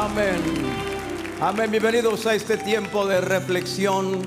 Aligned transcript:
Amén. 0.00 0.40
Amén. 1.42 1.70
Bienvenidos 1.70 2.24
a 2.24 2.34
este 2.34 2.56
tiempo 2.56 3.06
de 3.06 3.20
reflexión. 3.20 4.22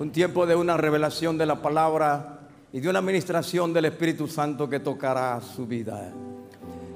Un 0.00 0.10
tiempo 0.10 0.44
de 0.44 0.56
una 0.56 0.76
revelación 0.76 1.38
de 1.38 1.46
la 1.46 1.62
palabra 1.62 2.40
y 2.72 2.80
de 2.80 2.88
una 2.88 2.98
administración 2.98 3.72
del 3.72 3.84
Espíritu 3.84 4.26
Santo 4.26 4.68
que 4.68 4.80
tocará 4.80 5.40
su 5.40 5.68
vida. 5.68 6.12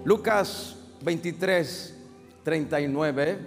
Lucas 0.05 0.79
23, 1.03 1.95
39. 2.43 3.39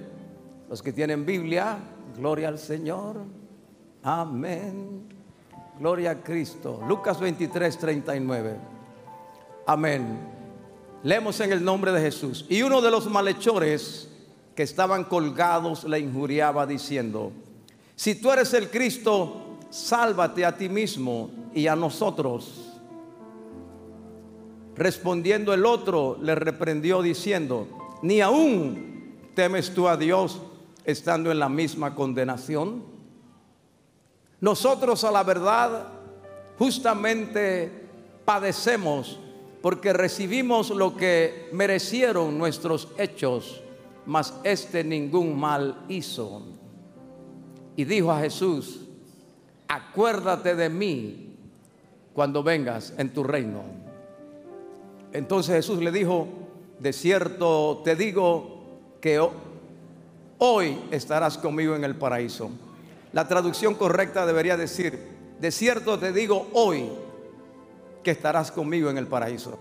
Los 0.69 0.81
que 0.81 0.93
tienen 0.93 1.25
Biblia, 1.25 1.77
gloria 2.17 2.47
al 2.47 2.59
Señor. 2.59 3.17
Amén. 4.03 5.01
Gloria 5.77 6.11
a 6.11 6.15
Cristo. 6.23 6.81
Lucas 6.87 7.19
23, 7.19 7.77
39. 7.77 8.55
Amén. 9.67 10.40
Leemos 11.03 11.39
en 11.39 11.51
el 11.51 11.63
nombre 11.63 11.91
de 11.91 12.01
Jesús. 12.01 12.45
Y 12.47 12.61
uno 12.61 12.81
de 12.81 12.91
los 12.91 13.09
malhechores 13.09 14.07
que 14.55 14.63
estaban 14.63 15.05
colgados 15.05 15.83
le 15.85 15.99
injuriaba 15.99 16.67
diciendo, 16.67 17.31
si 17.95 18.15
tú 18.15 18.31
eres 18.31 18.53
el 18.53 18.69
Cristo, 18.69 19.57
sálvate 19.69 20.45
a 20.45 20.55
ti 20.55 20.69
mismo 20.69 21.31
y 21.53 21.67
a 21.67 21.75
nosotros. 21.75 22.67
Respondiendo 24.75 25.53
el 25.53 25.65
otro, 25.65 26.17
le 26.21 26.35
reprendió 26.35 27.01
diciendo, 27.01 27.67
ni 28.01 28.21
aún 28.21 29.15
temes 29.33 29.73
tú 29.73 29.87
a 29.87 29.97
Dios 29.97 30.41
estando 30.85 31.31
en 31.31 31.39
la 31.39 31.49
misma 31.49 31.95
condenación. 31.95 32.83
Nosotros 34.39 35.03
a 35.03 35.11
la 35.11 35.23
verdad 35.23 35.87
justamente 36.57 37.71
padecemos 38.25 39.19
porque 39.61 39.93
recibimos 39.93 40.71
lo 40.71 40.97
que 40.97 41.49
merecieron 41.53 42.37
nuestros 42.37 42.87
hechos, 42.97 43.61
mas 44.05 44.33
este 44.43 44.83
ningún 44.83 45.39
mal 45.39 45.85
hizo. 45.87 46.41
Y 47.75 47.85
dijo 47.85 48.11
a 48.11 48.19
Jesús, 48.19 48.81
acuérdate 49.67 50.55
de 50.55 50.69
mí 50.69 51.35
cuando 52.13 52.43
vengas 52.43 52.93
en 52.97 53.13
tu 53.13 53.23
reino. 53.23 53.63
Entonces 55.13 55.55
Jesús 55.55 55.79
le 55.79 55.91
dijo, 55.91 56.27
de 56.79 56.93
cierto 56.93 57.81
te 57.83 57.95
digo 57.95 58.61
que 58.99 59.23
hoy 60.39 60.77
estarás 60.89 61.37
conmigo 61.37 61.75
en 61.75 61.83
el 61.83 61.95
paraíso. 61.95 62.49
La 63.13 63.27
traducción 63.27 63.75
correcta 63.75 64.25
debería 64.25 64.57
decir, 64.57 64.99
de 65.39 65.51
cierto 65.51 65.99
te 65.99 66.11
digo 66.13 66.47
hoy 66.53 66.89
que 68.03 68.11
estarás 68.11 68.51
conmigo 68.51 68.89
en 68.89 68.97
el 68.97 69.07
paraíso. 69.07 69.57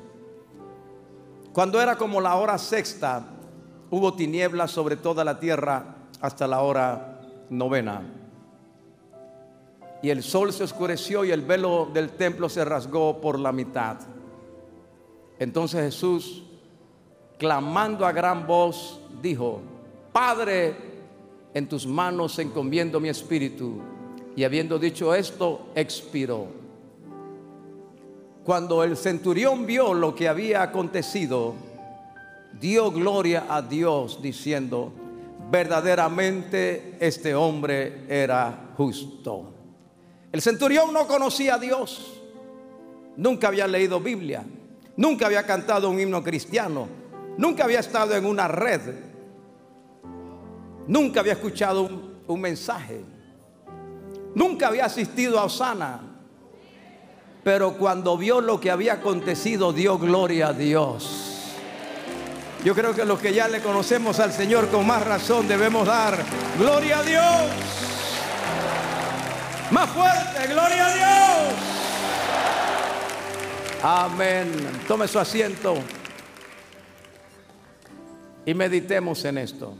Cuando 1.52 1.80
era 1.80 1.96
como 1.96 2.20
la 2.20 2.36
hora 2.36 2.58
sexta, 2.58 3.26
hubo 3.90 4.14
tinieblas 4.14 4.70
sobre 4.70 4.96
toda 4.96 5.24
la 5.24 5.38
tierra 5.40 5.96
hasta 6.20 6.46
la 6.46 6.60
hora 6.60 7.20
novena. 7.50 8.02
Y 10.02 10.10
el 10.10 10.22
sol 10.22 10.52
se 10.52 10.64
oscureció 10.64 11.24
y 11.24 11.30
el 11.30 11.42
velo 11.42 11.90
del 11.92 12.10
templo 12.10 12.48
se 12.48 12.64
rasgó 12.64 13.20
por 13.20 13.38
la 13.38 13.52
mitad. 13.52 13.98
Entonces 15.38 15.82
Jesús, 15.82 16.44
clamando 17.38 18.06
a 18.06 18.12
gran 18.12 18.46
voz, 18.46 19.00
dijo, 19.20 19.60
Padre, 20.12 20.74
en 21.52 21.68
tus 21.68 21.86
manos 21.86 22.38
encomiendo 22.38 23.00
mi 23.00 23.08
espíritu. 23.08 23.80
Y 24.36 24.44
habiendo 24.44 24.78
dicho 24.78 25.14
esto, 25.14 25.66
expiró. 25.74 26.59
Cuando 28.44 28.82
el 28.84 28.96
centurión 28.96 29.66
vio 29.66 29.92
lo 29.94 30.14
que 30.14 30.28
había 30.28 30.62
acontecido, 30.62 31.54
dio 32.58 32.90
gloria 32.90 33.46
a 33.48 33.62
Dios 33.62 34.20
diciendo, 34.22 34.92
verdaderamente 35.50 36.96
este 37.00 37.34
hombre 37.34 38.04
era 38.08 38.72
justo. 38.76 39.52
El 40.32 40.40
centurión 40.40 40.92
no 40.92 41.06
conocía 41.06 41.54
a 41.54 41.58
Dios, 41.58 42.20
nunca 43.16 43.48
había 43.48 43.66
leído 43.66 44.00
Biblia, 44.00 44.44
nunca 44.96 45.26
había 45.26 45.44
cantado 45.44 45.90
un 45.90 45.98
himno 46.00 46.22
cristiano, 46.22 46.86
nunca 47.36 47.64
había 47.64 47.80
estado 47.80 48.14
en 48.14 48.24
una 48.24 48.46
red, 48.46 48.80
nunca 50.86 51.20
había 51.20 51.32
escuchado 51.32 51.88
un, 52.26 52.40
mensaje, 52.40 53.00
nunca 54.34 54.68
había 54.68 54.84
asistido 54.84 55.38
a 55.38 55.44
Osana, 55.44 56.09
pero 57.42 57.74
cuando 57.74 58.16
vio 58.16 58.40
lo 58.40 58.60
que 58.60 58.70
había 58.70 58.94
acontecido, 58.94 59.72
dio 59.72 59.98
gloria 59.98 60.48
a 60.48 60.52
Dios. 60.52 61.30
Yo 62.64 62.74
creo 62.74 62.94
que 62.94 63.04
los 63.06 63.18
que 63.18 63.32
ya 63.32 63.48
le 63.48 63.60
conocemos 63.60 64.20
al 64.20 64.32
Señor 64.32 64.68
con 64.68 64.86
más 64.86 65.02
razón 65.04 65.48
debemos 65.48 65.86
dar 65.86 66.18
gloria 66.58 66.98
a 66.98 67.02
Dios. 67.02 67.50
Más 69.70 69.88
fuerte, 69.90 70.46
gloria 70.48 70.86
a 70.86 70.94
Dios. 70.94 71.54
Amén. 73.82 74.52
Tome 74.86 75.08
su 75.08 75.18
asiento 75.18 75.74
y 78.44 78.52
meditemos 78.52 79.24
en 79.24 79.38
esto. 79.38 79.72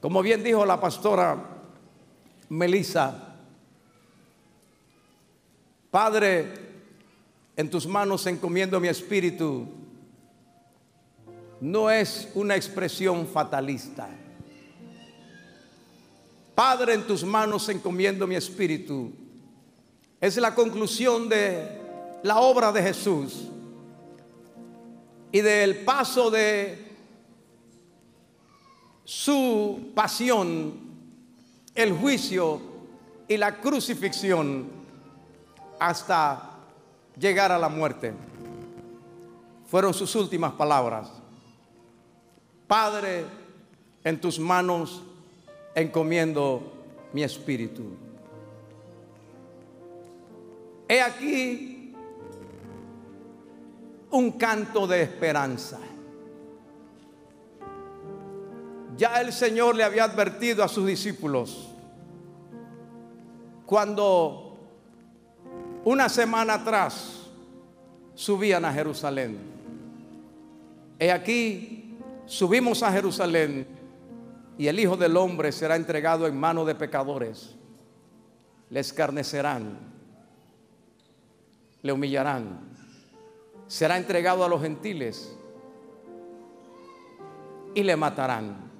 Como 0.00 0.22
bien 0.22 0.44
dijo 0.44 0.64
la 0.64 0.80
pastora 0.80 1.36
Melissa, 2.50 3.29
Padre, 5.90 6.46
en 7.56 7.68
tus 7.68 7.86
manos 7.86 8.24
encomiendo 8.26 8.78
mi 8.78 8.86
espíritu, 8.86 9.66
no 11.60 11.90
es 11.90 12.28
una 12.34 12.54
expresión 12.54 13.26
fatalista. 13.26 14.08
Padre, 16.54 16.94
en 16.94 17.06
tus 17.06 17.24
manos 17.24 17.68
encomiendo 17.68 18.26
mi 18.26 18.36
espíritu. 18.36 19.12
Es 20.20 20.36
la 20.36 20.54
conclusión 20.54 21.28
de 21.28 21.80
la 22.22 22.38
obra 22.38 22.70
de 22.70 22.82
Jesús 22.82 23.48
y 25.32 25.40
del 25.40 25.78
paso 25.78 26.30
de 26.30 26.90
su 29.04 29.90
pasión, 29.94 30.74
el 31.74 31.92
juicio 31.94 32.60
y 33.26 33.36
la 33.36 33.60
crucifixión 33.60 34.79
hasta 35.80 36.50
llegar 37.18 37.50
a 37.50 37.58
la 37.58 37.68
muerte. 37.68 38.12
Fueron 39.66 39.94
sus 39.94 40.14
últimas 40.14 40.52
palabras. 40.52 41.10
Padre, 42.66 43.24
en 44.04 44.20
tus 44.20 44.38
manos 44.38 45.02
encomiendo 45.74 46.62
mi 47.12 47.22
espíritu. 47.22 47.82
He 50.88 51.00
aquí 51.00 51.94
un 54.10 54.32
canto 54.32 54.86
de 54.86 55.02
esperanza. 55.02 55.78
Ya 58.96 59.20
el 59.20 59.32
Señor 59.32 59.76
le 59.76 59.84
había 59.84 60.04
advertido 60.04 60.62
a 60.62 60.68
sus 60.68 60.86
discípulos 60.86 61.68
cuando 63.64 64.49
una 65.84 66.08
semana 66.08 66.54
atrás 66.54 67.26
subían 68.14 68.64
a 68.64 68.72
Jerusalén. 68.72 69.38
He 70.98 71.10
aquí, 71.10 71.96
subimos 72.26 72.82
a 72.82 72.92
Jerusalén 72.92 73.66
y 74.58 74.66
el 74.68 74.78
Hijo 74.78 74.96
del 74.96 75.16
Hombre 75.16 75.52
será 75.52 75.76
entregado 75.76 76.26
en 76.26 76.38
manos 76.38 76.66
de 76.66 76.74
pecadores. 76.74 77.54
Le 78.68 78.80
escarnecerán, 78.80 79.78
le 81.82 81.92
humillarán, 81.92 82.60
será 83.66 83.96
entregado 83.96 84.44
a 84.44 84.48
los 84.48 84.60
gentiles 84.60 85.34
y 87.74 87.82
le 87.82 87.96
matarán. 87.96 88.70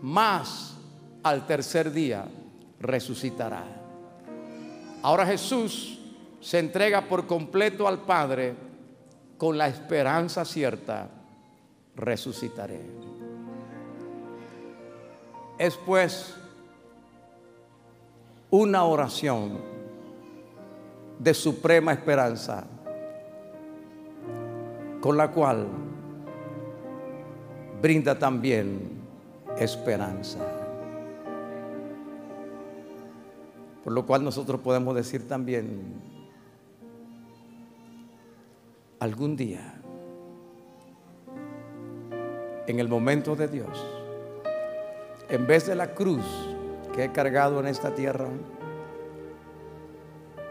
Mas 0.00 0.76
al 1.22 1.46
tercer 1.46 1.92
día 1.92 2.26
resucitará. 2.80 3.77
Ahora 5.02 5.26
Jesús 5.26 5.98
se 6.40 6.58
entrega 6.58 7.02
por 7.02 7.26
completo 7.26 7.86
al 7.86 8.00
Padre 8.00 8.54
con 9.36 9.56
la 9.56 9.68
esperanza 9.68 10.44
cierta, 10.44 11.08
resucitaré. 11.94 12.80
Es 15.58 15.76
pues 15.76 16.34
una 18.50 18.84
oración 18.84 19.58
de 21.18 21.34
suprema 21.34 21.92
esperanza 21.92 22.64
con 25.00 25.16
la 25.16 25.30
cual 25.30 25.66
brinda 27.80 28.18
también 28.18 28.98
esperanza. 29.58 30.57
Por 33.88 33.94
lo 33.94 34.04
cual 34.04 34.22
nosotros 34.22 34.60
podemos 34.60 34.94
decir 34.94 35.26
también, 35.26 35.80
algún 39.00 39.34
día 39.34 39.80
en 42.66 42.80
el 42.80 42.86
momento 42.86 43.34
de 43.34 43.48
Dios, 43.48 43.86
en 45.30 45.46
vez 45.46 45.66
de 45.68 45.74
la 45.74 45.94
cruz 45.94 46.22
que 46.94 47.04
he 47.04 47.12
cargado 47.12 47.60
en 47.60 47.66
esta 47.66 47.94
tierra, 47.94 48.28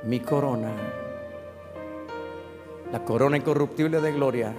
mi 0.03 0.19
corona, 0.19 0.71
la 2.91 3.05
corona 3.05 3.37
incorruptible 3.37 4.01
de 4.01 4.13
gloria, 4.13 4.55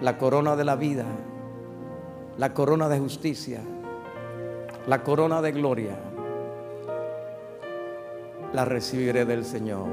la 0.00 0.16
corona 0.16 0.56
de 0.56 0.64
la 0.64 0.76
vida, 0.76 1.04
la 2.38 2.54
corona 2.54 2.88
de 2.88 2.98
justicia, 2.98 3.60
la 4.86 5.02
corona 5.02 5.42
de 5.42 5.52
gloria, 5.52 6.09
la 8.52 8.64
recibiré 8.64 9.24
del 9.24 9.44
Señor. 9.44 9.88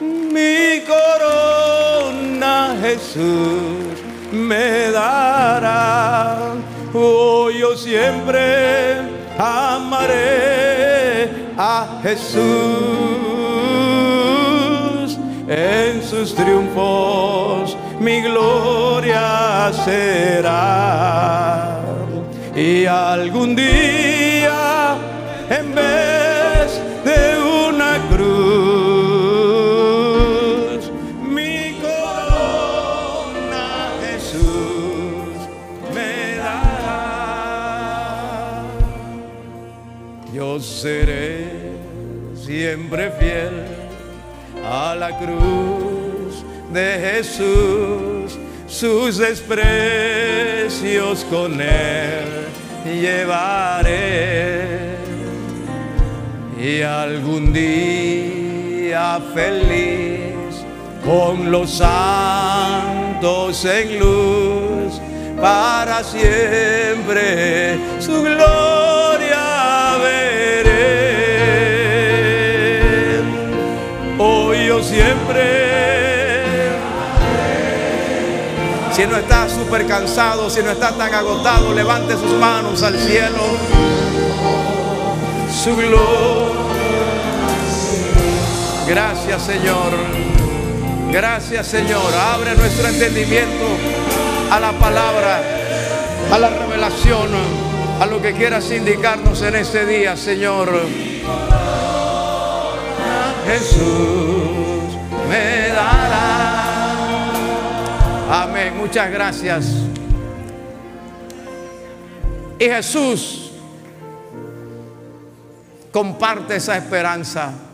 Mi 0.00 0.82
corona 0.86 2.76
Jesús 2.80 3.98
me 4.32 4.90
dará. 4.90 6.54
Oh, 6.94 7.50
yo 7.50 7.76
siempre 7.76 8.96
amaré 9.38 11.28
a 11.56 12.00
Jesús 12.02 12.38
en 15.48 16.02
sus 16.02 16.34
triunfos. 16.34 17.76
Mi 18.00 18.22
gloria 18.22 19.70
será. 19.84 21.80
Y 22.54 22.86
algún 22.86 23.54
día 23.54 24.96
en 25.50 25.74
vez 25.74 26.17
mi 31.22 31.78
corona 31.80 33.92
Jesús 34.02 35.34
me 35.94 36.36
dará. 36.36 38.62
Yo 40.32 40.60
seré 40.60 41.46
siempre 42.34 43.10
fiel 43.18 43.66
a 44.64 44.94
la 44.94 45.18
cruz 45.18 46.44
de 46.72 46.98
Jesús, 47.12 48.38
sus 48.66 49.18
desprecios 49.18 51.24
con 51.30 51.60
él 51.60 52.48
llevaré 52.84 54.57
y 56.58 56.82
algún 56.82 57.52
día 57.52 59.20
feliz 59.32 60.64
con 61.04 61.52
los 61.52 61.70
santos 61.70 63.64
en 63.64 63.98
luz 64.00 65.00
para 65.40 66.02
siempre 66.02 67.78
su 68.00 68.22
gloria 68.22 69.96
veré. 70.02 71.22
Hoy 74.18 74.66
yo 74.66 74.82
siempre 74.82 75.68
Si 78.98 79.06
no 79.06 79.16
está 79.16 79.48
súper 79.48 79.86
cansado, 79.86 80.50
si 80.50 80.60
no 80.60 80.72
está 80.72 80.90
tan 80.90 81.14
agotado, 81.14 81.72
levante 81.72 82.14
sus 82.14 82.32
manos 82.32 82.82
al 82.82 82.98
cielo. 82.98 83.44
Su 85.62 85.76
gloria. 85.76 86.37
Gracias 88.88 89.42
Señor. 89.42 89.92
Gracias 91.12 91.66
Señor. 91.66 92.10
Abre 92.14 92.54
nuestro 92.56 92.88
entendimiento 92.88 93.66
a 94.50 94.58
la 94.58 94.72
palabra, 94.72 95.42
a 96.32 96.38
la 96.38 96.48
revelación, 96.48 97.28
a 98.00 98.06
lo 98.06 98.22
que 98.22 98.32
quieras 98.32 98.70
indicarnos 98.70 99.42
en 99.42 99.56
este 99.56 99.84
día, 99.84 100.16
Señor. 100.16 100.70
Jesús 103.46 104.96
me 105.28 105.68
dará. 105.68 106.64
Amén. 108.42 108.74
Muchas 108.78 109.10
gracias. 109.10 109.66
Y 112.58 112.64
Jesús 112.64 113.52
comparte 115.92 116.56
esa 116.56 116.78
esperanza. 116.78 117.67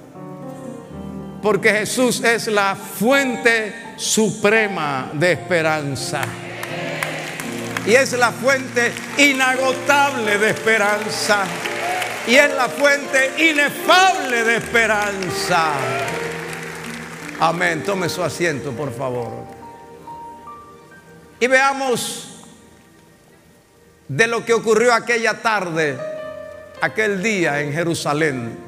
Porque 1.45 1.75
Jesús 1.75 2.25
es 2.25 2.47
la 2.47 2.75
fuente 2.75 3.93
suprema 3.97 5.11
de 5.13 5.33
esperanza. 5.33 6.23
Y 7.85 7.93
es 7.93 8.15
la 8.15 8.33
fuente 8.33 8.91
inagotable 9.19 10.39
de 10.39 10.49
esperanza. 10.49 11.45
Y 12.27 12.37
es 12.37 12.51
la 12.55 12.67
fuente 12.71 13.33
inefable 13.37 14.43
de 14.43 14.57
esperanza. 14.57 15.73
Amén. 17.41 17.83
Tome 17.85 18.09
su 18.09 18.23
asiento, 18.23 18.73
por 18.73 18.91
favor. 18.97 19.45
Y 21.41 21.47
veamos 21.47 22.39
de 24.09 24.27
lo 24.29 24.47
que 24.47 24.55
ocurrió 24.55 24.95
aquella 24.95 25.43
tarde, 25.43 25.99
aquel 26.81 27.23
día 27.23 27.61
en 27.61 27.71
Jerusalén. 27.71 28.64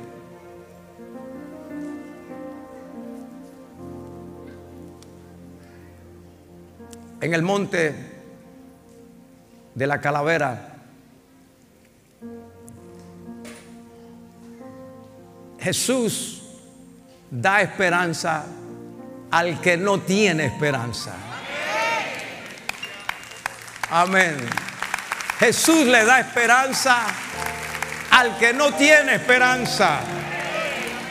En 7.20 7.32
el 7.32 7.42
monte 7.42 7.94
de 9.74 9.86
la 9.86 10.00
calavera, 10.00 10.74
Jesús 15.58 16.42
da 17.30 17.60
esperanza 17.60 18.44
al 19.30 19.60
que 19.60 19.76
no 19.76 20.00
tiene 20.00 20.46
esperanza. 20.46 21.12
Amén. 23.90 24.36
Jesús 25.38 25.86
le 25.86 26.04
da 26.04 26.20
esperanza 26.20 27.02
al 28.10 28.36
que 28.38 28.52
no 28.52 28.72
tiene 28.74 29.14
esperanza. 29.14 30.00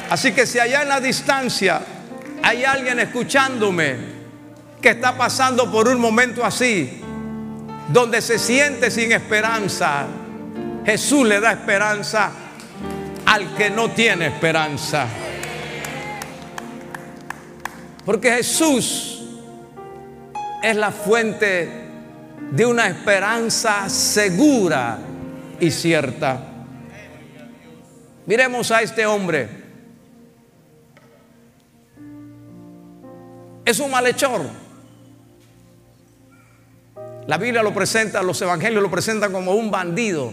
Así 0.09 0.31
que 0.33 0.45
si 0.45 0.59
allá 0.59 0.83
en 0.83 0.89
la 0.89 0.99
distancia 0.99 1.81
hay 2.43 2.63
alguien 2.63 2.99
escuchándome 2.99 4.14
que 4.81 4.89
está 4.89 5.17
pasando 5.17 5.71
por 5.71 5.87
un 5.87 5.99
momento 5.99 6.43
así, 6.45 7.01
donde 7.89 8.21
se 8.21 8.39
siente 8.39 8.91
sin 8.91 9.11
esperanza, 9.11 10.05
Jesús 10.85 11.27
le 11.27 11.39
da 11.39 11.51
esperanza 11.51 12.31
al 13.25 13.55
que 13.55 13.69
no 13.69 13.89
tiene 13.91 14.27
esperanza. 14.27 15.07
Porque 18.05 18.31
Jesús 18.31 19.23
es 20.61 20.75
la 20.75 20.91
fuente 20.91 21.85
de 22.51 22.65
una 22.65 22.87
esperanza 22.87 23.89
segura 23.89 24.99
y 25.59 25.71
cierta. 25.71 26.39
Miremos 28.27 28.71
a 28.71 28.81
este 28.81 29.05
hombre. 29.05 29.49
Es 33.65 33.79
un 33.79 33.89
malhechor. 33.89 34.64
La 37.27 37.37
Biblia 37.37 37.63
lo 37.63 37.73
presenta, 37.73 38.21
los 38.21 38.39
evangelios 38.41 38.83
lo 38.83 38.91
presentan 38.91 39.31
como 39.31 39.53
un 39.53 39.71
bandido. 39.71 40.31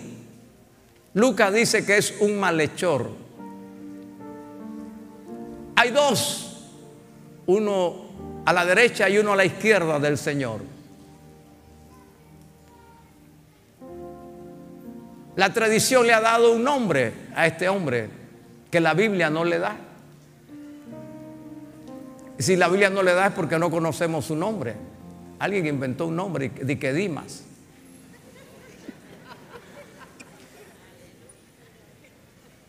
Lucas 1.14 1.52
dice 1.52 1.86
que 1.86 1.96
es 1.96 2.14
un 2.20 2.38
malhechor. 2.38 3.10
Hay 5.76 5.90
dos, 5.90 6.68
uno 7.46 8.42
a 8.44 8.52
la 8.52 8.66
derecha 8.66 9.08
y 9.08 9.18
uno 9.18 9.32
a 9.32 9.36
la 9.36 9.44
izquierda 9.44 9.98
del 9.98 10.18
Señor. 10.18 10.60
La 15.34 15.50
tradición 15.50 16.06
le 16.06 16.12
ha 16.12 16.20
dado 16.20 16.52
un 16.52 16.62
nombre 16.62 17.14
a 17.34 17.46
este 17.46 17.70
hombre 17.70 18.10
que 18.70 18.80
la 18.80 18.92
Biblia 18.92 19.30
no 19.30 19.44
le 19.44 19.58
da. 19.58 19.76
Y 22.38 22.42
si 22.42 22.56
la 22.56 22.68
Biblia 22.68 22.90
no 22.90 23.02
le 23.02 23.14
da 23.14 23.28
es 23.28 23.32
porque 23.32 23.58
no 23.58 23.70
conocemos 23.70 24.26
su 24.26 24.36
nombre. 24.36 24.91
Alguien 25.42 25.66
inventó 25.66 26.06
un 26.06 26.14
nombre 26.14 26.50
de 26.50 26.78
que 26.78 26.92
Dimas. 26.92 27.42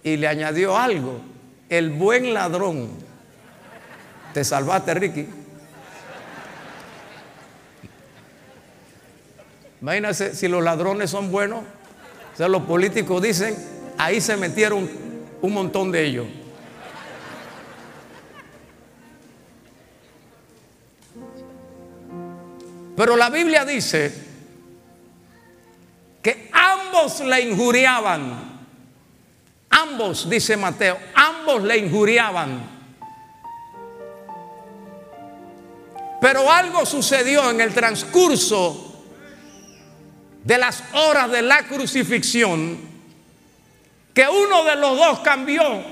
Y 0.01 0.17
le 0.17 0.27
añadió 0.27 0.75
algo, 0.75 1.21
el 1.69 1.91
buen 1.91 2.33
ladrón. 2.33 2.89
Te 4.33 4.43
salvaste, 4.43 4.91
Ricky. 4.95 5.27
Imagínate 9.79 10.33
si 10.33 10.47
los 10.47 10.63
ladrones 10.63 11.11
son 11.11 11.31
buenos. 11.31 11.59
O 12.33 12.37
sea, 12.37 12.47
los 12.47 12.63
políticos 12.63 13.21
dicen, 13.21 13.55
ahí 13.99 14.19
se 14.19 14.35
metieron 14.35 14.89
un 15.43 15.53
montón 15.53 15.91
de 15.91 16.05
ellos. 16.05 16.25
Pero 23.03 23.17
la 23.17 23.29
Biblia 23.29 23.65
dice 23.65 24.13
que 26.21 26.49
ambos 26.53 27.19
le 27.19 27.41
injuriaban. 27.41 28.61
Ambos, 29.71 30.29
dice 30.29 30.55
Mateo, 30.55 30.97
ambos 31.13 31.63
le 31.63 31.79
injuriaban. 31.79 32.63
Pero 36.21 36.49
algo 36.49 36.85
sucedió 36.85 37.49
en 37.49 37.59
el 37.59 37.73
transcurso 37.73 39.03
de 40.41 40.57
las 40.57 40.81
horas 40.93 41.29
de 41.29 41.41
la 41.41 41.67
crucifixión 41.67 42.79
que 44.13 44.25
uno 44.29 44.63
de 44.63 44.77
los 44.77 44.97
dos 44.97 45.19
cambió. 45.19 45.83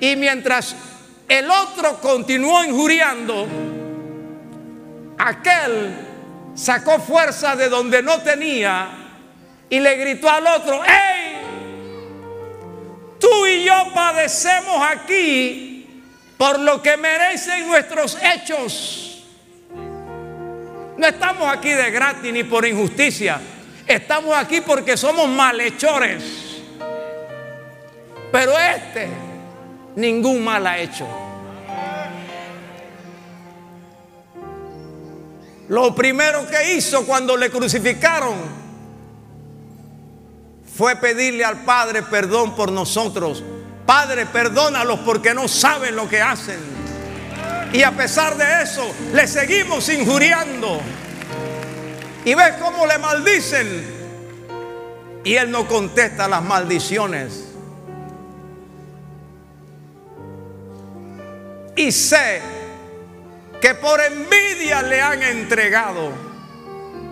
Y 0.00 0.16
mientras 0.16 0.74
el 1.28 1.50
otro 1.50 2.00
continuó 2.00 2.64
injuriando, 2.64 3.46
aquel 5.18 6.06
sacó 6.54 6.98
fuerza 6.98 7.54
de 7.54 7.68
donde 7.68 8.02
no 8.02 8.20
tenía 8.22 8.88
y 9.68 9.78
le 9.78 9.96
gritó 9.96 10.30
al 10.30 10.46
otro, 10.46 10.80
¡Hey! 10.86 11.36
Tú 13.20 13.46
y 13.46 13.64
yo 13.64 13.92
padecemos 13.94 14.82
aquí 14.90 15.86
por 16.38 16.58
lo 16.58 16.80
que 16.80 16.96
merecen 16.96 17.66
nuestros 17.66 18.16
hechos. 18.22 19.24
No 20.96 21.06
estamos 21.06 21.52
aquí 21.52 21.70
de 21.70 21.90
gratis 21.90 22.32
ni 22.32 22.44
por 22.44 22.64
injusticia. 22.66 23.40
Estamos 23.86 24.36
aquí 24.36 24.60
porque 24.60 24.96
somos 24.96 25.28
malhechores. 25.28 26.22
Pero 28.30 28.58
este 28.58 29.27
ningún 29.98 30.42
mal 30.42 30.66
ha 30.66 30.78
hecho. 30.78 31.06
Lo 35.68 35.94
primero 35.94 36.46
que 36.46 36.74
hizo 36.74 37.04
cuando 37.04 37.36
le 37.36 37.50
crucificaron 37.50 38.34
fue 40.74 40.96
pedirle 40.96 41.44
al 41.44 41.64
Padre 41.64 42.02
perdón 42.02 42.56
por 42.56 42.72
nosotros 42.72 43.42
Padre, 43.88 44.26
perdónalos 44.26 44.98
porque 44.98 45.32
no 45.32 45.48
saben 45.48 45.96
lo 45.96 46.06
que 46.06 46.20
hacen. 46.20 46.58
Y 47.72 47.82
a 47.82 47.92
pesar 47.92 48.36
de 48.36 48.62
eso, 48.62 48.86
le 49.14 49.26
seguimos 49.26 49.88
injuriando. 49.88 50.78
Y 52.22 52.34
ves 52.34 52.56
cómo 52.60 52.84
le 52.84 52.98
maldicen. 52.98 53.82
Y 55.24 55.36
él 55.36 55.50
no 55.50 55.66
contesta 55.66 56.28
las 56.28 56.42
maldiciones. 56.42 57.47
Y 61.78 61.92
sé 61.92 62.40
que 63.60 63.72
por 63.76 64.00
envidia 64.00 64.82
le 64.82 65.00
han 65.00 65.22
entregado. 65.22 66.10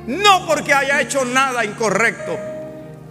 No 0.09 0.45
porque 0.45 0.75
haya 0.75 1.01
hecho 1.01 1.25
nada 1.25 1.65
incorrecto. 1.65 2.37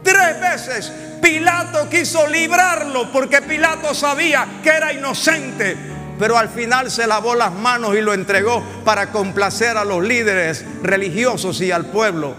Tres 0.03 0.41
veces 0.41 0.91
Pilato 1.21 1.89
quiso 1.89 2.27
librarlo 2.27 3.09
porque 3.09 3.41
Pilato 3.41 3.93
sabía 3.93 4.45
que 4.61 4.69
era 4.69 4.91
inocente. 4.91 5.77
Pero 6.19 6.37
al 6.37 6.49
final 6.49 6.91
se 6.91 7.07
lavó 7.07 7.35
las 7.35 7.53
manos 7.53 7.95
y 7.95 8.01
lo 8.01 8.13
entregó 8.13 8.61
para 8.83 9.13
complacer 9.13 9.77
a 9.77 9.85
los 9.85 10.03
líderes 10.03 10.65
religiosos 10.83 11.61
y 11.61 11.71
al 11.71 11.85
pueblo. 11.85 12.35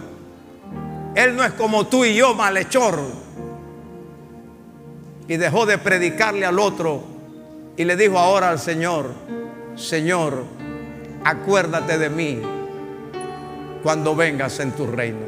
Él 1.14 1.34
no 1.34 1.42
es 1.42 1.52
como 1.52 1.86
tú 1.86 2.04
y 2.04 2.16
yo, 2.16 2.34
malhechor. 2.34 3.00
Y 5.26 5.38
dejó 5.38 5.64
de 5.64 5.78
predicarle 5.78 6.44
al 6.44 6.58
otro 6.58 7.15
y 7.76 7.84
le 7.84 7.96
dijo 7.96 8.18
ahora 8.18 8.50
al 8.50 8.58
Señor, 8.58 9.12
Señor, 9.76 10.44
acuérdate 11.24 11.98
de 11.98 12.10
mí 12.10 12.42
cuando 13.82 14.16
vengas 14.16 14.58
en 14.60 14.72
tu 14.72 14.86
reino. 14.86 15.26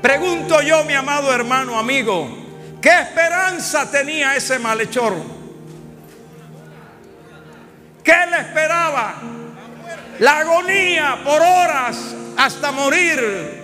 Pregunto 0.00 0.60
yo, 0.62 0.84
mi 0.84 0.94
amado 0.94 1.32
hermano, 1.32 1.78
amigo, 1.78 2.42
¿Qué 2.82 2.90
esperanza 3.00 3.88
tenía 3.88 4.34
ese 4.34 4.58
malhechor? 4.58 5.14
¿Qué 8.02 8.26
le 8.28 8.38
esperaba? 8.40 9.14
La 10.18 10.38
agonía 10.38 11.20
por 11.24 11.40
horas 11.40 11.96
hasta 12.36 12.72
morir. 12.72 13.62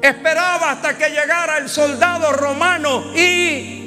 Esperaba 0.00 0.70
hasta 0.70 0.96
que 0.96 1.08
llegara 1.08 1.58
el 1.58 1.68
soldado 1.68 2.32
romano 2.34 3.12
y 3.16 3.83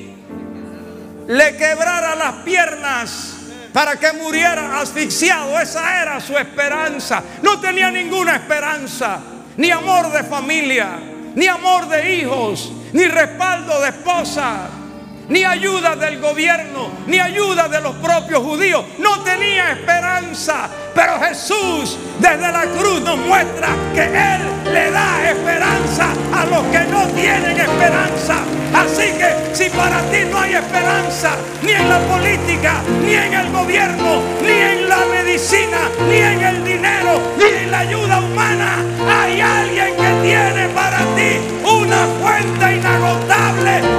le 1.28 1.58
quebrara 1.58 2.16
las 2.16 2.34
piernas 2.44 3.34
para 3.74 3.98
que 3.98 4.12
muriera 4.14 4.80
asfixiado. 4.80 5.60
Esa 5.60 6.02
era 6.02 6.20
su 6.20 6.38
esperanza. 6.38 7.22
No 7.42 7.60
tenía 7.60 7.92
ninguna 7.92 8.36
esperanza, 8.36 9.20
ni 9.58 9.70
amor 9.70 10.12
de 10.12 10.24
familia, 10.24 10.98
ni 11.36 11.48
amor 11.48 11.88
de 11.88 12.16
hijos, 12.16 12.72
ni 12.94 13.06
respaldo 13.06 13.80
de 13.82 13.90
esposa, 13.90 14.70
ni 15.30 15.44
ayuda 15.44 15.96
del 15.96 16.20
gobierno, 16.20 16.90
ni 17.06 17.20
ayuda 17.20 17.68
de 17.68 17.82
los 17.82 17.96
propios 17.96 18.42
judíos. 18.42 18.84
No 19.00 19.22
tenía 19.24 19.72
esperanza. 19.72 20.70
Pero 20.94 21.20
Jesús 21.20 21.98
desde 22.20 22.52
la 22.52 22.64
cruz 22.64 23.02
nos 23.02 23.18
muestra 23.18 23.68
que 23.94 24.04
Él 24.04 24.74
le 24.74 24.92
da 24.92 25.30
esperanza 25.30 26.08
a 26.34 26.46
los 26.46 26.64
que 26.68 26.80
no 26.92 27.06
tienen 27.10 27.60
esperanza. 27.60 28.38
Así 28.74 29.14
que 29.18 29.56
si 29.56 29.70
para 29.70 30.02
ti 30.10 30.20
no 30.30 30.40
hay 30.40 30.56
esperanza, 30.56 31.36
ni 31.62 31.72
en 31.72 31.90
la 31.90 32.00
política, 32.00 32.82
ni 33.06 33.14
en 33.14 33.34
el 33.34 33.52
gobierno, 33.52 34.22
ni 34.42 34.52
en 34.52 34.90
la 34.90 35.06
medicina, 35.06 35.90
ni 36.10 36.18
en 36.18 36.42
el 36.42 36.64
dinero, 36.64 37.22
ni 37.38 37.46
en 37.46 37.72
la 37.72 37.80
ayuda 37.80 38.20
humana, 38.20 38.84
hay 39.08 39.40
alguien 39.40 39.96
que 39.96 40.28
tiene 40.28 40.68
para 40.70 41.00
ti 41.16 41.40
una 41.64 42.08
fuente 42.20 42.76
inagotable 42.76 43.97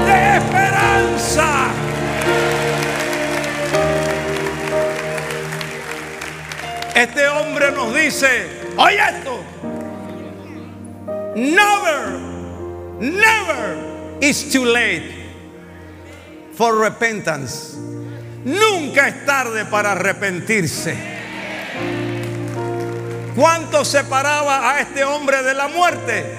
Este 6.98 7.28
hombre 7.28 7.70
nos 7.70 7.94
dice, 7.94 8.26
oye 8.76 8.98
esto, 8.98 9.40
never, 11.36 12.08
never 12.98 14.18
is 14.20 14.50
too 14.50 14.64
late 14.64 15.14
for 16.56 16.76
repentance. 16.80 17.76
Nunca 18.44 19.06
es 19.06 19.24
tarde 19.24 19.64
para 19.66 19.92
arrepentirse. 19.92 20.96
¿Cuánto 23.36 23.84
separaba 23.84 24.68
a 24.68 24.80
este 24.80 25.04
hombre 25.04 25.44
de 25.44 25.54
la 25.54 25.68
muerte? 25.68 26.36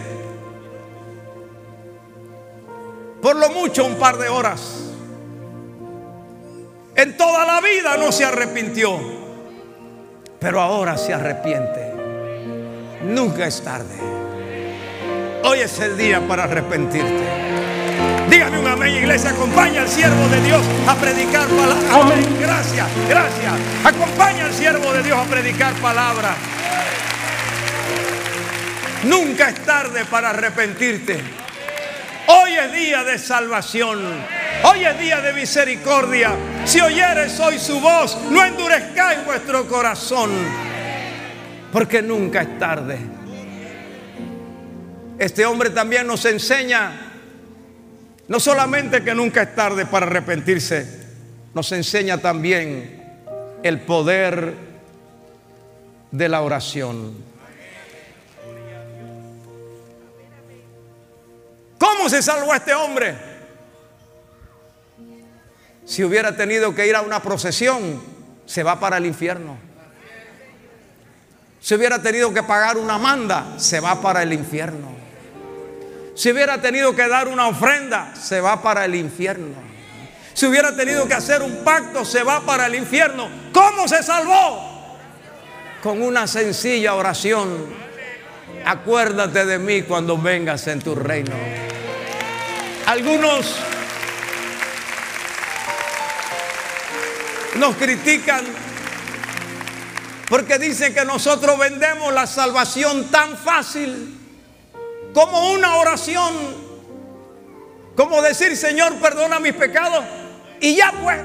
Por 3.22 3.38
lo 3.38 3.50
mucho 3.52 3.86
un 3.86 3.96
par 3.96 4.18
de 4.18 4.28
horas. 4.28 4.92
En 6.98 7.16
toda 7.16 7.46
la 7.46 7.62
vida 7.62 7.96
no 7.96 8.12
se 8.12 8.26
arrepintió 8.26 9.19
pero 10.40 10.62
ahora 10.62 10.98
se 10.98 11.14
arrepiente. 11.14 11.94
Nunca 13.04 13.46
es 13.46 13.62
tarde. 13.62 13.96
Hoy 15.44 15.60
es 15.60 15.80
el 15.80 15.98
día 15.98 16.22
para 16.28 16.46
arrepentirte. 16.46 17.28
Dígame 18.30 18.60
un 18.60 18.68
amén, 18.68 18.96
iglesia. 18.96 19.32
Acompaña 19.32 19.82
al 19.82 19.90
siervo 19.90 20.28
de 20.28 20.42
Dios 20.42 20.62
a 20.88 20.96
predicar 20.96 21.48
palabra. 21.48 22.02
Amén. 22.02 22.38
Gracias, 22.40 22.88
gracias. 23.10 23.54
Acompaña 23.84 24.46
al 24.46 24.54
siervo 24.54 24.94
de 24.94 25.04
Dios 25.04 25.18
a 25.18 25.24
predicar 25.24 25.74
palabra. 25.76 26.36
Nunca 29.04 29.50
es 29.50 29.66
tarde 29.66 30.06
para 30.06 30.32
arrepentirte. 30.32 31.49
Hoy 32.32 32.54
es 32.54 32.72
día 32.72 33.04
de 33.04 33.18
salvación. 33.18 34.00
Hoy 34.64 34.86
es 34.86 35.00
día 35.00 35.20
de 35.20 35.34
misericordia. 35.34 36.36
Si 36.64 36.80
oyeres 36.80 37.40
hoy 37.40 37.58
su 37.58 37.80
voz, 37.80 38.16
no 38.30 38.46
endurezcáis 38.46 39.26
vuestro 39.26 39.68
corazón, 39.68 40.30
porque 41.74 42.04
nunca 42.04 42.42
es 42.44 42.60
tarde. 42.60 43.00
Este 45.18 45.44
hombre 45.44 45.72
también 45.72 46.06
nos 46.06 46.24
enseña 46.26 46.92
no 48.28 48.40
solamente 48.40 49.04
que 49.04 49.16
nunca 49.16 49.42
es 49.42 49.56
tarde 49.56 49.88
para 49.88 50.06
arrepentirse, 50.06 50.88
nos 51.56 51.72
enseña 51.72 52.20
también 52.20 53.26
el 53.64 53.80
poder 53.80 54.54
de 56.12 56.30
la 56.30 56.42
oración. 56.42 57.29
¿Cómo 61.80 62.08
se 62.10 62.22
salvó 62.22 62.54
este 62.54 62.76
hombre? 62.76 63.16
Si 65.86 66.04
hubiera 66.04 66.36
tenido 66.36 66.76
que 66.76 66.86
ir 66.86 66.96
a 66.96 67.02
una 67.02 67.20
procesión, 67.20 68.00
se 68.46 68.62
va 68.62 68.80
para 68.80 68.98
el 68.98 69.08
infierno. 69.08 69.58
Si 71.60 71.74
hubiera 71.74 72.00
tenido 72.02 72.32
que 72.32 72.44
pagar 72.44 72.78
una 72.78 73.00
manda, 73.00 73.56
se 73.58 73.80
va 73.80 74.00
para 74.00 74.22
el 74.22 74.32
infierno. 74.32 74.90
Si 76.14 76.32
hubiera 76.32 76.62
tenido 76.62 76.96
que 76.96 77.08
dar 77.08 77.28
una 77.28 77.48
ofrenda, 77.48 78.14
se 78.16 78.40
va 78.40 78.62
para 78.62 78.86
el 78.86 78.94
infierno. 78.94 79.56
Si 80.36 80.46
hubiera 80.46 80.76
tenido 80.76 81.08
que 81.08 81.16
hacer 81.16 81.42
un 81.42 81.64
pacto, 81.64 82.06
se 82.06 82.22
va 82.22 82.42
para 82.42 82.68
el 82.68 82.76
infierno. 82.76 83.28
¿Cómo 83.52 83.88
se 83.88 84.04
salvó? 84.04 84.70
con 85.82 86.02
una 86.02 86.28
sencilla 86.28 86.96
oración. 86.96 87.50
Acuérdate 88.66 89.46
de 89.46 89.60
mí 89.60 89.84
cuando 89.84 90.18
vengas 90.18 90.68
en 90.68 90.82
tu 90.82 90.96
reino. 90.96 91.36
Algunos 92.90 93.56
nos 97.54 97.76
critican 97.76 98.44
porque 100.28 100.58
dicen 100.58 100.96
que 100.96 101.06
nosotros 101.06 101.60
vendemos 101.60 102.12
la 102.12 102.26
salvación 102.26 103.12
tan 103.12 103.38
fácil 103.38 104.18
como 105.14 105.52
una 105.52 105.76
oración, 105.76 106.34
como 107.96 108.24
decir, 108.24 108.58
Señor, 108.58 108.96
perdona 108.96 109.40
mis 109.40 109.54
pecados. 109.54 110.04
Y 110.60 110.76
ya 110.76 110.92
pues, 110.92 111.20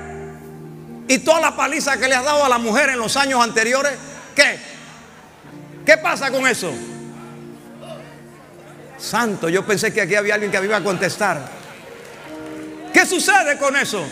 y 1.08 1.18
toda 1.20 1.40
la 1.40 1.56
paliza 1.56 1.96
que 1.96 2.08
le 2.08 2.14
has 2.14 2.24
dado 2.26 2.44
a 2.44 2.48
la 2.50 2.58
mujer 2.58 2.90
en 2.90 2.98
los 2.98 3.16
años 3.16 3.42
anteriores, 3.42 3.94
¿qué? 4.36 4.58
¿Qué 5.86 5.96
pasa 5.96 6.30
con 6.30 6.46
eso? 6.46 6.70
Santo, 8.98 9.48
yo 9.48 9.64
pensé 9.66 9.92
que 9.92 10.00
aquí 10.00 10.14
había 10.14 10.34
alguien 10.34 10.50
que 10.50 10.60
me 10.60 10.66
iba 10.66 10.76
a 10.76 10.82
contestar. 10.82 11.40
¿Qué 12.92 13.04
sucede 13.04 13.58
con 13.58 13.76
eso? 13.76 14.04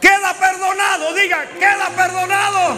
Queda 0.00 0.34
perdonado, 0.38 1.14
diga, 1.14 1.46
queda 1.58 1.88
perdonado. 1.96 2.76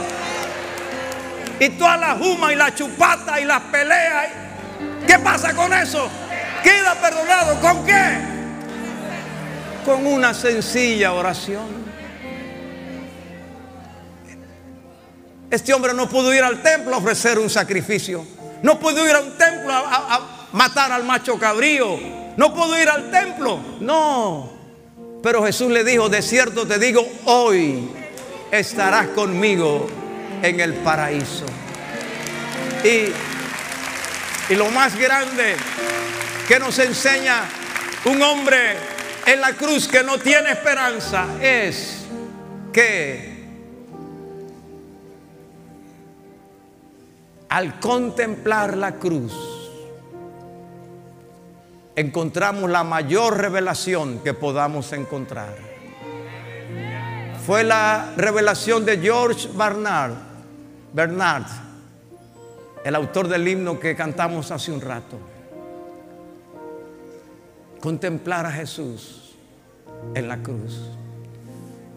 Y 1.61 1.69
toda 1.71 1.97
la 1.97 2.15
juma 2.15 2.53
y 2.53 2.57
la 2.57 2.75
chupata 2.75 3.41
y 3.41 3.45
las 3.45 3.61
peleas. 3.65 4.29
¿Qué 5.07 5.19
pasa 5.19 5.55
con 5.55 5.73
eso? 5.73 6.09
Queda 6.63 6.95
perdonado. 6.95 7.61
¿Con 7.61 7.85
qué? 7.85 8.19
Con 9.85 10.07
una 10.07 10.33
sencilla 10.33 11.13
oración. 11.13 11.89
Este 15.51 15.73
hombre 15.73 15.95
no 15.95 16.09
pudo 16.09 16.33
ir 16.33 16.43
al 16.43 16.63
templo 16.63 16.95
a 16.95 16.99
ofrecer 16.99 17.39
un 17.39 17.49
sacrificio. 17.51 18.38
No 18.63 18.79
pudo 18.79 19.09
ir 19.09 19.15
a 19.15 19.21
un 19.21 19.33
templo 19.37 19.73
a, 19.73 20.49
matar 20.53 20.93
al 20.93 21.05
macho 21.05 21.39
cabrío. 21.39 21.99
No 22.37 22.55
pudo 22.55 22.81
ir 22.81 22.89
al 22.89 23.11
templo. 23.11 23.61
No. 23.81 24.53
Pero 25.23 25.45
Jesús 25.45 25.71
le 25.71 25.85
dijo, 25.85 26.09
de 26.09 26.23
cierto 26.23 26.67
te 26.67 26.79
digo, 26.79 27.07
hoy 27.25 27.89
estarás 28.51 29.09
conmigo 29.09 29.89
en 30.43 30.61
el 30.61 30.75
paraíso. 30.75 31.47
Y, 32.85 33.13
y 34.53 34.57
lo 34.57 34.71
más 34.71 34.97
grande 34.97 35.57
que 36.47 36.59
nos 36.59 36.79
enseña 36.79 37.43
un 38.05 38.23
hombre 38.23 38.77
en 39.27 39.41
la 39.41 39.53
cruz 39.53 39.89
que 39.89 40.03
no 40.03 40.19
tiene 40.19 40.53
esperanza 40.53 41.27
es 41.41 42.07
que 42.73 43.28
al 47.59 47.81
contemplar 47.81 48.77
la 48.77 49.01
cruz, 49.01 49.35
encontramos 51.97 52.71
la 52.71 52.85
mayor 52.85 53.37
revelación 53.37 54.21
que 54.21 54.33
podamos 54.33 54.93
encontrar. 54.93 55.57
Fue 57.45 57.65
la 57.65 58.13
revelación 58.17 58.85
de 58.85 58.99
George 58.99 59.49
Bernard, 59.57 60.13
Bernard, 60.93 61.47
el 62.85 62.95
autor 62.95 63.27
del 63.27 63.49
himno 63.49 63.81
que 63.81 63.97
cantamos 63.97 64.53
hace 64.53 64.71
un 64.71 64.81
rato. 64.81 65.19
Contemplar 67.81 68.47
a 68.47 68.53
Jesús 68.53 69.35
en 70.15 70.29
la 70.29 70.37
cruz. 70.45 70.93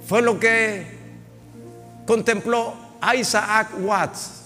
Fue 0.07 0.23
lo 0.23 0.39
que 0.39 0.87
contempló 2.07 2.73
Isaac 3.15 3.69
Watts 3.79 4.40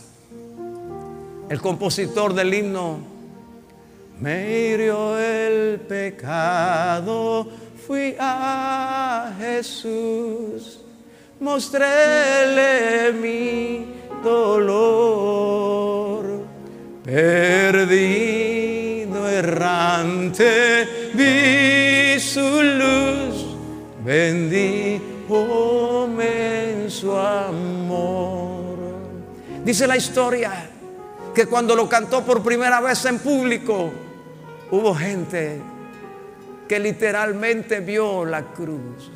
el 1.49 1.59
compositor 1.61 2.33
del 2.33 2.53
himno, 2.53 2.99
me 4.19 4.49
hirió 4.49 5.17
el 5.19 5.79
pecado, 5.81 7.47
fui 7.85 8.15
a 8.19 9.33
Jesús, 9.37 10.79
mostréle 11.39 13.11
mi 13.13 13.85
dolor, 14.23 16.25
perdido 17.03 17.85
errante, 19.29 20.87
vi 21.13 22.19
su 22.19 22.39
luz, 22.39 23.45
bendíjome 24.03 26.71
en 26.71 26.89
su 26.89 27.15
amor. 27.15 28.65
Dice 29.63 29.85
la 29.87 29.97
historia 29.97 30.71
que 31.35 31.45
cuando 31.45 31.75
lo 31.75 31.87
cantó 31.87 32.23
por 32.23 32.41
primera 32.41 32.79
vez 32.81 33.05
en 33.05 33.19
público, 33.19 33.91
hubo 34.71 34.95
gente 34.95 35.61
que 36.67 36.79
literalmente 36.79 37.81
vio 37.81 38.25
la 38.25 38.41
cruz. 38.41 39.11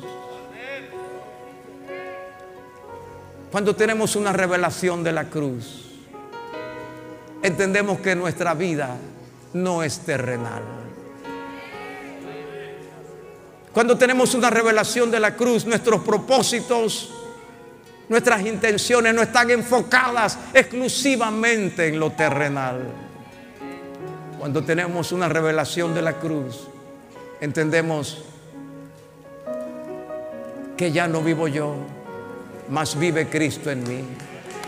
Cuando 3.50 3.74
tenemos 3.74 4.14
una 4.14 4.32
revelación 4.32 5.02
de 5.02 5.12
la 5.12 5.24
cruz, 5.24 5.86
entendemos 7.42 7.98
que 7.98 8.14
nuestra 8.14 8.54
vida 8.54 8.96
no 9.54 9.82
es 9.82 10.00
terrenal. 10.00 10.62
Cuando 13.72 13.96
tenemos 13.96 14.34
una 14.34 14.50
revelación 14.50 15.10
de 15.10 15.20
la 15.20 15.34
cruz, 15.34 15.64
nuestros 15.64 16.02
propósitos 16.02 17.19
Nuestras 18.10 18.44
intenciones 18.44 19.14
no 19.14 19.22
están 19.22 19.52
enfocadas 19.52 20.36
exclusivamente 20.52 21.86
en 21.86 22.00
lo 22.00 22.10
terrenal. 22.10 22.82
Cuando 24.36 24.64
tenemos 24.64 25.12
una 25.12 25.28
revelación 25.28 25.94
de 25.94 26.02
la 26.02 26.14
cruz, 26.14 26.66
entendemos 27.40 28.24
que 30.76 30.90
ya 30.90 31.06
no 31.06 31.22
vivo 31.22 31.46
yo, 31.46 31.76
mas 32.68 32.98
vive 32.98 33.28
Cristo 33.28 33.70
en 33.70 33.86
mí. 33.86 34.02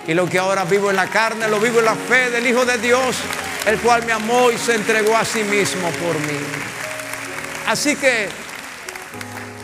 Y 0.07 0.15
lo 0.15 0.29
que 0.29 0.39
ahora 0.39 0.65
vivo 0.65 0.91
en 0.91 0.97
la 0.97 1.09
carne, 1.09 1.49
lo 1.49 1.59
vivo 1.59 1.81
en 1.81 1.87
la 1.87 1.97
fe 1.97 2.31
del 2.31 2.47
Hijo 2.47 2.65
de 2.65 2.79
Dios, 2.79 3.17
el 3.67 3.77
cual 3.81 4.07
me 4.07 4.13
amó 4.13 4.53
y 4.53 4.57
se 4.59 4.77
entregó 4.77 5.17
a 5.17 5.25
sí 5.25 5.43
mismo 5.43 5.91
por 5.91 6.15
mí. 6.21 6.39
Así 7.67 7.97
que 7.97 8.29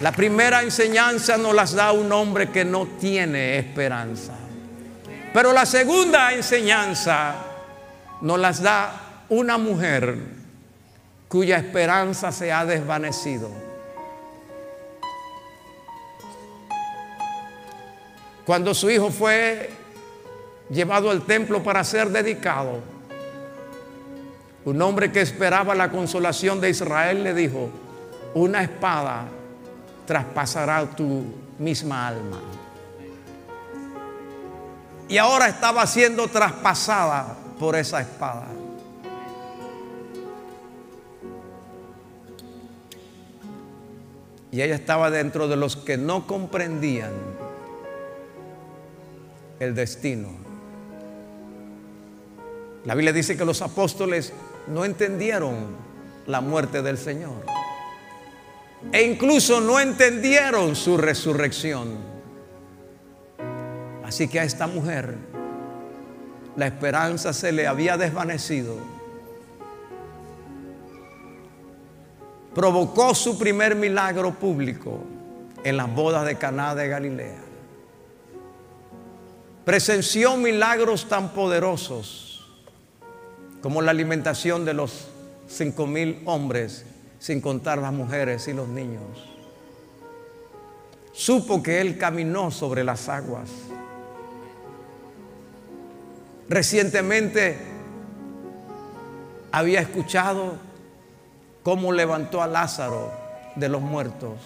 la 0.01 0.13
primera 0.13 0.63
enseñanza 0.63 1.37
nos 1.37 1.55
las 1.55 1.75
da 1.75 1.91
un 1.91 2.13
hombre 2.13 2.51
que 2.51 2.65
no 2.65 2.87
tiene 3.01 3.59
esperanza. 3.59 4.33
Pero 5.33 5.53
la 5.53 5.67
segunda 5.67 6.33
enseñanza 6.33 7.35
nos 8.21 8.39
las 8.39 8.63
da 8.63 9.25
una 9.29 9.59
mujer 9.59 10.17
cuya 11.27 11.57
esperanza 11.57 12.31
se 12.31 12.53
ha 12.53 12.65
desvanecido. 12.65 13.51
Cuando 18.47 18.75
su 18.75 18.89
hijo 18.89 19.11
fue 19.11 19.69
llevado 20.71 21.11
al 21.11 21.23
templo 21.27 21.63
para 21.63 21.83
ser 21.83 22.09
dedicado, 22.11 22.79
un 24.65 24.81
hombre 24.81 25.11
que 25.11 25.21
esperaba 25.21 25.75
la 25.75 25.91
consolación 25.91 26.61
de 26.61 26.71
Israel 26.71 27.25
le 27.25 27.35
dijo, 27.35 27.69
una 28.35 28.63
espada 28.63 29.27
traspasará 30.09 30.87
tu 30.87 31.23
misma 31.59 32.09
alma. 32.09 32.41
Y 35.07 35.19
ahora 35.19 35.49
estaba 35.49 35.87
siendo 35.87 36.29
traspasada 36.29 37.37
por 37.61 37.77
esa 37.77 38.01
espada. 38.01 38.47
Y 44.51 44.63
ella 44.63 44.77
estaba 44.77 45.11
dentro 45.11 45.47
de 45.47 45.57
los 45.57 45.77
que 45.77 45.99
no 45.99 46.27
comprendían 46.27 47.13
el 49.61 49.75
destino. 49.75 50.31
La 52.87 52.95
Biblia 52.95 53.13
dice 53.13 53.37
que 53.37 53.45
los 53.45 53.61
apóstoles 53.61 54.33
no 54.69 54.87
entendieron 54.87 55.77
la 56.27 56.41
muerte 56.41 56.81
del 56.81 56.97
Señor. 56.97 57.45
E 58.93 59.03
incluso 59.03 59.61
no 59.61 59.79
entendieron 59.79 60.75
su 60.75 60.97
resurrección. 60.97 61.99
Así 64.05 64.29
que 64.29 64.41
a 64.41 64.45
esta 64.45 64.67
mujer 64.67 65.17
la 66.57 66.67
esperanza 66.67 67.33
se 67.33 67.53
le 67.53 67.67
había 67.67 67.97
desvanecido. 67.99 68.77
Provocó 72.55 73.15
su 73.15 73.39
primer 73.39 73.77
milagro 73.77 74.35
público 74.35 75.05
en 75.63 75.77
las 75.77 75.95
bodas 75.95 76.25
de 76.25 76.37
Caná 76.37 76.75
de 76.75 76.89
Galilea. 76.89 77.39
Presenció 79.65 80.37
milagros 80.39 81.09
tan 81.09 81.35
poderosos 81.35 82.49
como 83.61 83.83
la 83.83 83.91
alimentación 83.91 84.65
de 84.65 84.73
los 84.73 85.09
cinco 85.47 85.87
mil 85.87 86.23
hombres 86.25 86.87
sin 87.19 87.41
contar 87.41 87.79
las 87.79 87.93
mujeres 87.93 88.47
y 88.49 88.53
los 88.53 88.69
niños. 88.69 89.03
Supo 91.13 91.63
que 91.63 91.81
Él 91.81 91.99
caminó 91.99 92.51
sobre 92.51 92.85
las 92.85 93.09
aguas. 93.09 93.49
Recientemente 96.49 97.59
había 99.51 99.81
escuchado 99.81 100.55
cómo 101.63 101.93
levantó 101.93 102.43
a 102.43 102.47
Lázaro 102.47 103.11
de 103.57 103.69
los 103.69 103.83
muertos, 103.83 104.39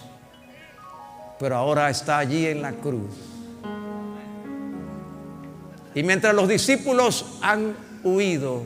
pero 1.39 1.55
ahora 1.55 1.89
está 1.89 2.17
allí 2.17 2.47
en 2.47 2.61
la 2.61 2.73
cruz. 2.73 3.11
Y 5.95 6.01
mientras 6.01 6.33
los 6.33 6.47
discípulos 6.49 7.37
han 7.41 7.75
huido, 8.03 8.63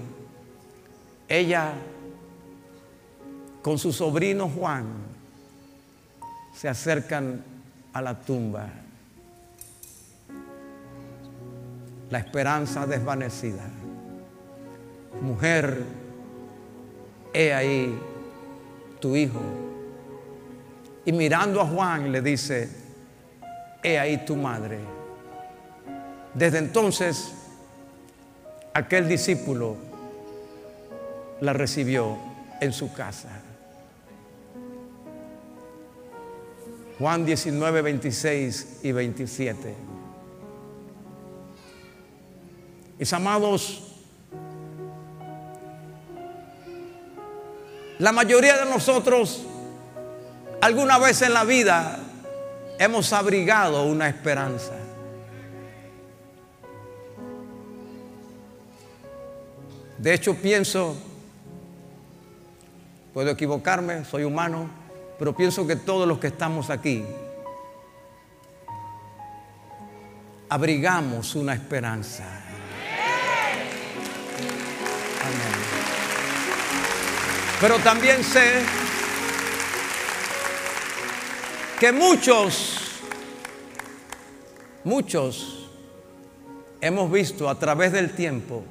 ella 1.28 1.74
con 3.68 3.78
su 3.78 3.92
sobrino 3.92 4.48
Juan 4.48 4.86
se 6.56 6.70
acercan 6.70 7.44
a 7.92 8.02
la 8.02 8.18
tumba. 8.18 8.70
La 12.10 12.20
esperanza 12.20 12.88
desvanecida. 12.88 13.66
Mujer, 15.22 15.84
he 17.34 17.54
ahí 17.54 18.00
tu 19.02 19.18
hijo. 19.18 19.42
Y 21.04 21.12
mirando 21.12 21.60
a 21.60 21.66
Juan 21.66 22.10
le 22.10 22.22
dice, 22.22 22.70
he 23.84 24.00
ahí 24.00 24.24
tu 24.26 24.38
madre. 24.38 24.80
Desde 26.34 26.60
entonces, 26.60 27.34
aquel 28.74 29.10
discípulo 29.10 29.76
la 31.42 31.52
recibió 31.52 32.18
en 32.62 32.72
su 32.72 32.94
casa. 32.94 33.42
Juan 37.00 37.26
19, 37.26 37.82
26 37.82 38.80
y 38.84 38.92
27. 38.92 39.76
Mis 42.98 43.14
amados, 43.14 43.84
la 48.00 48.12
mayoría 48.12 48.58
de 48.58 48.66
nosotros 48.72 49.46
alguna 50.60 50.98
vez 50.98 51.22
en 51.22 51.34
la 51.34 51.44
vida 51.44 52.00
hemos 52.80 53.14
abrigado 53.14 53.86
una 53.86 54.10
esperanza. 54.10 54.74
De 60.00 60.14
hecho, 60.16 60.34
pienso, 60.36 60.96
puedo 63.14 63.30
equivocarme, 63.30 64.04
soy 64.06 64.24
humano, 64.24 64.87
pero 65.18 65.36
pienso 65.36 65.66
que 65.66 65.76
todos 65.76 66.08
los 66.08 66.20
que 66.20 66.28
estamos 66.28 66.70
aquí 66.70 67.06
abrigamos 70.50 71.36
una 71.36 71.54
esperanza. 71.54 72.24
Pero 77.60 77.80
también 77.80 78.24
sé 78.24 78.62
que 81.80 81.92
muchos, 81.92 83.00
muchos 84.84 85.70
hemos 86.80 87.12
visto 87.12 87.50
a 87.50 87.58
través 87.58 87.92
del 87.92 88.12
tiempo 88.12 88.64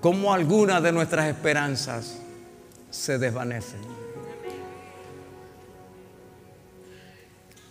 cómo 0.00 0.32
algunas 0.32 0.80
de 0.80 0.92
nuestras 0.92 1.26
esperanzas 1.26 2.18
se 2.90 3.18
desvanecen. 3.18 3.97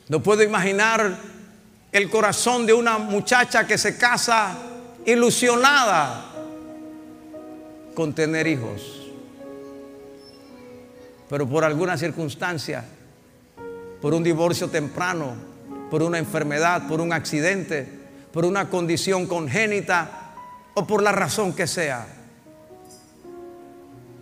No 0.09 0.23
puedo 0.23 0.43
imaginar 0.43 1.17
el 1.91 2.09
corazón 2.09 2.65
de 2.65 2.73
una 2.73 2.97
muchacha 2.97 3.67
que 3.67 3.77
se 3.77 3.97
casa 3.97 4.57
ilusionada 5.05 6.25
con 7.93 8.13
tener 8.13 8.47
hijos. 8.47 9.09
Pero 11.29 11.47
por 11.47 11.63
alguna 11.63 11.97
circunstancia, 11.97 12.85
por 14.01 14.13
un 14.13 14.23
divorcio 14.23 14.69
temprano, 14.69 15.33
por 15.89 16.03
una 16.03 16.17
enfermedad, 16.17 16.87
por 16.87 17.01
un 17.01 17.11
accidente, 17.11 17.87
por 18.31 18.45
una 18.45 18.69
condición 18.69 19.27
congénita 19.27 20.33
o 20.73 20.85
por 20.85 21.01
la 21.01 21.11
razón 21.11 21.53
que 21.53 21.67
sea, 21.67 22.05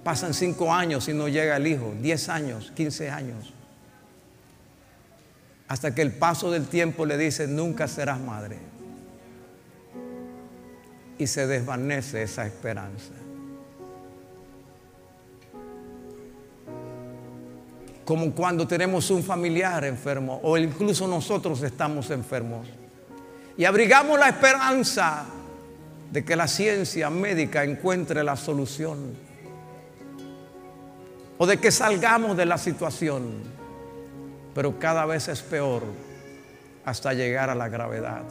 pasan 0.04 0.34
cinco 0.34 0.74
años 0.74 1.08
y 1.10 1.14
no 1.14 1.28
llega 1.28 1.58
el 1.58 1.68
hijo, 1.68 1.94
diez 2.00 2.30
años, 2.30 2.72
quince 2.76 3.10
años. 3.10 3.55
Hasta 5.68 5.96
que 5.96 6.02
el 6.02 6.14
paso 6.14 6.52
del 6.52 6.68
tiempo 6.68 7.06
le 7.06 7.18
dice, 7.18 7.48
nunca 7.48 7.88
serás 7.88 8.20
madre. 8.20 8.58
Y 11.18 11.28
se 11.28 11.48
desvanece 11.48 12.24
esa 12.24 12.46
esperanza. 12.46 13.14
como 18.06 18.32
cuando 18.34 18.68
tenemos 18.68 19.10
un 19.10 19.24
familiar 19.24 19.84
enfermo 19.84 20.40
o 20.44 20.58
incluso 20.58 21.08
nosotros 21.08 21.62
estamos 21.64 22.12
enfermos. 22.12 22.68
Y 23.58 23.66
abrigamos 23.66 24.20
la 24.20 24.30
esperanza 24.30 25.26
de 26.12 26.24
que 26.24 26.36
la 26.36 26.48
ciencia 26.48 27.10
médica 27.10 27.64
encuentre 27.64 28.24
la 28.24 28.36
solución 28.36 29.16
o 31.38 31.48
de 31.48 31.58
que 31.58 31.72
salgamos 31.72 32.38
de 32.38 32.46
la 32.46 32.58
situación, 32.58 33.55
pero 34.56 34.80
cada 34.80 35.06
vez 35.06 35.28
es 35.28 35.42
peor 35.42 35.84
hasta 36.86 37.14
llegar 37.14 37.50
a 37.50 37.56
la 37.56 37.68
gravedad. 37.68 38.24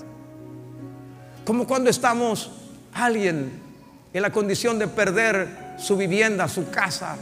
Como 1.45 1.67
cuando 1.67 1.91
estamos 1.91 2.51
alguien 2.95 3.61
en 4.11 4.23
la 4.23 4.31
condición 4.31 4.79
de 4.79 4.89
perder 4.89 5.75
su 5.77 5.99
vivienda, 5.99 6.49
su 6.49 6.71
casa, 6.71 7.17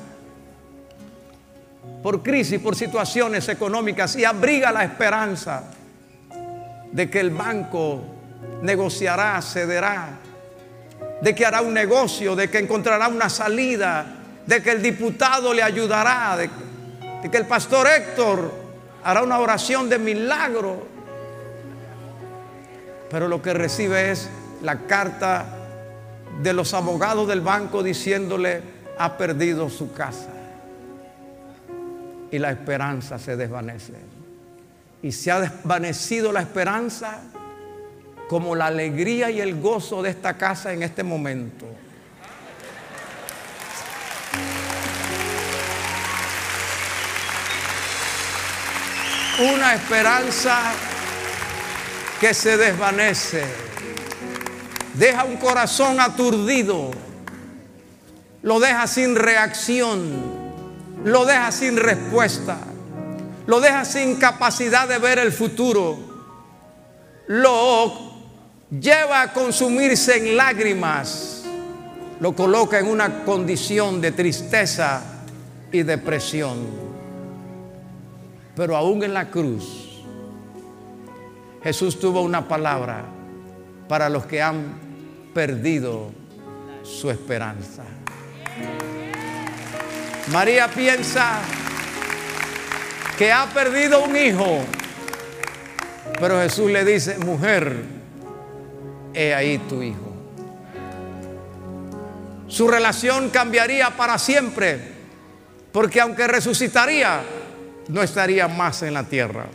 por 2.00 2.22
crisis, 2.22 2.60
por 2.60 2.76
situaciones 2.76 3.48
económicas 3.48 4.14
y 4.14 4.24
abriga 4.24 4.70
la 4.70 4.84
esperanza 4.84 5.64
de 6.92 7.10
que 7.10 7.18
el 7.18 7.30
banco 7.30 8.02
negociará, 8.62 9.42
cederá, 9.42 10.10
de 11.20 11.34
que 11.34 11.44
hará 11.44 11.60
un 11.60 11.74
negocio, 11.74 12.36
de 12.36 12.48
que 12.48 12.58
encontrará 12.58 13.08
una 13.08 13.28
salida, 13.28 14.06
de 14.46 14.62
que 14.62 14.70
el 14.70 14.80
diputado 14.80 15.52
le 15.52 15.62
ayudará, 15.62 16.36
de, 16.36 16.50
que 17.28 17.36
el 17.36 17.46
pastor 17.46 17.88
Héctor 17.88 18.61
hará 19.04 19.22
una 19.22 19.38
oración 19.38 19.88
de 19.88 19.98
milagro. 19.98 20.86
Pero 23.10 23.28
lo 23.28 23.42
que 23.42 23.52
recibe 23.52 24.10
es 24.10 24.28
la 24.62 24.86
carta 24.86 25.44
de 26.42 26.52
los 26.52 26.72
abogados 26.74 27.28
del 27.28 27.40
banco 27.40 27.82
diciéndole, 27.82 28.62
ha 28.98 29.16
perdido 29.16 29.68
su 29.68 29.92
casa 29.92 30.30
y 32.30 32.38
la 32.38 32.50
esperanza 32.50 33.18
se 33.18 33.36
desvanece. 33.36 33.92
Y 35.02 35.12
se 35.12 35.30
ha 35.30 35.40
desvanecido 35.40 36.32
la 36.32 36.40
esperanza 36.40 37.20
como 38.28 38.56
la 38.56 38.66
alegría 38.66 39.30
y 39.30 39.40
el 39.40 39.60
gozo 39.60 40.02
de 40.02 40.10
esta 40.10 40.38
casa 40.38 40.72
en 40.72 40.82
este 40.82 41.02
momento. 41.02 41.66
Una 49.38 49.74
esperanza 49.74 50.58
que 52.20 52.34
se 52.34 52.56
desvanece. 52.56 53.44
Deja 54.94 55.24
un 55.24 55.36
corazón 55.36 56.00
aturdido. 56.00 56.90
Lo 58.42 58.60
deja 58.60 58.86
sin 58.86 59.16
reacción 59.16 60.42
lo 61.04 61.24
deja 61.24 61.50
sin 61.50 61.76
respuesta, 61.76 62.58
lo 63.46 63.60
deja 63.60 63.84
sin 63.84 64.16
capacidad 64.16 64.88
de 64.88 64.98
ver 64.98 65.18
el 65.18 65.32
futuro, 65.32 65.98
lo 67.26 68.12
lleva 68.70 69.22
a 69.22 69.32
consumirse 69.32 70.18
en 70.18 70.36
lágrimas, 70.36 71.42
lo 72.20 72.34
coloca 72.34 72.78
en 72.78 72.86
una 72.86 73.24
condición 73.24 74.00
de 74.00 74.12
tristeza 74.12 75.02
y 75.72 75.82
depresión. 75.82 76.91
Pero 78.54 78.76
aún 78.76 79.02
en 79.02 79.14
la 79.14 79.30
cruz, 79.30 80.02
Jesús 81.62 81.98
tuvo 81.98 82.22
una 82.22 82.48
palabra 82.48 83.04
para 83.88 84.08
los 84.08 84.26
que 84.26 84.42
han 84.42 84.74
perdido 85.32 86.10
su 86.82 87.10
esperanza. 87.10 87.82
María 90.32 90.68
piensa 90.68 91.40
que 93.16 93.32
ha 93.32 93.46
perdido 93.46 94.04
un 94.04 94.16
hijo, 94.16 94.60
pero 96.20 96.40
Jesús 96.40 96.70
le 96.70 96.84
dice, 96.84 97.18
mujer, 97.18 97.84
he 99.14 99.34
ahí 99.34 99.58
tu 99.58 99.82
hijo. 99.82 100.12
Su 102.48 102.68
relación 102.68 103.30
cambiaría 103.30 103.90
para 103.96 104.18
siempre, 104.18 104.78
porque 105.72 106.00
aunque 106.00 106.26
resucitaría, 106.26 107.22
no 107.88 108.02
estaría 108.02 108.48
más 108.48 108.82
en 108.82 108.94
la 108.94 109.04
tierra. 109.04 109.46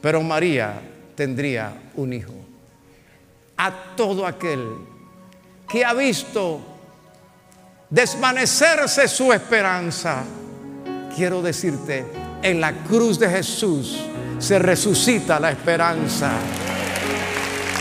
Pero 0.00 0.22
María 0.22 0.80
tendría 1.14 1.72
un 1.96 2.12
hijo. 2.12 2.34
a 3.58 3.72
todo 3.96 4.24
aquel 4.24 4.64
que 5.68 5.84
ha 5.84 5.92
visto 5.92 6.60
desvanecerse 7.90 9.08
su 9.08 9.32
esperanza. 9.32 10.22
Quiero 11.14 11.42
decirte, 11.42 12.06
en 12.42 12.60
la 12.60 12.72
cruz 12.72 13.18
de 13.18 13.28
Jesús 13.28 13.98
se 14.38 14.58
resucita 14.60 15.40
la 15.40 15.50
esperanza. 15.50 16.30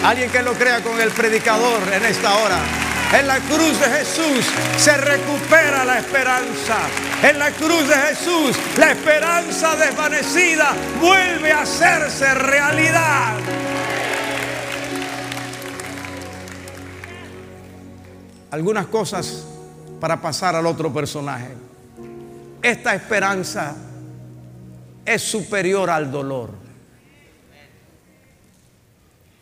Alguien 0.04 0.32
que 0.32 0.42
lo 0.42 0.54
crea 0.54 0.82
con 0.82 1.00
el 1.00 1.12
predicador 1.12 1.82
en 1.94 2.06
esta 2.06 2.36
hora. 2.38 2.60
En 3.18 3.28
la 3.28 3.38
cruz 3.38 3.80
de 3.80 3.86
Jesús 3.86 4.46
se 4.78 4.98
recupera 4.98 5.86
la 5.86 6.00
esperanza. 6.00 6.78
En 7.24 7.40
la 7.40 7.50
cruz 7.52 7.88
de 7.88 7.96
Jesús 7.96 8.56
la 8.78 8.92
esperanza 8.92 9.76
desvanecida 9.76 10.74
vuelve 11.02 11.52
a 11.52 11.62
hacerse 11.62 12.32
realidad. 12.36 13.38
Algunas 18.52 18.86
cosas 18.88 19.46
para 20.00 20.22
pasar 20.22 20.56
al 20.56 20.68
otro 20.68 20.94
personaje. 20.94 21.50
Esta 22.62 22.94
esperanza 22.94 23.76
es 25.04 25.22
superior 25.22 25.90
al 25.90 26.12
dolor. 26.12 26.52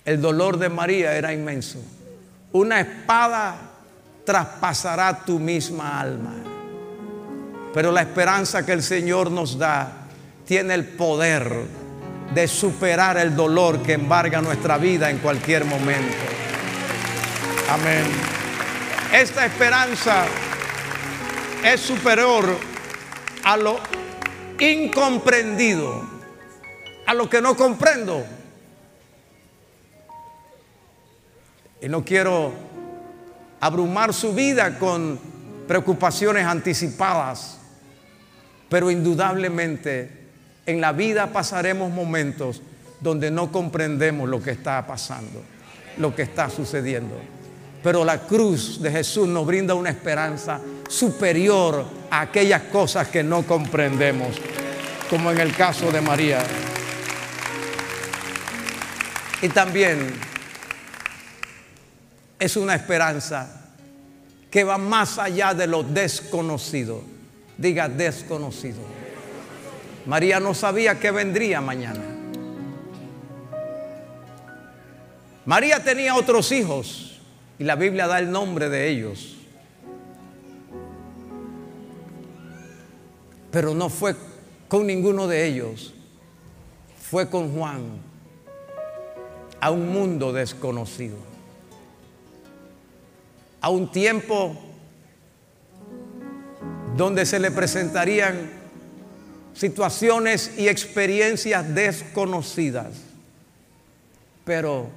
El 0.06 0.22
dolor 0.22 0.58
de 0.58 0.70
María 0.70 1.14
era 1.14 1.34
inmenso. 1.34 1.80
Una 2.54 2.80
espada 2.80 3.58
traspasará 4.24 5.26
tu 5.26 5.40
misma 5.40 6.00
alma. 6.00 6.55
Pero 7.76 7.92
la 7.92 8.04
esperanza 8.04 8.66
que 8.66 8.72
el 8.72 8.82
Señor 8.82 9.30
nos 9.30 9.58
da 9.58 10.08
tiene 10.46 10.76
el 10.76 10.86
poder 10.86 11.66
de 12.34 12.48
superar 12.48 13.18
el 13.18 13.36
dolor 13.36 13.84
que 13.84 13.92
embarga 13.92 14.42
nuestra 14.42 14.78
vida 14.78 15.10
en 15.10 15.18
cualquier 15.18 15.66
momento. 15.66 16.16
Amén. 17.70 18.06
Esta 19.14 19.46
esperanza 19.46 20.24
es 21.66 21.82
superior 21.82 22.58
a 23.44 23.58
lo 23.58 23.78
incomprendido, 24.58 26.02
a 27.06 27.14
lo 27.14 27.30
que 27.30 27.42
no 27.42 27.58
comprendo. 27.58 28.26
Y 31.82 31.90
no 31.90 32.06
quiero 32.06 32.54
abrumar 33.60 34.14
su 34.14 34.34
vida 34.34 34.80
con 34.80 35.20
preocupaciones 35.68 36.46
anticipadas, 36.46 37.60
pero 38.70 38.90
indudablemente 38.92 40.10
en 40.66 40.82
la 40.82 40.92
vida 40.92 41.32
pasaremos 41.32 41.92
momentos 41.92 42.62
donde 43.00 43.30
no 43.30 43.52
comprendemos 43.52 44.28
lo 44.28 44.42
que 44.42 44.52
está 44.52 44.86
pasando, 44.86 45.44
lo 45.98 46.16
que 46.16 46.24
está 46.24 46.50
sucediendo. 46.50 47.16
Pero 47.84 48.04
la 48.04 48.22
cruz 48.22 48.82
de 48.82 48.92
Jesús 48.92 49.28
nos 49.28 49.46
brinda 49.46 49.76
una 49.76 49.92
esperanza 49.92 50.60
superior 50.90 51.86
a 52.10 52.22
aquellas 52.22 52.64
cosas 52.64 53.08
que 53.10 53.24
no 53.24 53.44
comprendemos, 53.44 54.36
como 55.10 55.32
en 55.32 55.40
el 55.40 55.56
caso 55.56 55.92
de 55.92 56.02
María. 56.02 56.44
Y 59.42 59.50
también 59.50 60.14
es 62.40 62.58
una 62.58 62.74
esperanza 62.74 63.62
que 64.50 64.64
va 64.64 64.78
más 64.78 65.20
allá 65.20 65.54
de 65.54 65.68
lo 65.68 65.84
desconocido. 65.84 67.15
Diga 67.58 67.88
desconocido. 67.90 68.80
María 70.06 70.40
no 70.40 70.54
sabía 70.54 71.00
que 71.00 71.12
vendría 71.12 71.62
mañana. 71.62 72.04
María 75.46 75.84
tenía 75.84 76.16
otros 76.16 76.52
hijos 76.52 77.20
y 77.60 77.64
la 77.64 77.76
Biblia 77.76 78.08
da 78.08 78.20
el 78.20 78.32
nombre 78.32 78.70
de 78.70 78.90
ellos. 78.90 79.36
Pero 83.52 83.74
no 83.74 83.90
fue 83.90 84.16
con 84.68 84.86
ninguno 84.88 85.28
de 85.28 85.46
ellos. 85.46 85.94
Fue 87.00 87.30
con 87.30 87.56
Juan 87.56 87.84
a 89.62 89.72
un 89.72 89.90
mundo 89.90 90.34
desconocido. 90.34 91.18
A 93.62 93.70
un 93.70 93.92
tiempo 93.92 94.56
donde 96.96 97.26
se 97.26 97.40
le 97.40 97.52
presentarían 97.52 98.52
situaciones 99.54 100.52
y 100.58 100.68
experiencias 100.68 101.74
desconocidas. 101.74 102.88
Pero 104.44 104.90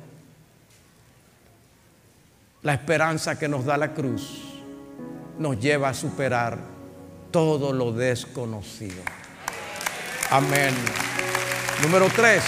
la 2.63 2.75
esperanza 2.75 3.39
que 3.39 3.49
nos 3.49 3.65
da 3.65 3.77
la 3.77 3.95
cruz 3.95 4.43
nos 5.39 5.59
lleva 5.59 5.91
a 5.91 5.95
superar 5.95 6.59
todo 7.31 7.73
lo 7.73 7.93
desconocido. 7.93 9.03
Amén. 10.31 10.75
Número 11.83 12.09
tres. 12.15 12.43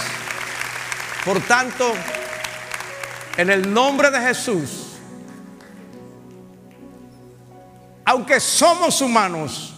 Por 1.25 1.39
tanto, 1.41 1.93
en 3.37 3.49
el 3.49 3.73
nombre 3.73 4.11
de 4.11 4.19
Jesús, 4.19 4.90
aunque 8.11 8.41
somos 8.41 8.99
humanos 8.99 9.73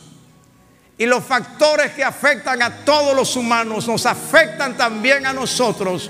y 0.98 1.06
los 1.06 1.24
factores 1.24 1.92
que 1.92 2.04
afectan 2.04 2.64
a 2.64 2.78
todos 2.78 3.16
los 3.16 3.36
humanos 3.36 3.88
nos 3.88 4.08
afectan 4.08 4.76
también 4.76 5.28
a 5.28 5.34
nosotros, 5.34 6.10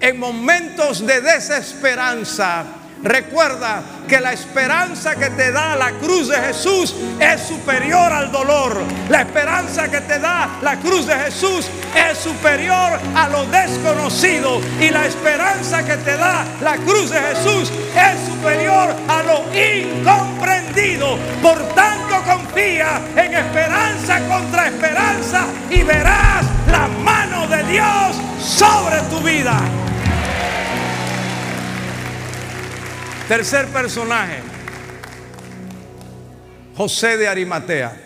en 0.00 0.18
momentos 0.18 1.06
de 1.06 1.20
desesperanza, 1.20 2.64
Recuerda 3.02 3.82
que 4.08 4.20
la 4.20 4.32
esperanza 4.32 5.16
que 5.16 5.30
te 5.30 5.50
da 5.50 5.74
la 5.74 5.90
cruz 5.92 6.28
de 6.28 6.36
Jesús 6.36 6.94
es 7.18 7.40
superior 7.40 8.12
al 8.12 8.30
dolor. 8.30 8.76
La 9.08 9.22
esperanza 9.22 9.90
que 9.90 10.00
te 10.02 10.18
da 10.20 10.48
la 10.62 10.76
cruz 10.78 11.06
de 11.06 11.14
Jesús 11.14 11.66
es 11.96 12.18
superior 12.18 12.98
a 13.16 13.28
lo 13.28 13.44
desconocido. 13.46 14.60
Y 14.80 14.90
la 14.90 15.06
esperanza 15.06 15.84
que 15.84 15.96
te 15.96 16.16
da 16.16 16.44
la 16.62 16.76
cruz 16.76 17.10
de 17.10 17.20
Jesús 17.20 17.72
es 17.96 18.32
superior 18.32 18.94
a 19.08 19.22
lo 19.24 19.42
incomprendido. 19.52 21.18
Por 21.42 21.58
tanto, 21.74 22.22
confía 22.24 23.00
en 23.16 23.34
esperanza 23.34 24.20
contra 24.28 24.68
esperanza 24.68 25.46
y 25.70 25.82
verás 25.82 26.44
la 26.70 26.86
mano 26.86 27.48
de 27.48 27.64
Dios 27.64 28.16
sobre 28.38 29.00
tu 29.10 29.18
vida. 29.20 29.60
Tercer 33.28 33.68
personaje, 33.68 34.42
José 36.76 37.16
de 37.16 37.28
Arimatea. 37.28 37.96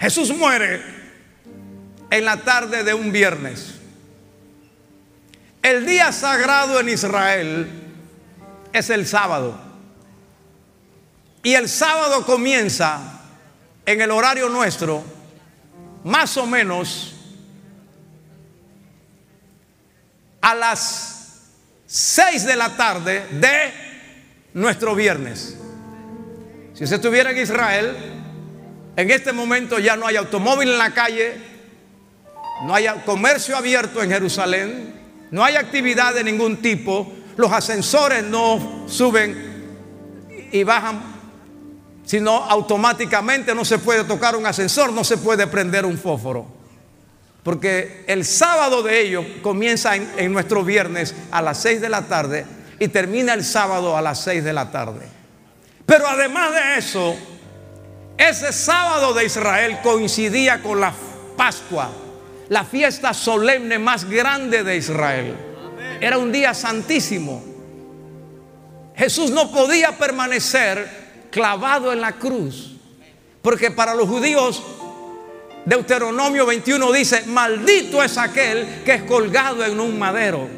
Jesús 0.00 0.30
muere 0.36 0.82
en 2.10 2.24
la 2.24 2.38
tarde 2.38 2.82
de 2.82 2.94
un 2.94 3.12
viernes. 3.12 3.74
El 5.62 5.86
día 5.86 6.10
sagrado 6.12 6.80
en 6.80 6.88
Israel 6.88 7.70
es 8.72 8.90
el 8.90 9.06
sábado. 9.06 9.60
Y 11.42 11.54
el 11.54 11.68
sábado 11.68 12.24
comienza 12.24 13.20
en 13.86 14.00
el 14.00 14.10
horario 14.10 14.48
nuestro, 14.48 15.04
más 16.04 16.36
o 16.36 16.46
menos 16.46 17.14
a 20.42 20.54
las 20.54 21.12
6 21.86 22.44
de 22.44 22.56
la 22.56 22.76
tarde 22.76 23.26
de 23.30 23.72
nuestro 24.54 24.94
viernes. 24.94 25.56
Si 26.74 26.84
usted 26.84 26.96
estuviera 26.96 27.30
en 27.30 27.38
Israel, 27.38 27.96
en 28.96 29.10
este 29.10 29.32
momento 29.32 29.78
ya 29.78 29.96
no 29.96 30.06
hay 30.06 30.16
automóvil 30.16 30.70
en 30.70 30.78
la 30.78 30.92
calle, 30.92 31.36
no 32.64 32.74
hay 32.74 32.86
comercio 33.06 33.56
abierto 33.56 34.02
en 34.02 34.10
Jerusalén, 34.10 34.94
no 35.30 35.44
hay 35.44 35.56
actividad 35.56 36.12
de 36.14 36.24
ningún 36.24 36.58
tipo, 36.58 37.10
los 37.36 37.50
ascensores 37.52 38.24
no 38.24 38.84
suben 38.88 39.52
y 40.50 40.64
bajan, 40.64 41.00
sino 42.04 42.32
automáticamente 42.32 43.54
no 43.54 43.64
se 43.64 43.78
puede 43.78 44.04
tocar 44.04 44.36
un 44.36 44.44
ascensor, 44.44 44.92
no 44.92 45.04
se 45.04 45.16
puede 45.18 45.46
prender 45.46 45.86
un 45.86 45.96
fósforo. 45.96 46.61
Porque 47.42 48.04
el 48.06 48.24
sábado 48.24 48.82
de 48.82 49.00
ellos 49.00 49.24
comienza 49.42 49.96
en, 49.96 50.32
nuestro 50.32 50.64
viernes 50.64 51.14
a 51.30 51.42
las 51.42 51.58
6 51.58 51.80
de 51.80 51.88
la 51.88 52.02
tarde 52.02 52.46
y 52.78 52.88
termina 52.88 53.34
el 53.34 53.44
sábado 53.44 53.96
a 53.96 54.02
las 54.02 54.22
6 54.22 54.44
de 54.44 54.52
la 54.52 54.70
tarde. 54.70 55.06
Pero 55.84 56.06
además 56.06 56.52
de 56.52 56.78
eso, 56.78 57.16
ese 58.16 58.52
sábado 58.52 59.12
de 59.12 59.24
Israel 59.24 59.80
coincidía 59.82 60.62
con 60.62 60.80
la 60.80 60.92
Pascua, 61.36 61.90
la 62.48 62.64
fiesta 62.64 63.12
solemne 63.12 63.78
más 63.78 64.04
grande 64.04 64.62
de 64.62 64.76
Israel. 64.76 65.36
Era 66.00 66.18
un 66.18 66.30
día 66.30 66.54
santísimo. 66.54 67.42
Jesús 68.94 69.30
no 69.30 69.50
podía 69.50 69.98
permanecer 69.98 71.28
clavado 71.32 71.92
en 71.92 72.00
la 72.00 72.12
cruz, 72.12 72.76
porque 73.40 73.72
para 73.72 73.94
los 73.94 74.08
judíos 74.08 74.62
Deuteronomio 75.64 76.44
21 76.44 76.92
dice, 76.92 77.24
maldito 77.26 78.02
es 78.02 78.18
aquel 78.18 78.82
que 78.84 78.94
es 78.94 79.02
colgado 79.04 79.64
en 79.64 79.78
un 79.78 79.98
madero. 79.98 80.48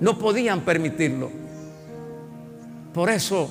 No 0.00 0.18
podían 0.18 0.62
permitirlo. 0.62 1.30
Por 2.94 3.10
eso 3.10 3.50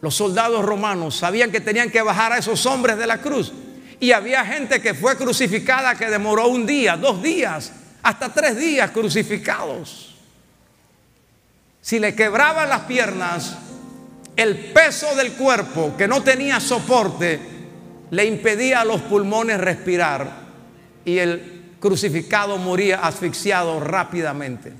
los 0.00 0.14
soldados 0.14 0.64
romanos 0.64 1.16
sabían 1.16 1.50
que 1.50 1.60
tenían 1.60 1.90
que 1.90 2.00
bajar 2.00 2.32
a 2.32 2.38
esos 2.38 2.64
hombres 2.66 2.96
de 2.96 3.06
la 3.06 3.18
cruz. 3.18 3.52
Y 3.98 4.12
había 4.12 4.44
gente 4.44 4.80
que 4.80 4.94
fue 4.94 5.16
crucificada 5.16 5.94
que 5.94 6.08
demoró 6.08 6.46
un 6.48 6.64
día, 6.64 6.96
dos 6.96 7.22
días, 7.22 7.72
hasta 8.02 8.32
tres 8.32 8.56
días 8.56 8.92
crucificados. 8.92 10.14
Si 11.82 11.98
le 11.98 12.14
quebraban 12.14 12.68
las 12.68 12.82
piernas, 12.82 13.58
el 14.36 14.56
peso 14.72 15.14
del 15.16 15.32
cuerpo 15.32 15.94
que 15.98 16.08
no 16.08 16.22
tenía 16.22 16.60
soporte 16.60 17.59
le 18.10 18.24
impedía 18.24 18.80
a 18.80 18.84
los 18.84 19.00
pulmones 19.02 19.58
respirar 19.60 20.30
y 21.04 21.18
el 21.18 21.74
crucificado 21.80 22.58
moría 22.58 23.00
asfixiado 23.00 23.80
rápidamente. 23.80 24.72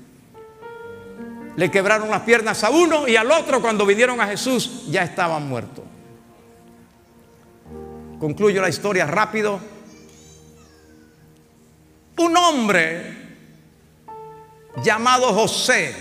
Le 1.55 1.69
quebraron 1.69 2.09
las 2.09 2.21
piernas 2.21 2.63
a 2.63 2.69
uno 2.69 3.07
y 3.07 3.15
al 3.15 3.29
otro 3.31 3.61
cuando 3.61 3.85
vinieron 3.85 4.21
a 4.21 4.27
Jesús 4.27 4.85
ya 4.89 5.03
estaban 5.03 5.47
muertos. 5.47 5.83
Concluyo 8.19 8.61
la 8.61 8.69
historia 8.69 9.05
rápido. 9.05 9.59
Un 12.17 12.37
hombre 12.37 13.17
llamado 14.83 15.33
José 15.33 15.95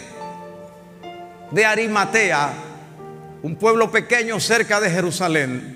de 1.50 1.64
Arimatea, 1.64 2.52
un 3.42 3.56
pueblo 3.56 3.90
pequeño 3.90 4.38
cerca 4.38 4.80
de 4.80 4.90
Jerusalén, 4.90 5.69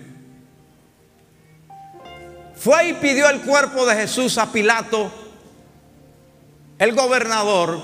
fue 2.64 2.88
y 2.88 2.92
pidió 2.94 3.28
el 3.28 3.42
cuerpo 3.42 3.84
de 3.84 3.94
Jesús 3.94 4.38
a 4.38 4.50
Pilato, 4.50 5.12
el 6.78 6.94
gobernador, 6.94 7.78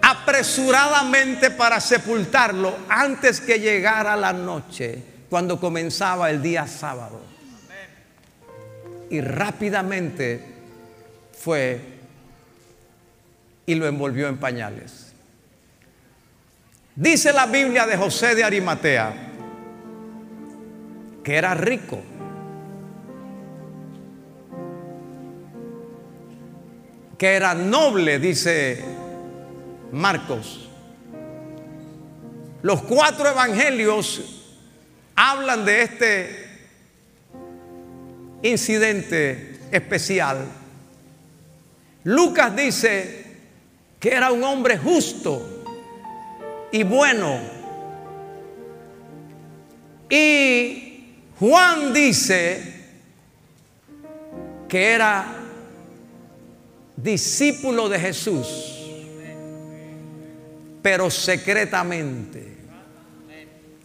apresuradamente 0.00 1.50
para 1.50 1.78
sepultarlo 1.80 2.74
antes 2.88 3.42
que 3.42 3.60
llegara 3.60 4.16
la 4.16 4.32
noche, 4.32 5.02
cuando 5.28 5.60
comenzaba 5.60 6.30
el 6.30 6.40
día 6.40 6.66
sábado. 6.66 7.20
Y 9.10 9.20
rápidamente 9.20 10.46
fue 11.38 11.82
y 13.66 13.74
lo 13.74 13.86
envolvió 13.86 14.28
en 14.28 14.38
pañales. 14.38 15.12
Dice 16.96 17.34
la 17.34 17.44
Biblia 17.44 17.86
de 17.86 17.98
José 17.98 18.34
de 18.34 18.44
Arimatea 18.44 19.12
que 21.22 21.36
era 21.36 21.52
rico. 21.52 22.02
Que 27.20 27.34
era 27.34 27.54
noble, 27.54 28.18
dice 28.18 28.82
Marcos. 29.92 30.70
Los 32.62 32.80
cuatro 32.80 33.28
evangelios 33.28 34.22
hablan 35.14 35.66
de 35.66 35.82
este 35.82 36.48
incidente 38.42 39.60
especial. 39.70 40.46
Lucas 42.04 42.56
dice 42.56 43.36
que 44.00 44.14
era 44.14 44.32
un 44.32 44.42
hombre 44.42 44.78
justo 44.78 45.62
y 46.72 46.84
bueno. 46.84 47.38
Y 50.08 51.16
Juan 51.38 51.92
dice 51.92 52.80
que 54.66 54.92
era 54.92 55.39
discípulo 56.96 57.88
de 57.88 57.98
Jesús 57.98 58.70
pero 60.82 61.10
secretamente, 61.10 62.56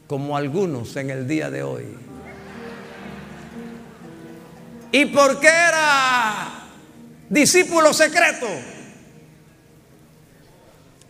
como 0.07 0.37
algunos 0.37 0.95
en 0.95 1.09
el 1.09 1.27
día 1.27 1.49
de 1.49 1.63
hoy. 1.63 1.85
¿Y 4.91 5.05
por 5.07 5.39
qué 5.39 5.47
era 5.47 6.67
discípulo 7.29 7.93
secreto? 7.93 8.47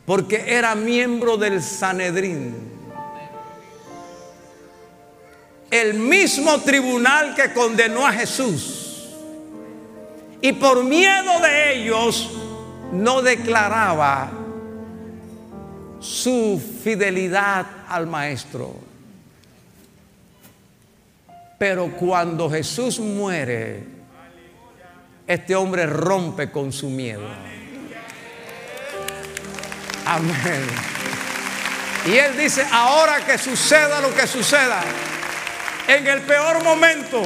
Porque 0.05 0.43
era 0.47 0.73
miembro 0.75 1.37
del 1.37 1.61
Sanedrín. 1.61 2.73
El 5.69 5.95
mismo 5.95 6.61
tribunal 6.61 7.35
que 7.35 7.53
condenó 7.53 8.07
a 8.07 8.13
Jesús. 8.13 8.84
Y 10.45 10.53
por 10.53 10.83
miedo 10.83 11.39
de 11.39 11.73
ellos 11.73 12.29
no 12.91 13.23
declaraba 13.23 14.29
su 15.99 16.61
fidelidad 16.83 17.65
al 17.89 18.05
maestro. 18.05 18.75
Pero 21.57 21.89
cuando 21.93 22.47
Jesús 22.47 22.99
muere, 22.99 23.87
este 25.25 25.55
hombre 25.55 25.87
rompe 25.87 26.51
con 26.51 26.71
su 26.71 26.91
miedo. 26.91 27.27
Amén. 30.05 30.67
Y 32.05 32.17
él 32.17 32.37
dice, 32.37 32.67
ahora 32.71 33.25
que 33.25 33.39
suceda 33.39 33.99
lo 33.99 34.13
que 34.13 34.27
suceda, 34.27 34.83
en 35.87 36.05
el 36.05 36.21
peor 36.21 36.63
momento, 36.63 37.23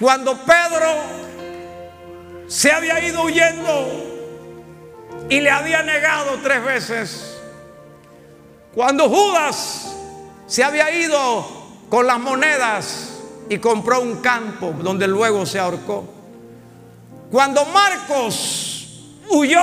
cuando 0.00 0.36
Pedro 0.44 1.32
se 2.46 2.70
había 2.70 3.04
ido 3.04 3.22
huyendo 3.22 4.14
y 5.28 5.40
le 5.40 5.50
había 5.50 5.82
negado 5.82 6.38
tres 6.42 6.64
veces. 6.64 7.38
Cuando 8.74 9.08
Judas 9.08 9.94
se 10.46 10.62
había 10.64 10.90
ido 10.90 11.46
con 11.88 12.06
las 12.06 12.18
monedas 12.18 13.20
y 13.48 13.58
compró 13.58 14.00
un 14.00 14.16
campo 14.20 14.74
donde 14.78 15.06
luego 15.06 15.46
se 15.46 15.58
ahorcó. 15.58 16.04
Cuando 17.30 17.64
Marcos 17.66 19.10
huyó 19.28 19.60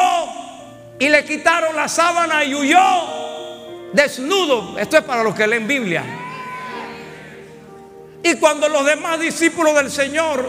y 1.00 1.10
le 1.10 1.24
quitaron 1.26 1.76
la 1.76 1.88
sábana 1.88 2.44
y 2.44 2.56
huyó 2.56 2.80
desnudo. 3.94 4.78
Esto 4.78 4.98
es 4.98 5.04
para 5.04 5.24
los 5.24 5.36
que 5.36 5.48
leen 5.48 5.68
Biblia. 5.68 6.04
Y 8.24 8.36
cuando 8.36 8.70
los 8.70 8.86
demás 8.86 9.20
discípulos 9.20 9.74
del 9.76 9.92
Señor 9.92 10.48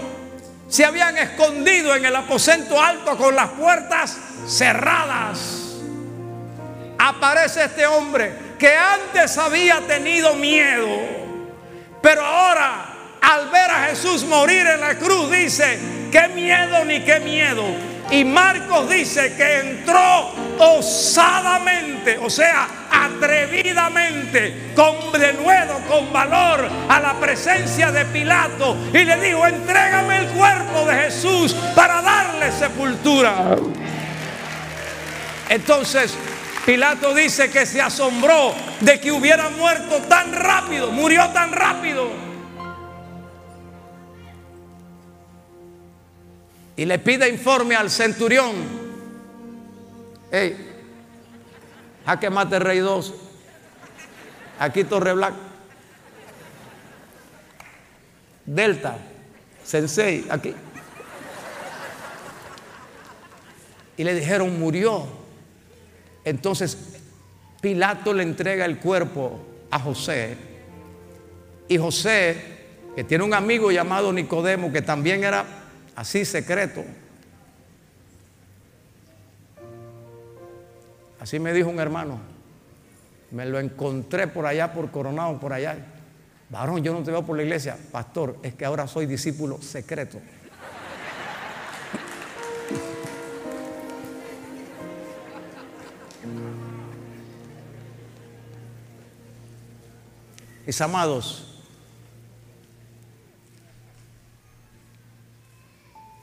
se 0.73 0.87
habían 0.87 1.19
escondido 1.19 1.95
en 1.95 2.07
el 2.07 2.17
aposento 2.17 2.81
alto 2.81 3.15
con 3.19 3.37
las 3.37 3.51
puertas 3.51 4.17
cerradas. 4.47 5.77
Aparece 6.99 7.65
este 7.65 7.87
hombre 7.87 8.33
que 8.59 8.75
antes 8.75 9.37
había 9.37 9.83
tenido 9.87 10.35
miedo, 10.35 10.89
pero 12.01 12.25
ahora 12.25 12.87
al 13.21 13.51
ver 13.51 13.71
a 13.71 13.85
Jesús 13.89 14.25
morir 14.25 14.67
en 14.67 14.81
la 14.81 14.95
cruz 14.95 15.31
dice, 15.31 15.79
qué 16.11 16.29
miedo 16.29 16.87
ni 16.87 17.05
qué 17.05 17.21
miedo. 17.21 17.67
Y 18.13 18.27
Marcos 18.27 18.91
dice 18.91 19.35
que 19.37 19.61
entró 19.61 20.33
osadamente, 20.59 22.19
o 22.19 22.29
sea, 22.29 22.69
atrevidamente, 22.91 24.73
con 24.77 25.13
denuedo, 25.13 25.81
con 25.89 26.13
valor, 26.13 26.69
a 26.91 27.01
la 27.01 27.15
presencia 27.15 27.91
de 27.91 28.05
Pilato 28.05 28.77
y 28.93 29.03
le 29.05 29.17
dijo, 29.19 29.47
entrégame 29.47 30.19
el 30.19 30.27
cuerpo 30.27 30.85
de 30.85 30.95
Jesús 30.95 31.55
para 31.75 32.03
darle 32.03 32.53
sepultura. 32.53 33.57
Entonces 35.49 36.15
Pilato 36.67 37.15
dice 37.15 37.51
que 37.51 37.65
se 37.65 37.81
asombró 37.81 38.55
de 38.81 39.01
que 39.01 39.11
hubiera 39.11 39.49
muerto 39.49 40.03
tan 40.03 40.35
rápido, 40.35 40.93
murió 40.93 41.31
tan 41.31 41.51
rápido. 41.51 42.32
Y 46.77 46.85
le 46.85 46.99
pide 46.99 47.29
informe 47.29 47.77
al 47.77 47.91
centurión. 47.91 48.55
Hey, 50.31 50.57
jaque 52.07 52.31
mate 52.31 52.59
rey 52.59 52.79
dos. 52.79 53.15
Aquí 54.59 54.85
Torre 54.85 55.13
Blanca. 55.13 55.39
Delta, 58.45 58.99
Sensei, 59.65 60.27
aquí. 60.31 60.55
Y 63.97 64.05
le 64.05 64.15
dijeron, 64.15 64.59
murió. 64.59 65.07
Entonces 66.25 66.77
Pilato 67.61 68.13
le 68.13 68.23
entrega 68.23 68.65
el 68.65 68.79
cuerpo 68.79 69.39
a 69.71 69.79
José. 69.79 70.37
Y 71.69 71.79
José, 71.79 72.37
que 72.97 73.05
tiene 73.05 73.25
un 73.25 73.35
amigo 73.35 73.71
llamado 73.71 74.13
Nicodemo, 74.13 74.73
que 74.73 74.83
también 74.83 75.23
era 75.23 75.45
así 75.97 76.25
secreto. 76.25 76.85
Así 81.21 81.39
me 81.39 81.53
dijo 81.53 81.71
un 81.71 81.79
hermano. 81.79 82.19
Me 83.31 83.47
lo 83.47 83.59
encontré 83.59 84.27
por 84.27 84.45
allá, 84.45 84.73
por 84.73 84.91
Coronado, 84.91 85.39
por 85.39 85.53
allá. 85.53 85.77
Varón, 86.51 86.83
yo 86.83 86.93
no 86.93 87.03
te 87.03 87.11
veo 87.11 87.25
por 87.25 87.37
la 87.37 87.45
iglesia. 87.45 87.79
Pastor, 87.91 88.37
es 88.43 88.55
que 88.55 88.65
ahora 88.65 88.87
soy 88.87 89.07
discípulo 89.07 89.63
secreto. 89.63 90.19
Mis 100.67 100.81
amados, 100.81 101.52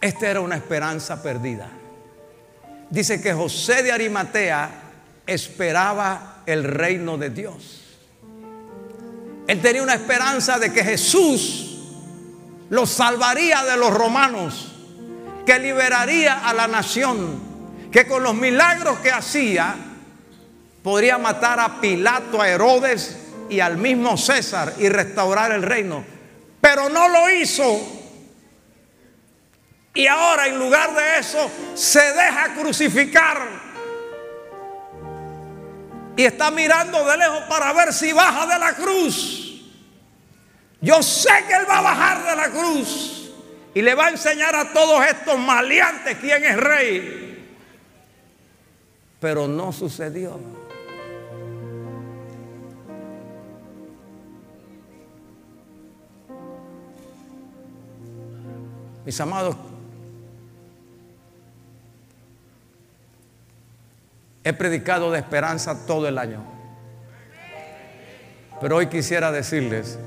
esta 0.01 0.29
era 0.29 0.41
una 0.41 0.55
esperanza 0.55 1.21
perdida. 1.21 1.69
Dice 2.89 3.21
que 3.21 3.33
José 3.33 3.83
de 3.83 3.91
Arimatea 3.91 4.69
esperaba 5.27 6.41
el 6.45 6.63
reino 6.63 7.17
de 7.17 7.29
Dios. 7.29 7.81
Él 9.47 9.61
tenía 9.61 9.83
una 9.83 9.95
esperanza 9.95 10.57
de 10.57 10.71
que 10.71 10.83
Jesús 10.83 11.79
lo 12.69 12.85
salvaría 12.85 13.63
de 13.63 13.77
los 13.77 13.93
romanos, 13.93 14.71
que 15.45 15.59
liberaría 15.59 16.47
a 16.47 16.53
la 16.53 16.67
nación, 16.67 17.39
que 17.91 18.07
con 18.07 18.23
los 18.23 18.35
milagros 18.35 18.99
que 18.99 19.11
hacía 19.11 19.75
podría 20.83 21.17
matar 21.17 21.59
a 21.59 21.81
Pilato, 21.81 22.41
a 22.41 22.49
Herodes 22.49 23.17
y 23.49 23.59
al 23.59 23.77
mismo 23.77 24.17
César 24.17 24.75
y 24.77 24.87
restaurar 24.89 25.51
el 25.51 25.63
reino. 25.63 26.03
Pero 26.61 26.89
no 26.89 27.09
lo 27.09 27.29
hizo. 27.29 27.98
Y 29.99 30.07
ahora 30.07 30.47
en 30.47 30.57
lugar 30.57 30.95
de 30.95 31.19
eso 31.19 31.51
se 31.73 31.99
deja 31.99 32.53
crucificar. 32.53 33.37
Y 36.15 36.23
está 36.23 36.49
mirando 36.51 37.03
de 37.03 37.17
lejos 37.17 37.41
para 37.49 37.73
ver 37.73 37.91
si 37.91 38.13
baja 38.13 38.47
de 38.47 38.59
la 38.59 38.75
cruz. 38.75 39.61
Yo 40.79 41.03
sé 41.03 41.43
que 41.45 41.53
Él 41.53 41.65
va 41.69 41.79
a 41.79 41.81
bajar 41.81 42.23
de 42.23 42.35
la 42.37 42.49
cruz. 42.49 43.29
Y 43.73 43.81
le 43.81 43.93
va 43.93 44.05
a 44.05 44.09
enseñar 44.11 44.55
a 44.55 44.71
todos 44.71 45.05
estos 45.05 45.37
maleantes 45.37 46.17
quién 46.21 46.45
es 46.45 46.55
rey. 46.55 47.57
Pero 49.19 49.49
no 49.49 49.73
sucedió. 49.73 50.39
Mis 59.05 59.19
amados, 59.19 59.57
he 64.43 64.53
predicado 64.53 65.11
de 65.11 65.19
esperanza 65.19 65.85
todo 65.85 66.07
el 66.07 66.17
año. 66.17 66.43
Pero 68.61 68.77
hoy 68.77 68.87
quisiera 68.87 69.31
decirles 69.31 69.97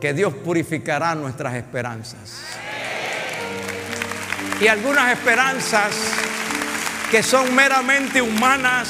que 0.00 0.12
Dios 0.12 0.34
purificará 0.34 1.14
nuestras 1.14 1.54
esperanzas. 1.54 2.42
Y 4.60 4.66
algunas 4.66 5.12
esperanzas 5.12 5.94
que 7.10 7.22
son 7.22 7.54
meramente 7.54 8.20
humanas, 8.20 8.88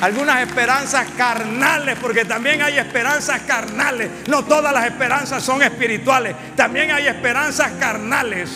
algunas 0.00 0.42
esperanzas 0.42 1.06
carnales, 1.16 1.98
porque 2.00 2.24
también 2.24 2.62
hay 2.62 2.78
esperanzas 2.78 3.42
carnales. 3.42 4.10
No 4.28 4.44
todas 4.44 4.72
las 4.72 4.86
esperanzas 4.86 5.42
son 5.42 5.62
espirituales, 5.62 6.34
también 6.56 6.90
hay 6.90 7.06
esperanzas 7.06 7.72
carnales. 7.78 8.50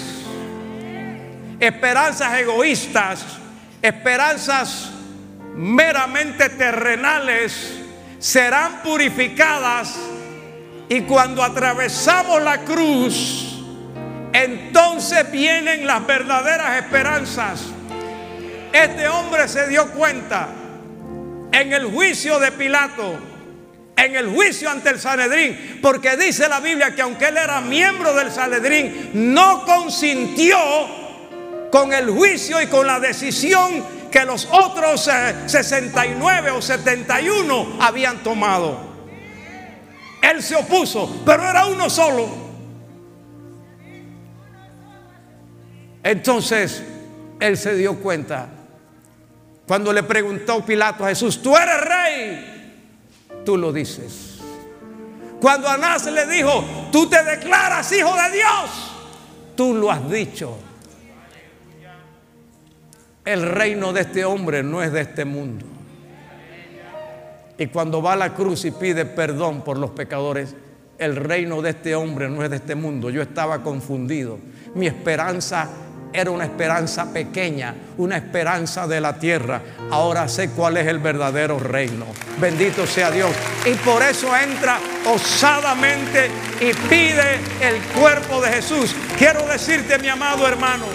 Esperanzas 1.61 2.39
egoístas, 2.39 3.25
esperanzas 3.89 4.91
meramente 5.55 6.49
terrenales, 6.51 7.81
serán 8.19 8.83
purificadas 8.83 9.97
y 10.89 11.03
cuando 11.03 11.43
atravesamos 11.43 12.43
la 12.43 12.59
cruz, 12.59 13.63
entonces 14.33 15.31
vienen 15.31 15.87
las 15.87 16.07
verdaderas 16.07 16.83
esperanzas. 16.83 17.63
Este 18.73 19.09
hombre 19.09 19.49
se 19.49 19.67
dio 19.69 19.91
cuenta 19.93 20.49
en 21.53 21.73
el 21.73 21.87
juicio 21.87 22.39
de 22.39 22.53
Pilato, 22.53 23.19
en 23.97 24.15
el 24.15 24.29
juicio 24.29 24.71
ante 24.71 24.91
el 24.91 25.01
Sanedrín, 25.01 25.81
porque 25.83 26.17
dice 26.17 26.49
la 26.49 26.61
Biblia 26.61 26.95
que 26.95 27.03
aunque 27.03 27.29
él 27.29 27.37
era 27.37 27.61
miembro 27.61 28.15
del 28.15 28.31
Sanedrín, 28.31 29.11
no 29.35 29.65
consintió 29.65 30.57
con 31.71 31.93
el 31.93 32.11
juicio 32.11 32.61
y 32.61 32.67
con 32.67 32.87
la 32.87 33.01
decisión 33.01 33.85
que 34.11 34.25
los 34.25 34.49
otros 34.51 35.09
69 35.47 36.49
eh, 36.49 36.51
o 36.51 36.63
71 36.63 37.77
habían 37.81 38.23
tomado. 38.23 38.89
Él 40.23 40.43
se 40.43 40.57
opuso, 40.57 41.23
pero 41.25 41.49
era 41.49 41.67
uno 41.67 41.89
solo. 41.89 42.29
Entonces, 46.03 46.83
él 47.41 47.57
se 47.57 47.75
dio 47.75 47.97
cuenta 48.01 48.49
cuando 49.67 49.93
le 49.93 50.03
preguntó 50.03 50.65
Pilato 50.65 51.05
a 51.05 51.11
Jesús, 51.11 51.43
tú 51.43 51.55
eres 51.55 51.81
rey, 51.83 53.45
tú 53.45 53.59
lo 53.59 53.71
dices. 53.71 54.39
Cuando 55.41 55.69
Anás 55.69 56.07
le 56.07 56.27
dijo, 56.27 56.65
tú 56.91 57.07
te 57.09 57.23
declaras 57.23 57.93
hijo 57.93 58.15
de 58.17 58.37
Dios, 58.37 58.93
tú 59.55 59.75
lo 59.75 59.91
has 59.91 60.11
dicho. 60.11 60.57
El 63.29 63.43
reino 63.43 63.93
de 63.93 64.01
este 64.01 64.25
hombre 64.25 64.63
no 64.63 64.83
es 64.83 64.91
de 64.91 65.03
este 65.03 65.27
mundo. 65.27 65.67
Y 67.59 67.67
cuando 67.67 68.01
va 68.01 68.15
a 68.15 68.17
la 68.17 68.33
cruz 68.33 68.65
y 68.65 68.71
pide 68.71 69.05
perdón 69.05 69.61
por 69.61 69.77
los 69.77 69.91
pecadores, 69.91 70.55
el 70.97 71.15
reino 71.15 71.61
de 71.61 71.69
este 71.69 71.95
hombre 71.95 72.31
no 72.31 72.43
es 72.43 72.49
de 72.49 72.57
este 72.57 72.75
mundo. 72.75 73.11
Yo 73.11 73.21
estaba 73.21 73.63
confundido. 73.63 74.39
Mi 74.75 74.87
esperanza 74.87 75.69
era 76.11 76.31
una 76.31 76.45
esperanza 76.45 77.13
pequeña, 77.13 77.75
una 77.99 78.17
esperanza 78.17 78.87
de 78.87 78.99
la 78.99 79.19
tierra. 79.19 79.61
Ahora 79.91 80.27
sé 80.27 80.49
cuál 80.49 80.79
es 80.79 80.87
el 80.87 80.99
verdadero 80.99 81.59
reino. 81.59 82.07
Bendito 82.41 82.87
sea 82.87 83.11
Dios. 83.11 83.33
Y 83.67 83.75
por 83.75 84.03
eso 84.03 84.35
entra 84.35 84.79
osadamente 85.07 86.31
y 86.63 86.73
pide 86.89 87.35
el 87.61 87.79
cuerpo 88.01 88.41
de 88.41 88.53
Jesús. 88.53 88.97
Quiero 89.19 89.47
decirte, 89.47 89.99
mi 89.99 90.09
amado 90.09 90.49
hermano, 90.49 90.87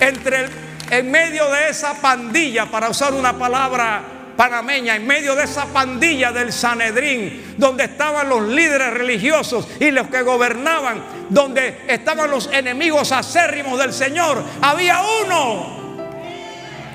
entre 0.00 0.65
en 0.90 1.10
medio 1.10 1.50
de 1.50 1.70
esa 1.70 1.94
pandilla, 1.94 2.66
para 2.66 2.88
usar 2.88 3.12
una 3.12 3.38
palabra 3.38 4.02
panameña, 4.36 4.96
en 4.96 5.06
medio 5.06 5.34
de 5.34 5.44
esa 5.44 5.66
pandilla 5.66 6.30
del 6.30 6.52
Sanedrín, 6.52 7.54
donde 7.56 7.84
estaban 7.84 8.28
los 8.28 8.42
líderes 8.42 8.92
religiosos 8.92 9.66
y 9.80 9.90
los 9.90 10.08
que 10.08 10.22
gobernaban, 10.22 11.02
donde 11.30 11.82
estaban 11.88 12.30
los 12.30 12.48
enemigos 12.52 13.12
acérrimos 13.12 13.78
del 13.78 13.92
Señor, 13.92 14.42
había 14.60 15.00
uno 15.24 15.76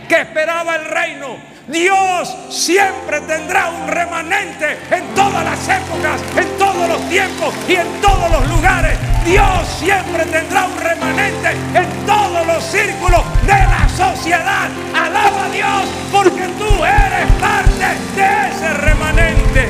que 0.07 0.21
esperaba 0.21 0.75
el 0.75 0.85
reino. 0.85 1.50
Dios 1.71 2.35
siempre 2.49 3.21
tendrá 3.21 3.69
un 3.69 3.87
remanente 3.87 4.77
en 4.91 5.15
todas 5.15 5.43
las 5.45 5.69
épocas, 5.69 6.21
en 6.35 6.57
todos 6.57 6.89
los 6.89 7.09
tiempos 7.09 7.53
y 7.67 7.75
en 7.75 8.01
todos 8.01 8.29
los 8.29 8.47
lugares. 8.49 8.97
Dios 9.23 9.67
siempre 9.79 10.25
tendrá 10.25 10.65
un 10.65 10.77
remanente 10.77 11.51
en 11.73 12.05
todos 12.05 12.45
los 12.45 12.61
círculos 12.63 13.23
de 13.43 13.53
la 13.53 13.87
sociedad. 13.87 14.69
Alaba 14.93 15.45
a 15.45 15.49
Dios 15.49 15.87
porque 16.11 16.45
tú 16.59 16.83
eres 16.83 17.31
parte 17.39 17.97
de 18.15 18.49
ese 18.49 18.73
remanente. 18.73 19.69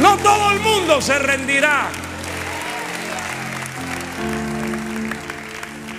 No 0.00 0.16
todo 0.18 0.52
el 0.52 0.60
mundo 0.60 1.00
se 1.00 1.18
rendirá. 1.18 1.88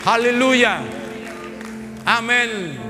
Aleluya. 0.06 0.80
Amén. 2.06 2.89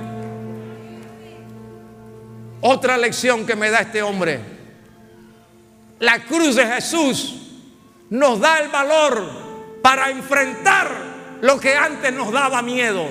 Otra 2.61 2.97
lección 2.97 3.45
que 3.45 3.55
me 3.55 3.69
da 3.69 3.81
este 3.81 4.01
hombre. 4.01 4.39
La 5.99 6.19
cruz 6.19 6.55
de 6.55 6.65
Jesús 6.65 7.35
nos 8.09 8.39
da 8.39 8.59
el 8.59 8.69
valor 8.69 9.79
para 9.81 10.09
enfrentar 10.09 10.89
lo 11.41 11.59
que 11.59 11.75
antes 11.75 12.11
nos 12.13 12.31
daba 12.31 12.61
miedo. 12.61 13.05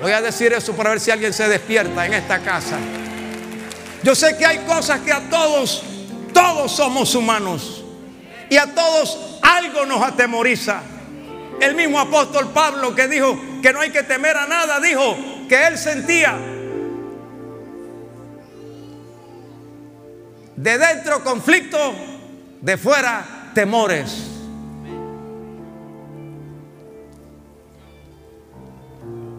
Voy 0.00 0.12
a 0.12 0.20
decir 0.20 0.52
eso 0.52 0.74
para 0.74 0.90
ver 0.90 1.00
si 1.00 1.10
alguien 1.10 1.32
se 1.32 1.48
despierta 1.48 2.06
en 2.06 2.14
esta 2.14 2.40
casa. 2.40 2.76
Yo 4.02 4.14
sé 4.14 4.36
que 4.36 4.44
hay 4.44 4.58
cosas 4.58 5.00
que 5.00 5.12
a 5.12 5.20
todos, 5.28 5.82
todos 6.32 6.72
somos 6.72 7.14
humanos. 7.14 7.84
Y 8.50 8.56
a 8.56 8.74
todos 8.74 9.38
algo 9.42 9.86
nos 9.86 10.02
atemoriza. 10.02 10.82
El 11.60 11.74
mismo 11.74 11.98
apóstol 11.98 12.50
Pablo 12.52 12.94
que 12.94 13.06
dijo 13.06 13.38
que 13.62 13.72
no 13.72 13.80
hay 13.80 13.90
que 13.90 14.02
temer 14.02 14.36
a 14.36 14.46
nada, 14.46 14.80
dijo 14.80 15.16
que 15.48 15.66
él 15.68 15.78
sentía 15.78 16.36
de 20.56 20.78
dentro 20.78 21.22
conflicto, 21.22 21.78
de 22.60 22.76
fuera 22.76 23.50
temores. 23.54 24.28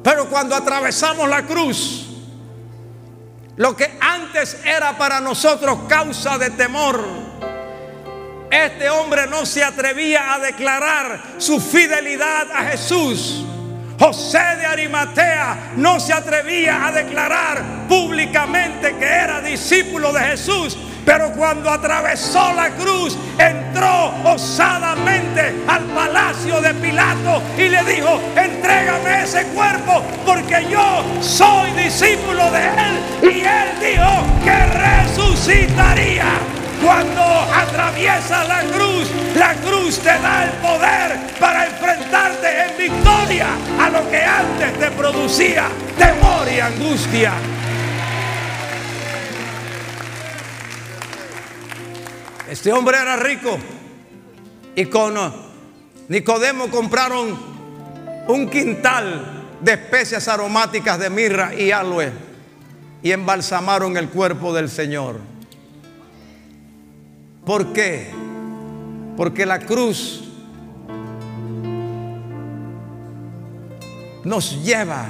Pero 0.03 0.29
cuando 0.29 0.55
atravesamos 0.55 1.29
la 1.29 1.45
cruz, 1.45 2.03
Lo 3.55 3.75
que 3.75 3.87
antes 4.01 4.57
era 4.65 4.97
para 4.97 5.19
nosotros 5.19 5.81
causa 5.87 6.39
de 6.39 6.49
temor. 6.49 7.05
Este 8.49 8.89
hombre 8.89 9.27
no 9.27 9.45
se 9.45 9.63
atrevía 9.63 10.33
a 10.33 10.39
declarar 10.39 11.21
su 11.37 11.59
fidelidad 11.59 12.51
a 12.51 12.71
Jesús. 12.71 13.45
José 13.99 14.57
de 14.57 14.65
Arimatea 14.65 15.73
no 15.75 15.99
se 15.99 16.13
atrevía 16.13 16.87
a 16.87 16.91
declarar 16.91 17.87
públicamente 17.87 18.95
que 18.97 19.05
era 19.05 19.39
discípulo 19.39 20.11
de 20.11 20.19
Jesús 20.21 20.75
pero 21.05 21.31
cuando 21.31 21.69
atravesó 21.69 22.53
la 22.53 22.69
cruz, 22.69 23.17
entró 23.37 24.13
osadamente 24.23 25.53
al 25.67 25.83
palacio 25.85 26.61
de 26.61 26.73
Pilato 26.75 27.41
y 27.57 27.69
le 27.69 27.83
dijo, 27.83 28.21
entrégame 28.35 29.23
ese 29.23 29.43
cuerpo 29.47 30.01
porque 30.25 30.65
yo 30.69 31.03
soy 31.21 31.71
discípulo 31.71 32.49
de 32.51 32.63
él. 32.63 33.33
Y 33.35 33.39
él 33.41 33.69
dijo 33.81 34.23
que 34.43 34.65
resucitaría. 34.65 36.25
Cuando 36.83 37.21
atraviesa 37.23 38.43
la 38.43 38.59
cruz, 38.63 39.09
la 39.35 39.53
cruz 39.55 39.99
te 39.99 40.19
da 40.19 40.43
el 40.43 40.51
poder 40.59 41.17
para 41.39 41.65
enfrentarte 41.65 42.63
en 42.65 42.77
victoria 42.77 43.47
a 43.79 43.89
lo 43.89 44.09
que 44.09 44.21
antes 44.21 44.79
te 44.79 44.91
producía 44.91 45.69
temor 45.97 46.45
y 46.53 46.59
angustia. 46.59 47.31
Este 52.53 52.71
hombre 52.71 52.99
era 52.99 53.15
rico 53.15 53.57
y 54.75 54.85
con 54.85 55.15
Nicodemo 56.07 56.69
compraron 56.69 57.35
un 58.27 58.47
quintal 58.47 59.47
de 59.59 59.71
especias 59.71 60.27
aromáticas 60.27 60.99
de 60.99 61.09
mirra 61.09 61.55
y 61.55 61.71
aloe 61.71 62.11
y 63.01 63.11
embalsamaron 63.11 63.97
el 63.97 64.07
cuerpo 64.09 64.53
del 64.53 64.69
Señor. 64.69 65.19
¿Por 67.43 67.73
qué? 67.73 68.11
Porque 69.17 69.47
la 69.47 69.57
cruz 69.57 70.23
nos 74.23 74.63
lleva 74.63 75.07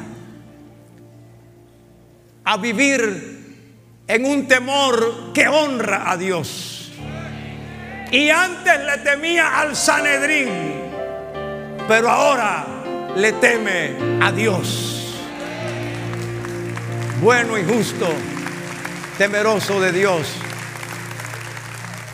a 2.45 2.55
vivir 2.55 3.97
en 4.07 4.25
un 4.25 4.47
temor 4.47 5.33
que 5.33 5.49
honra 5.49 6.09
a 6.09 6.15
Dios. 6.15 6.72
Y 8.13 8.29
antes 8.29 8.79
le 8.79 8.99
temía 8.99 9.59
al 9.59 9.75
Sanedrín, 9.75 10.47
pero 11.87 12.07
ahora 12.11 12.63
le 13.15 13.31
teme 13.33 14.19
a 14.21 14.31
Dios. 14.31 15.15
Bueno 17.23 17.57
y 17.57 17.63
justo, 17.63 18.07
temeroso 19.17 19.81
de 19.81 19.91
Dios. 19.91 20.27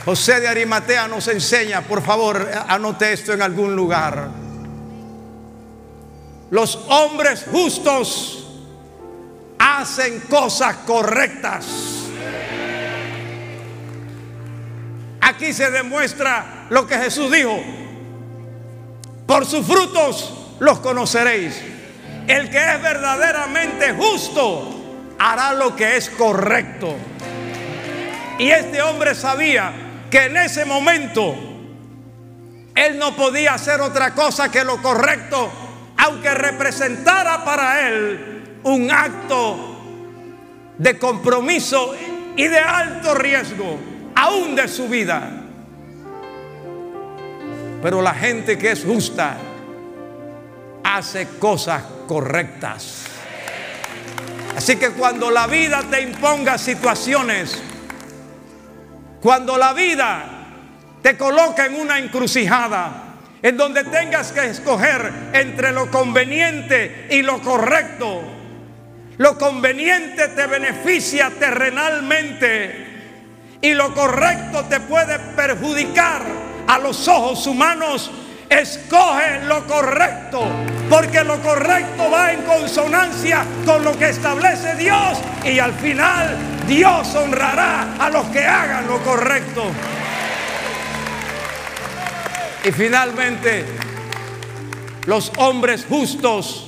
José 0.05 0.39
de 0.39 0.47
Arimatea 0.47 1.09
nos 1.09 1.27
enseña, 1.27 1.81
por 1.81 2.01
favor, 2.01 2.49
anote 2.69 3.11
esto 3.11 3.33
en 3.33 3.41
algún 3.41 3.75
lugar. 3.75 4.29
Los 6.49 6.77
hombres 6.87 7.45
justos 7.51 8.47
hacen 9.59 10.21
cosas 10.29 10.77
correctas. 10.87 11.98
Aquí 15.30 15.53
se 15.53 15.69
demuestra 15.69 16.65
lo 16.71 16.88
que 16.88 16.97
Jesús 16.97 17.32
dijo. 17.32 17.61
Por 19.27 19.45
sus 19.45 19.63
frutos 19.63 20.55
los 20.59 20.80
conoceréis. 20.80 21.61
El 22.27 22.49
que 22.49 22.57
es 22.57 22.82
verdaderamente 22.82 23.93
justo 23.93 25.13
hará 25.19 25.53
lo 25.53 25.75
que 25.75 25.97
es 25.97 26.09
correcto. 26.09 26.95
Y 28.39 28.49
este 28.49 28.82
hombre 28.82 29.13
sabía 29.13 29.71
que 30.09 30.25
en 30.25 30.38
ese 30.38 30.65
momento 30.65 31.36
él 32.73 32.97
no 32.97 33.15
podía 33.15 33.53
hacer 33.53 33.82
otra 33.82 34.15
cosa 34.15 34.49
que 34.49 34.63
lo 34.63 34.82
correcto, 34.82 35.51
aunque 35.97 36.34
representara 36.34 37.45
para 37.45 37.88
él 37.88 38.59
un 38.63 38.89
acto 38.89 39.80
de 40.75 40.97
compromiso 40.97 41.95
y 42.36 42.47
de 42.47 42.57
alto 42.57 43.13
riesgo 43.13 43.88
aún 44.20 44.55
de 44.55 44.67
su 44.67 44.88
vida. 44.88 45.32
Pero 47.82 48.01
la 48.01 48.13
gente 48.13 48.57
que 48.57 48.72
es 48.72 48.84
justa 48.84 49.38
hace 50.84 51.28
cosas 51.39 51.84
correctas. 52.05 53.05
Así 54.57 54.76
que 54.76 54.89
cuando 54.89 55.32
la 55.32 55.47
vida 55.47 55.84
te 55.89 56.01
imponga 56.01 56.57
situaciones, 56.57 57.61
cuando 59.22 59.57
la 59.57 59.72
vida 59.74 60.26
te 61.01 61.15
coloca 61.17 61.65
en 61.65 61.76
una 61.76 61.97
encrucijada, 61.97 63.05
en 63.41 63.55
donde 63.55 63.86
tengas 63.86 64.34
que 64.34 64.47
escoger 64.47 65.13
entre 65.32 65.72
lo 65.72 65.89
conveniente 65.89 67.07
y 67.09 67.22
lo 67.22 67.41
correcto, 67.41 68.22
lo 69.17 69.38
conveniente 69.38 70.28
te 70.30 70.45
beneficia 70.45 71.32
terrenalmente, 71.39 72.88
y 73.62 73.74
lo 73.74 73.93
correcto 73.93 74.66
te 74.66 74.80
puede 74.80 75.20
perjudicar 75.20 76.22
a 76.68 76.78
los 76.80 77.07
ojos 77.07 77.45
humanos, 77.47 78.12
escoge 78.49 79.43
lo 79.45 79.66
correcto, 79.68 80.43
porque 80.89 81.24
lo 81.24 81.39
correcto 81.41 82.10
va 82.12 82.32
en 82.32 82.41
consonancia 82.43 83.45
con 83.66 83.84
lo 83.84 83.97
que 83.97 84.10
establece 84.10 84.76
Dios 84.76 85.20
y 85.43 85.60
al 85.60 85.74
final 85.74 86.36
Dios 86.68 87.16
honrará 87.16 87.95
a 87.99 88.10
los 88.10 88.28
que 88.28 88.45
hagan 88.45 88.88
lo 88.88 88.99
correcto. 88.99 89.64
Y 92.64 92.72
finalmente, 92.72 93.66
los 95.05 95.32
hombres 95.38 95.86
justos 95.88 96.68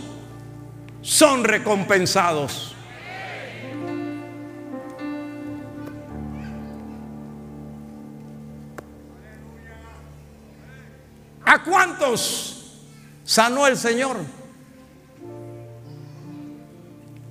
son 1.02 1.44
recompensados. 1.44 2.71
¿A 11.52 11.64
cuántos 11.64 12.80
sanó 13.26 13.68
el 13.68 13.76
Señor? 13.76 14.16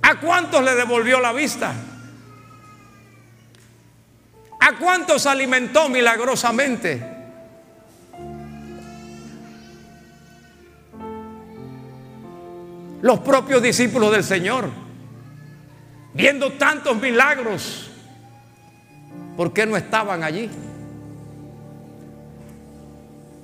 ¿A 0.03 0.21
cuántos 0.21 0.63
le 0.63 0.75
devolvió 0.75 1.21
la 1.21 1.33
vista? 1.33 1.73
¿A 4.61 4.77
cuántos 4.79 5.25
alimentó 5.25 5.89
milagrosamente? 5.89 7.03
Los 13.01 13.21
propios 13.21 13.63
discípulos 13.63 14.13
del 14.13 14.23
Señor, 14.23 14.69
viendo 16.13 16.53
tantos 16.53 16.95
milagros, 17.01 17.91
¿por 19.35 19.55
qué 19.55 19.65
no 19.65 19.79
estaban 19.79 20.23
allí? 20.23 20.51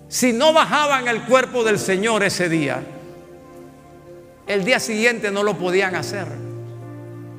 Si 0.09 0.33
no 0.33 0.53
bajaban 0.53 1.09
el 1.09 1.23
cuerpo 1.23 1.65
del 1.65 1.79
Señor 1.79 2.23
ese 2.23 2.49
día, 2.49 2.83
el 4.47 4.65
día 4.65 4.79
siguiente 4.79 5.31
no 5.31 5.43
lo 5.43 5.59
podían 5.59 5.97
hacer. 5.97 6.27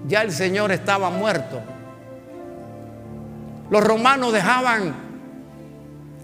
Ya 0.07 0.22
el 0.22 0.32
Señor 0.32 0.72
estaba 0.72 1.09
muerto. 1.09 1.61
Los 3.70 3.84
romanos 3.84 4.34
dejaban 4.34 4.95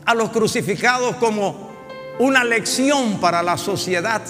a 0.05 0.15
los 0.15 0.29
crucificados 0.29 1.15
como 1.15 1.71
una 2.19 2.43
lección 2.43 3.19
para 3.19 3.41
la 3.41 3.57
sociedad, 3.57 4.21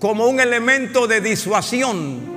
como 0.00 0.26
un 0.26 0.40
elemento 0.40 1.06
de 1.06 1.20
disuasión. 1.20 2.36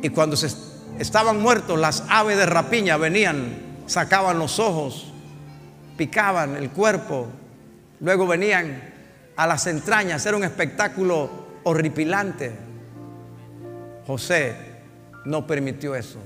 Y 0.00 0.08
cuando 0.10 0.36
se 0.36 0.50
estaban 0.98 1.40
muertos, 1.40 1.78
las 1.78 2.04
aves 2.08 2.38
de 2.38 2.46
rapiña 2.46 2.96
venían 2.96 3.67
sacaban 3.88 4.38
los 4.38 4.58
ojos, 4.58 5.06
picaban 5.96 6.56
el 6.56 6.70
cuerpo, 6.70 7.26
luego 8.00 8.26
venían 8.26 8.80
a 9.34 9.46
las 9.46 9.66
entrañas, 9.66 10.24
era 10.24 10.36
un 10.36 10.44
espectáculo 10.44 11.30
horripilante. 11.64 12.52
José 14.06 14.54
no 15.24 15.46
permitió 15.46 15.94
eso. 15.94 16.18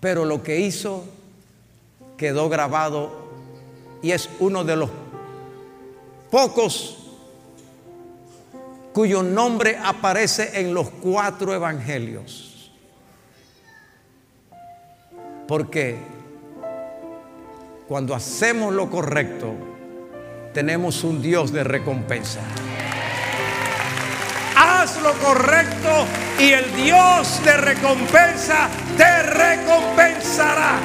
Pero 0.00 0.24
lo 0.24 0.42
que 0.42 0.60
hizo 0.60 1.04
quedó 2.16 2.48
grabado 2.48 3.28
y 4.02 4.12
es 4.12 4.28
uno 4.38 4.62
de 4.64 4.76
los 4.76 4.90
pocos 6.30 6.98
cuyo 8.92 9.22
nombre 9.22 9.78
aparece 9.82 10.60
en 10.60 10.74
los 10.74 10.90
cuatro 10.90 11.54
evangelios. 11.54 12.47
Porque 15.48 15.96
cuando 17.88 18.14
hacemos 18.14 18.74
lo 18.74 18.90
correcto, 18.90 19.54
tenemos 20.52 21.02
un 21.04 21.22
Dios 21.22 21.52
de 21.52 21.64
recompensa. 21.64 22.40
haz 24.54 25.00
lo 25.02 25.12
correcto 25.14 26.04
y 26.38 26.50
el 26.50 26.76
Dios 26.76 27.42
de 27.44 27.56
recompensa 27.56 28.68
te 28.96 29.22
recompensará. 29.22 30.80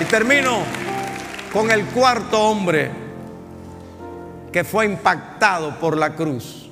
Y 0.00 0.04
termino 0.06 0.64
con 1.52 1.70
el 1.70 1.84
cuarto 1.86 2.40
hombre 2.40 2.90
que 4.50 4.64
fue 4.64 4.86
impactado 4.86 5.78
por 5.78 5.96
la 5.96 6.16
cruz, 6.16 6.68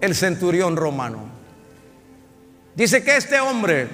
el 0.00 0.14
centurión 0.16 0.74
romano. 0.76 1.18
Dice 2.74 3.04
que 3.04 3.16
este 3.16 3.38
hombre, 3.38 3.88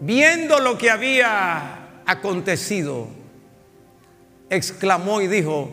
viendo 0.00 0.60
lo 0.60 0.78
que 0.78 0.90
había 0.90 2.02
acontecido, 2.06 3.08
exclamó 4.50 5.20
y 5.20 5.26
dijo, 5.26 5.70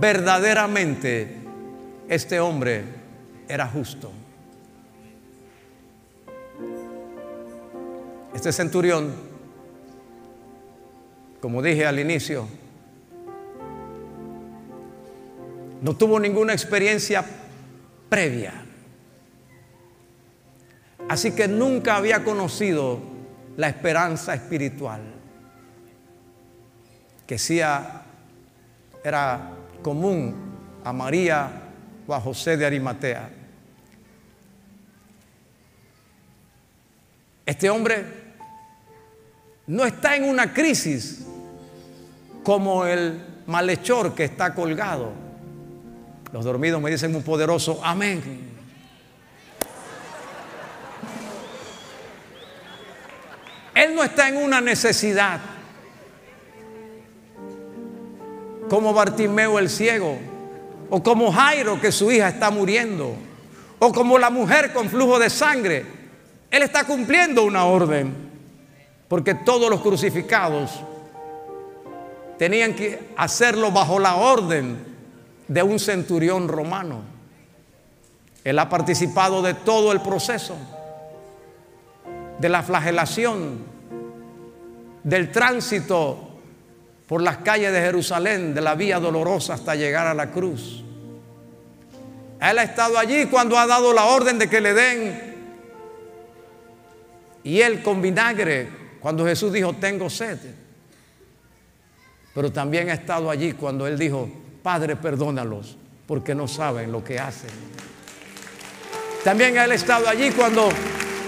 verdaderamente 0.00 1.36
este 2.08 2.40
hombre 2.40 2.84
era 3.48 3.66
justo. 3.66 4.12
Este 8.34 8.52
centurión, 8.52 9.14
como 11.40 11.62
dije 11.62 11.86
al 11.86 11.98
inicio, 11.98 12.46
no 15.80 15.96
tuvo 15.96 16.20
ninguna 16.20 16.52
experiencia 16.52 17.24
previa. 18.08 18.52
Así 21.08 21.32
que 21.32 21.48
nunca 21.48 21.96
había 21.96 22.24
conocido 22.24 23.15
la 23.56 23.68
esperanza 23.68 24.34
espiritual 24.34 25.16
que 27.26 27.38
sea, 27.38 28.04
era 29.02 29.50
común 29.82 30.34
a 30.84 30.92
María 30.92 31.50
o 32.06 32.14
a 32.14 32.20
José 32.20 32.56
de 32.56 32.64
Arimatea. 32.64 33.30
Este 37.44 37.68
hombre 37.68 38.04
no 39.66 39.84
está 39.84 40.16
en 40.16 40.24
una 40.24 40.52
crisis 40.52 41.26
como 42.42 42.86
el 42.86 43.20
malhechor 43.46 44.14
que 44.14 44.24
está 44.24 44.54
colgado. 44.54 45.12
Los 46.32 46.44
dormidos 46.44 46.80
me 46.80 46.90
dicen 46.90 47.14
un 47.14 47.22
poderoso 47.22 47.80
amén. 47.84 48.55
Él 53.76 53.94
no 53.94 54.02
está 54.02 54.30
en 54.30 54.38
una 54.38 54.62
necesidad. 54.62 55.38
Como 58.70 58.94
Bartimeo 58.94 59.58
el 59.58 59.68
ciego, 59.68 60.16
o 60.88 61.02
como 61.02 61.30
Jairo 61.30 61.78
que 61.78 61.92
su 61.92 62.10
hija 62.10 62.30
está 62.30 62.50
muriendo, 62.50 63.14
o 63.78 63.92
como 63.92 64.18
la 64.18 64.30
mujer 64.30 64.72
con 64.72 64.88
flujo 64.88 65.18
de 65.18 65.28
sangre. 65.28 65.84
Él 66.50 66.62
está 66.62 66.84
cumpliendo 66.84 67.44
una 67.44 67.66
orden, 67.66 68.14
porque 69.08 69.34
todos 69.34 69.68
los 69.68 69.82
crucificados 69.82 70.70
tenían 72.38 72.72
que 72.72 73.10
hacerlo 73.18 73.72
bajo 73.72 73.98
la 73.98 74.16
orden 74.16 74.78
de 75.48 75.62
un 75.62 75.78
centurión 75.78 76.48
romano. 76.48 77.02
Él 78.42 78.58
ha 78.58 78.70
participado 78.70 79.42
de 79.42 79.52
todo 79.52 79.92
el 79.92 80.00
proceso 80.00 80.56
de 82.38 82.48
la 82.48 82.62
flagelación, 82.62 83.58
del 85.02 85.30
tránsito 85.30 86.26
por 87.06 87.22
las 87.22 87.38
calles 87.38 87.72
de 87.72 87.80
Jerusalén, 87.80 88.54
de 88.54 88.60
la 88.60 88.74
vía 88.74 88.98
dolorosa 88.98 89.54
hasta 89.54 89.74
llegar 89.74 90.06
a 90.06 90.14
la 90.14 90.30
cruz. 90.30 90.82
Él 92.40 92.58
ha 92.58 92.62
estado 92.62 92.98
allí 92.98 93.26
cuando 93.26 93.58
ha 93.58 93.66
dado 93.66 93.92
la 93.92 94.06
orden 94.06 94.38
de 94.38 94.48
que 94.48 94.60
le 94.60 94.74
den. 94.74 95.36
Y 97.44 97.60
él 97.60 97.82
con 97.82 98.02
vinagre, 98.02 98.68
cuando 99.00 99.24
Jesús 99.24 99.52
dijo, 99.52 99.72
tengo 99.74 100.10
sed. 100.10 100.38
Pero 102.34 102.52
también 102.52 102.90
ha 102.90 102.94
estado 102.94 103.30
allí 103.30 103.52
cuando 103.52 103.86
él 103.86 103.98
dijo, 103.98 104.28
Padre, 104.62 104.96
perdónalos, 104.96 105.76
porque 106.06 106.34
no 106.34 106.48
saben 106.48 106.90
lo 106.90 107.02
que 107.02 107.18
hacen. 107.18 107.50
También 109.22 109.56
él 109.56 109.70
ha 109.70 109.74
estado 109.74 110.08
allí 110.08 110.30
cuando 110.32 110.68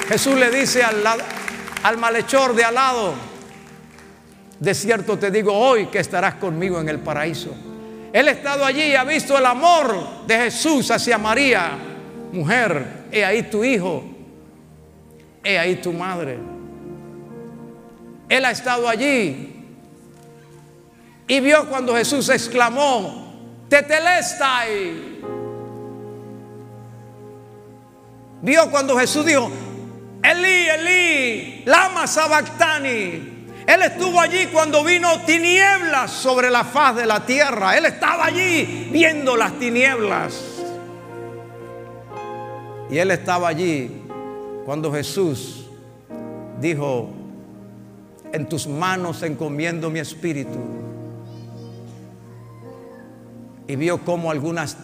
Jesús 0.06 0.36
le 0.36 0.50
dice 0.50 0.82
al, 0.82 1.02
al 1.82 1.98
malhechor 1.98 2.54
de 2.54 2.64
al 2.64 2.74
lado, 2.74 3.14
de 4.60 4.74
cierto 4.74 5.18
te 5.18 5.30
digo 5.30 5.52
hoy 5.52 5.86
que 5.86 5.98
estarás 5.98 6.34
conmigo 6.34 6.80
en 6.80 6.88
el 6.88 6.98
paraíso. 6.98 7.54
Él 8.12 8.28
ha 8.28 8.30
estado 8.30 8.64
allí 8.64 8.82
y 8.82 8.94
ha 8.94 9.04
visto 9.04 9.36
el 9.36 9.46
amor 9.46 10.26
de 10.26 10.36
Jesús 10.36 10.90
hacia 10.90 11.18
María. 11.18 11.72
Mujer, 12.32 13.06
he 13.10 13.24
ahí 13.24 13.44
tu 13.44 13.64
hijo, 13.64 14.04
he 15.44 15.58
ahí 15.58 15.76
tu 15.76 15.92
madre. 15.92 16.38
Él 18.28 18.44
ha 18.44 18.50
estado 18.50 18.88
allí 18.88 19.54
y 21.26 21.40
vio 21.40 21.68
cuando 21.68 21.94
Jesús 21.94 22.28
exclamó, 22.30 23.34
tetelestai. 23.68 25.18
Vio 28.40 28.70
cuando 28.70 28.98
Jesús 28.98 29.26
dijo, 29.26 29.50
Elí, 30.30 30.68
Elí, 30.68 31.62
lama 31.64 32.06
sabactani. 32.06 33.36
Él 33.66 33.82
estuvo 33.82 34.20
allí 34.20 34.46
cuando 34.46 34.82
vino 34.82 35.20
tinieblas 35.26 36.10
sobre 36.10 36.50
la 36.50 36.64
faz 36.64 36.96
de 36.96 37.06
la 37.06 37.24
tierra. 37.24 37.76
Él 37.76 37.86
estaba 37.86 38.26
allí 38.26 38.88
viendo 38.90 39.36
las 39.36 39.58
tinieblas. 39.58 40.42
Y 42.90 42.98
él 42.98 43.10
estaba 43.10 43.48
allí 43.48 43.90
cuando 44.64 44.92
Jesús 44.92 45.66
dijo, 46.60 47.10
en 48.32 48.48
tus 48.48 48.66
manos 48.66 49.22
encomiendo 49.22 49.90
mi 49.90 49.98
espíritu. 49.98 50.58
Y 53.66 53.76
vio 53.76 54.04
cómo 54.04 54.30
algunas 54.30 54.76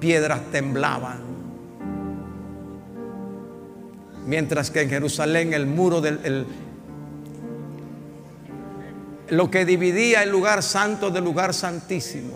piedras 0.00 0.40
temblaban. 0.52 1.27
Mientras 4.28 4.70
que 4.70 4.82
en 4.82 4.90
Jerusalén 4.90 5.54
el 5.54 5.66
muro 5.66 6.02
del... 6.02 6.44
lo 9.30 9.50
que 9.50 9.64
dividía 9.64 10.22
el 10.22 10.28
lugar 10.28 10.62
santo 10.62 11.08
del 11.08 11.24
lugar 11.24 11.54
santísimo, 11.54 12.34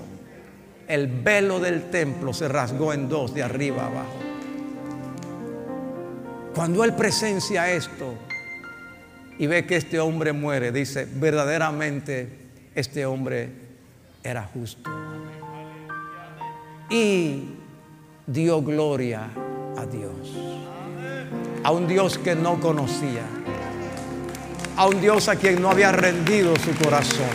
el 0.89 1.07
velo 1.07 1.61
del 1.61 1.91
templo 1.91 2.33
se 2.33 2.49
rasgó 2.49 2.95
en 2.95 3.11
dos 3.11 3.35
de 3.35 3.43
arriba 3.43 3.89
abajo. 3.89 4.17
Cuando 6.55 6.83
él 6.83 6.95
presencia 6.95 7.71
esto 7.71 8.15
y 9.39 9.47
ve 9.47 9.67
que 9.67 9.77
este 9.77 10.01
hombre 10.01 10.33
muere, 10.33 10.73
dice, 10.73 11.07
verdaderamente 11.17 12.27
este 12.75 13.05
hombre 13.05 13.51
era 14.25 14.45
justo. 14.45 14.91
Y 16.89 17.51
dio 18.27 18.63
gloria 18.63 19.29
a 19.77 19.85
Dios 19.85 20.53
a 21.65 21.71
un 21.71 21.87
Dios 21.87 22.19
que 22.19 22.35
no 22.35 22.59
conocía, 22.61 23.23
a 24.77 24.87
un 24.87 25.01
Dios 25.01 25.29
a 25.29 25.37
quien 25.37 25.63
no 25.63 25.71
había 25.71 25.93
rendido 25.93 26.55
su 26.57 26.75
corazón, 26.83 27.31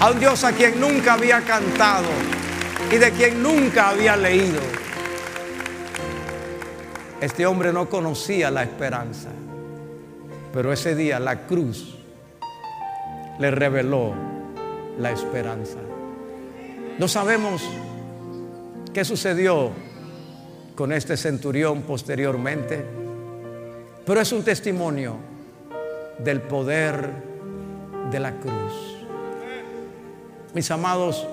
a 0.00 0.10
un 0.10 0.18
Dios 0.18 0.42
a 0.44 0.52
quien 0.52 0.80
nunca 0.80 1.14
había 1.14 1.40
cantado 1.42 2.08
y 2.90 2.96
de 2.96 3.10
quien 3.12 3.42
nunca 3.42 3.90
había 3.90 4.16
leído. 4.16 4.60
Este 7.20 7.46
hombre 7.46 7.72
no 7.72 7.88
conocía 7.88 8.50
la 8.50 8.64
esperanza, 8.64 9.28
pero 10.52 10.72
ese 10.72 10.96
día 10.96 11.20
la 11.20 11.46
cruz 11.46 11.96
le 13.38 13.50
reveló 13.50 14.12
la 14.98 15.12
esperanza. 15.12 15.78
No 16.98 17.06
sabemos 17.06 17.62
qué 18.92 19.04
sucedió 19.04 19.70
con 20.82 20.92
este 20.92 21.16
centurión 21.16 21.82
posteriormente, 21.82 22.84
pero 24.04 24.20
es 24.20 24.32
un 24.32 24.42
testimonio 24.42 25.14
del 26.18 26.40
poder 26.40 27.08
de 28.10 28.18
la 28.18 28.32
cruz. 28.40 28.96
Mis 30.52 30.68
amados, 30.72 31.24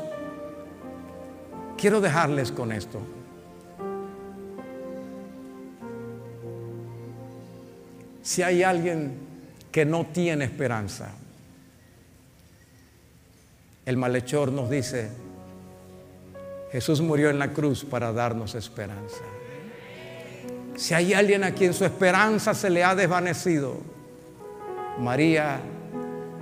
quiero 1.80 2.00
dejarles 2.00 2.52
con 2.52 2.72
esto. 2.72 3.00
Si 8.22 8.44
hay 8.44 8.62
alguien 8.62 9.14
que 9.72 9.84
no 9.84 10.06
tiene 10.14 10.46
esperanza, 10.46 11.10
el 13.84 13.98
malhechor 13.98 14.52
nos 14.52 14.70
dice, 14.70 15.10
Jesús 16.72 17.02
murió 17.02 17.32
en 17.32 17.40
la 17.40 17.52
cruz 17.52 17.84
para 17.84 18.14
darnos 18.14 18.54
esperanza. 18.54 19.24
Si 20.80 20.94
hay 20.94 21.14
alguien 21.14 21.44
a 21.44 21.52
quien 21.52 21.74
su 21.74 21.84
esperanza 21.84 22.54
se 22.54 22.70
le 22.70 22.86
ha 22.86 22.96
desvanecido, 22.96 23.76
María 24.98 25.60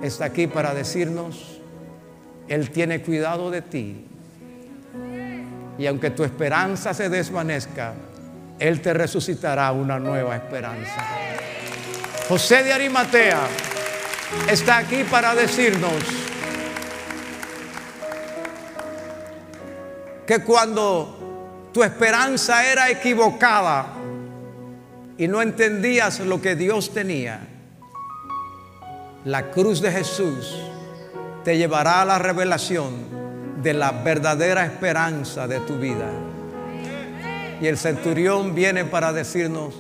está 0.04 0.26
aquí 0.26 0.46
para 0.46 0.76
decirnos, 0.76 1.60
Él 2.48 2.70
tiene 2.70 3.02
cuidado 3.02 3.50
de 3.50 3.64
ti. 3.64 4.06
Y 5.80 5.88
aunque 5.88 6.12
tu 6.12 6.24
esperanza 6.24 6.94
se 6.94 7.10
desvanezca, 7.10 7.96
Él 8.60 8.80
te 8.80 8.94
resucitará 8.94 9.72
una 9.72 9.98
nueva 9.98 10.36
esperanza. 10.36 11.04
José 12.30 12.62
de 12.62 12.74
Arimatea 12.74 13.42
está 14.52 14.78
aquí 14.78 15.04
para 15.04 15.34
decirnos 15.34 16.04
que 20.28 20.44
cuando 20.44 21.72
tu 21.74 21.84
esperanza 21.84 22.72
era 22.72 22.92
equivocada 22.92 23.98
y 25.18 25.28
no 25.28 25.42
entendías 25.42 26.20
lo 26.20 26.42
que 26.42 26.56
Dios 26.56 26.94
tenía, 26.94 27.40
la 29.26 29.52
cruz 29.52 29.82
de 29.82 29.92
Jesús 29.92 30.56
te 31.44 31.58
llevará 31.58 32.02
a 32.02 32.06
la 32.06 32.20
revelación 32.20 32.94
de 33.62 33.74
la 33.74 33.92
verdadera 33.92 34.66
esperanza 34.66 35.48
de 35.48 35.60
tu 35.62 35.78
vida. 35.78 36.10
Y 37.60 37.68
el 37.68 37.78
centurión 37.78 38.54
viene 38.54 38.86
para 38.86 39.12
decirnos, 39.12 39.74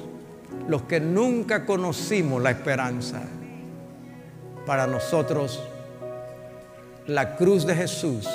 los 0.68 0.82
que 0.84 1.00
nunca 1.00 1.66
conocimos 1.66 2.42
la 2.42 2.52
esperanza, 2.52 3.22
para 4.66 4.88
nosotros 4.88 5.64
la 7.06 7.38
cruz 7.38 7.66
de 7.66 7.76
Jesús 7.76 8.28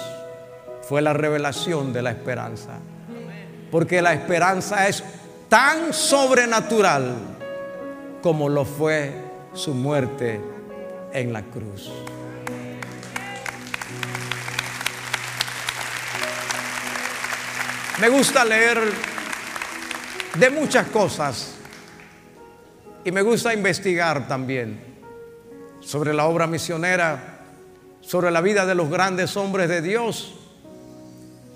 fue 0.82 1.03
la 1.03 1.12
revelación 1.12 1.92
de 1.92 2.03
la 2.03 2.11
esperanza. 2.11 2.78
Porque 3.70 4.00
la 4.00 4.14
esperanza 4.14 4.88
es 4.88 5.03
tan 5.53 5.92
sobrenatural 5.92 7.14
como 8.22 8.48
lo 8.48 8.64
fue 8.64 9.12
su 9.53 9.74
muerte 9.74 10.40
en 11.12 11.30
la 11.30 11.42
cruz. 11.42 11.92
Me 18.00 18.09
gusta 18.09 18.46
leer 18.46 18.80
de 20.36 20.48
muchas 20.48 20.86
cosas 20.86 21.57
y 23.05 23.12
me 23.12 23.20
gusta 23.20 23.53
investigar 23.53 24.26
también 24.26 24.82
sobre 25.80 26.14
la 26.14 26.24
obra 26.24 26.46
misionera, 26.46 27.40
sobre 28.00 28.30
la 28.30 28.40
vida 28.40 28.64
de 28.64 28.74
los 28.74 28.88
grandes 28.88 29.36
hombres 29.36 29.68
de 29.68 29.82
Dios 29.82 30.41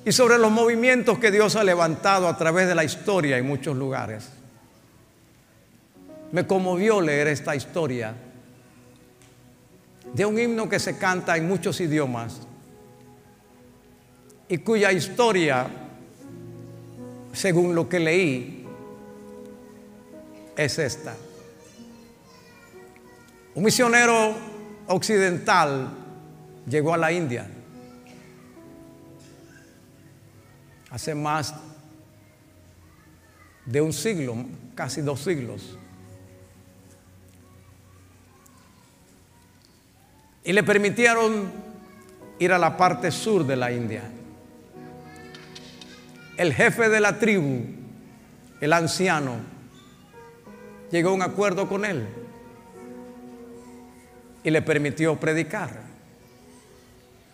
y 0.06 0.12
sobre 0.12 0.38
los 0.38 0.50
movimientos 0.50 1.18
que 1.18 1.30
Dios 1.30 1.54
ha 1.56 1.64
levantado 1.64 2.28
a 2.28 2.38
través 2.38 2.66
de 2.66 2.74
la 2.74 2.84
historia 2.84 3.36
en 3.36 3.46
muchos 3.46 3.76
lugares. 3.76 4.30
Me 6.32 6.46
conmovió 6.46 7.02
leer 7.02 7.26
esta 7.26 7.54
historia 7.54 8.14
de 10.14 10.24
un 10.24 10.38
himno 10.38 10.68
que 10.68 10.78
se 10.78 10.96
canta 10.96 11.36
en 11.36 11.46
muchos 11.46 11.78
idiomas 11.80 12.40
y 14.48 14.58
cuya 14.58 14.92
historia 14.92 15.68
según 17.36 17.74
lo 17.74 17.86
que 17.86 18.00
leí, 18.00 18.66
es 20.56 20.78
esta. 20.78 21.14
Un 23.54 23.62
misionero 23.62 24.34
occidental 24.86 25.90
llegó 26.66 26.94
a 26.94 26.96
la 26.96 27.12
India 27.12 27.46
hace 30.90 31.14
más 31.14 31.54
de 33.64 33.80
un 33.80 33.92
siglo, 33.92 34.36
casi 34.74 35.00
dos 35.00 35.20
siglos. 35.20 35.76
Y 40.44 40.52
le 40.52 40.62
permitieron 40.62 41.50
ir 42.38 42.52
a 42.52 42.58
la 42.58 42.76
parte 42.76 43.10
sur 43.10 43.44
de 43.44 43.56
la 43.56 43.72
India 43.72 44.02
el 46.36 46.52
jefe 46.52 46.88
de 46.88 47.00
la 47.00 47.18
tribu, 47.18 47.64
el 48.60 48.72
anciano, 48.72 49.36
llegó 50.90 51.10
a 51.10 51.14
un 51.14 51.22
acuerdo 51.22 51.68
con 51.68 51.84
él 51.84 52.06
y 54.44 54.50
le 54.50 54.62
permitió 54.62 55.18
predicar. 55.18 55.80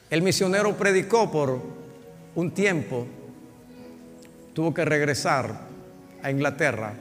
El 0.08 0.22
misionero 0.22 0.76
predicó 0.76 1.30
por 1.30 1.60
un 2.34 2.50
tiempo, 2.52 3.06
tuvo 4.52 4.74
que 4.74 4.84
regresar 4.84 5.60
a 6.22 6.30
Inglaterra, 6.30 6.94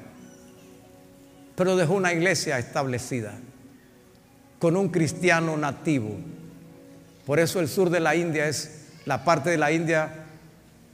pero 1.56 1.76
dejó 1.76 1.94
una 1.94 2.14
iglesia 2.14 2.58
establecida 2.58 3.34
con 4.60 4.78
un 4.78 4.90
cristiano 4.90 5.58
nativo. 5.58 6.18
Por 7.26 7.40
eso 7.40 7.60
el 7.60 7.68
sur 7.68 7.90
de 7.90 8.00
la 8.00 8.16
India 8.16 8.48
es 8.48 8.88
la 9.06 9.24
parte 9.24 9.50
de 9.50 9.58
la 9.58 9.72
India 9.72 10.26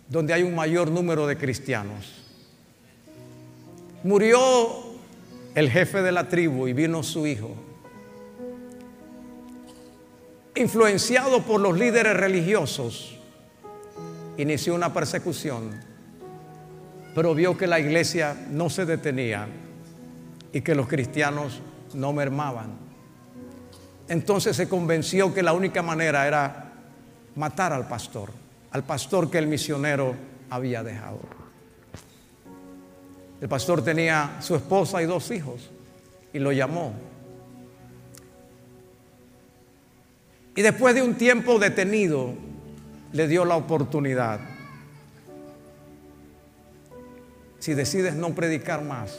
donde 0.10 0.34
hay 0.34 0.44
un 0.44 0.56
mayor 0.56 0.90
número 0.90 1.28
de 1.28 1.38
cristianos. 1.38 2.24
Murió 4.04 4.40
el 5.54 5.70
jefe 5.70 6.02
de 6.02 6.12
la 6.12 6.30
tribu 6.30 6.68
y 6.68 6.74
vino 6.74 7.04
su 7.04 7.28
hijo. 7.28 7.56
Influenciado 10.56 11.44
por 11.44 11.60
los 11.60 11.78
líderes 11.78 12.16
religiosos, 12.16 13.16
inició 14.38 14.76
una 14.76 14.94
persecución, 14.94 15.87
pero 17.18 17.34
vio 17.34 17.58
que 17.58 17.66
la 17.66 17.80
iglesia 17.80 18.38
no 18.52 18.70
se 18.70 18.86
detenía 18.86 19.48
y 20.54 20.62
que 20.62 20.76
los 20.76 20.88
cristianos 20.88 21.64
no 21.96 22.14
mermaban. 22.14 22.76
Entonces 24.08 24.56
se 24.56 24.70
convenció 24.70 25.34
que 25.34 25.42
la 25.42 25.54
única 25.54 25.82
manera 25.82 26.28
era 26.28 26.74
matar 27.36 27.74
al 27.74 27.88
pastor 27.88 28.30
al 28.70 28.84
pastor 28.84 29.32
que 29.32 29.40
el 29.40 29.48
misionero 29.48 30.14
había 30.52 30.84
dejado. 30.84 31.20
El 33.42 33.50
pastor 33.50 33.84
tenía 33.84 34.38
su 34.40 34.56
esposa 34.56 35.02
y 35.02 35.08
dos 35.08 35.32
hijos 35.32 35.72
y 36.34 36.38
lo 36.38 36.52
llamó. 36.52 36.94
Y 40.56 40.62
después 40.62 40.94
de 40.94 41.02
un 41.02 41.16
tiempo 41.16 41.58
detenido, 41.58 42.36
le 43.12 43.28
dio 43.28 43.44
la 43.44 43.56
oportunidad. 43.56 44.57
Si 47.60 47.74
decides 47.74 48.16
no 48.16 48.34
predicar 48.36 48.84
más, 48.84 49.18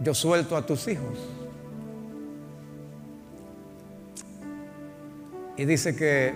yo 0.00 0.14
suelto 0.14 0.56
a 0.56 0.64
tus 0.64 0.88
hijos. 0.88 1.18
Y 5.56 5.64
dice 5.64 5.96
que 5.96 6.34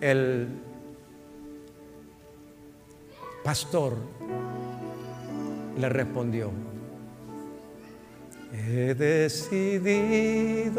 el 0.00 0.48
pastor 3.44 3.96
le 5.78 5.88
respondió, 5.88 6.50
he 8.52 8.94
decidido 8.94 10.76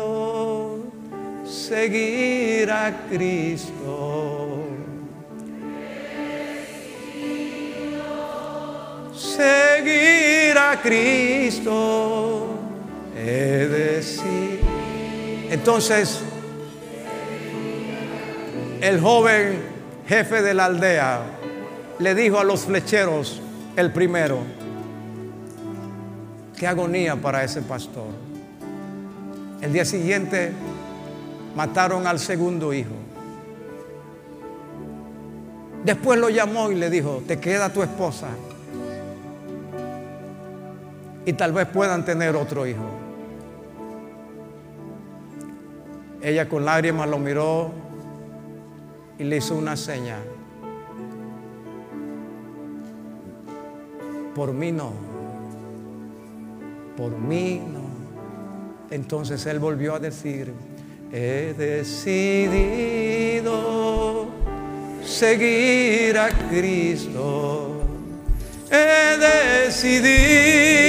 seguir 1.45 2.69
a 2.71 3.07
Cristo. 3.09 4.16
Seguir 9.37 10.57
a 10.57 10.81
Cristo. 10.81 12.47
He 13.15 13.67
decidido. 13.67 14.65
Entonces, 15.51 16.21
el 18.81 18.99
joven 18.99 19.59
jefe 20.07 20.41
de 20.41 20.55
la 20.55 20.65
aldea 20.65 21.21
le 21.99 22.15
dijo 22.15 22.39
a 22.39 22.43
los 22.43 22.61
flecheros, 22.61 23.39
el 23.75 23.91
primero, 23.91 24.39
qué 26.57 26.65
agonía 26.65 27.15
para 27.15 27.43
ese 27.43 27.61
pastor. 27.61 28.07
El 29.61 29.71
día 29.71 29.85
siguiente 29.85 30.51
mataron 31.55 32.07
al 32.07 32.17
segundo 32.17 32.73
hijo. 32.73 32.95
Después 35.85 36.19
lo 36.19 36.29
llamó 36.29 36.71
y 36.71 36.75
le 36.75 36.89
dijo, 36.89 37.21
te 37.27 37.39
queda 37.39 37.71
tu 37.71 37.83
esposa. 37.83 38.29
Y 41.27 41.33
tal 41.33 41.51
vez 41.51 41.67
puedan 41.67 42.05
tener 42.05 42.35
otro 42.37 42.65
hijo. 42.65 42.85
Ella 46.21 46.47
con 46.47 46.63
lágrimas 46.63 47.09
lo 47.09 47.19
miró 47.19 47.69
y 49.19 49.25
le 49.25 49.35
hizo 49.35 49.53
una 49.55 49.75
seña. 49.75 50.19
Por 54.33 54.53
mí 54.53 54.71
no. 54.71 54.93
Por 56.95 57.11
mí 57.11 57.61
no. 57.73 57.81
Entonces 58.89 59.45
él 59.47 59.59
volvió 59.59 59.95
a 59.95 59.99
decir, 59.99 60.53
he 61.11 61.53
decidido 61.57 62.67
seguir 65.03 66.17
a 66.17 66.29
Cristo. 66.49 67.81
He 68.71 69.17
decidido 69.65 70.86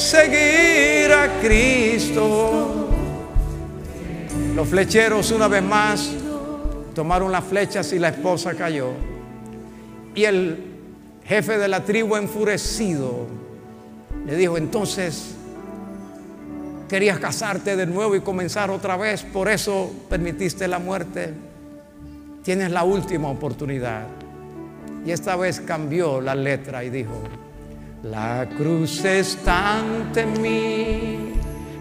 seguir 0.00 1.12
a 1.12 1.40
Cristo. 1.42 2.88
Los 4.54 4.68
flecheros 4.68 5.30
una 5.30 5.46
vez 5.46 5.62
más 5.62 6.10
tomaron 6.94 7.30
las 7.30 7.44
flechas 7.44 7.92
y 7.92 7.98
la 7.98 8.08
esposa 8.08 8.54
cayó. 8.54 8.92
Y 10.14 10.24
el 10.24 10.64
jefe 11.24 11.58
de 11.58 11.68
la 11.68 11.84
tribu 11.84 12.16
enfurecido 12.16 13.26
le 14.26 14.36
dijo, 14.36 14.56
entonces 14.56 15.34
querías 16.88 17.18
casarte 17.18 17.76
de 17.76 17.86
nuevo 17.86 18.16
y 18.16 18.20
comenzar 18.20 18.70
otra 18.70 18.96
vez, 18.96 19.22
por 19.22 19.48
eso 19.48 19.92
permitiste 20.08 20.66
la 20.66 20.78
muerte. 20.78 21.34
Tienes 22.42 22.70
la 22.70 22.84
última 22.84 23.28
oportunidad. 23.28 24.06
Y 25.04 25.10
esta 25.10 25.36
vez 25.36 25.60
cambió 25.60 26.20
la 26.20 26.34
letra 26.34 26.82
y 26.84 26.90
dijo, 26.90 27.22
la 28.02 28.46
cruz 28.56 29.04
está 29.04 29.78
ante 29.78 30.24
mí, 30.24 31.34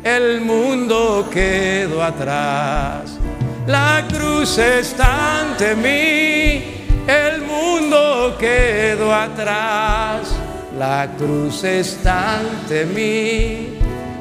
el 0.03 0.41
mundo 0.41 1.29
quedó 1.31 2.03
atrás. 2.03 3.17
La 3.65 4.05
cruz 4.09 4.57
está 4.57 5.41
ante 5.41 5.75
mí, 5.75 6.87
el 7.07 7.41
mundo 7.43 8.35
quedó 8.37 9.13
atrás. 9.13 10.27
La 10.77 11.09
cruz 11.17 11.63
está 11.63 12.39
ante 12.39 12.85
mí, 12.85 13.79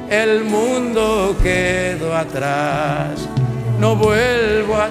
el 0.09 0.43
mundo 0.43 1.35
quedó 1.41 2.15
atrás. 2.15 3.27
No 3.79 3.95
vuelvo 3.95 4.75
a... 4.75 4.89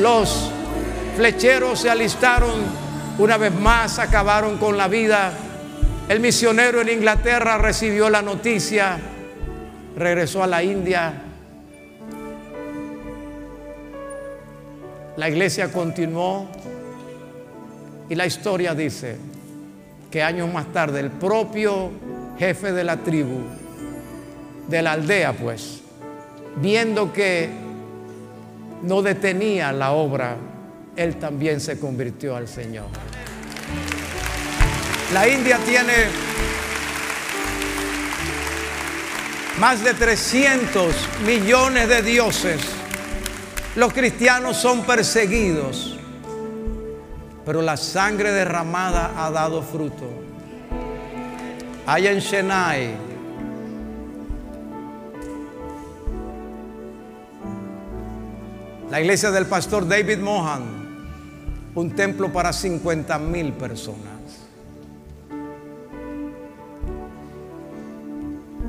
Los 0.00 0.50
flecheros 1.16 1.80
se 1.80 1.90
alistaron 1.90 2.50
una 3.18 3.36
vez 3.36 3.52
más, 3.54 3.98
acabaron 3.98 4.56
con 4.56 4.76
la 4.76 4.88
vida. 4.88 5.32
El 6.10 6.18
misionero 6.18 6.80
en 6.80 6.88
Inglaterra 6.88 7.56
recibió 7.56 8.10
la 8.10 8.20
noticia, 8.20 8.98
regresó 9.96 10.42
a 10.42 10.48
la 10.48 10.60
India. 10.60 11.22
La 15.16 15.28
iglesia 15.28 15.70
continuó 15.70 16.48
y 18.08 18.16
la 18.16 18.26
historia 18.26 18.74
dice 18.74 19.18
que 20.10 20.20
años 20.24 20.52
más 20.52 20.72
tarde 20.72 20.98
el 20.98 21.12
propio 21.12 21.92
jefe 22.40 22.72
de 22.72 22.82
la 22.82 22.96
tribu, 22.96 23.42
de 24.66 24.82
la 24.82 24.90
aldea 24.94 25.32
pues, 25.32 25.80
viendo 26.56 27.12
que 27.12 27.50
no 28.82 29.00
detenía 29.00 29.70
la 29.70 29.92
obra, 29.92 30.34
él 30.96 31.20
también 31.20 31.60
se 31.60 31.78
convirtió 31.78 32.34
al 32.34 32.48
Señor. 32.48 32.86
La 35.12 35.28
India 35.28 35.58
tiene 35.66 35.92
más 39.58 39.82
de 39.82 39.92
300 39.92 40.94
millones 41.26 41.88
de 41.88 42.02
dioses. 42.02 42.60
Los 43.74 43.92
cristianos 43.92 44.56
son 44.56 44.82
perseguidos, 44.82 45.98
pero 47.44 47.60
la 47.60 47.76
sangre 47.76 48.30
derramada 48.30 49.12
ha 49.16 49.32
dado 49.32 49.62
fruto. 49.62 50.08
Hay 51.86 52.06
en 52.06 52.20
Chennai 52.20 52.94
la 58.90 59.00
iglesia 59.00 59.32
del 59.32 59.46
pastor 59.46 59.88
David 59.88 60.18
Mohan, 60.18 60.62
un 61.74 61.90
templo 61.96 62.32
para 62.32 62.52
50 62.52 63.18
mil 63.18 63.52
personas. 63.54 64.09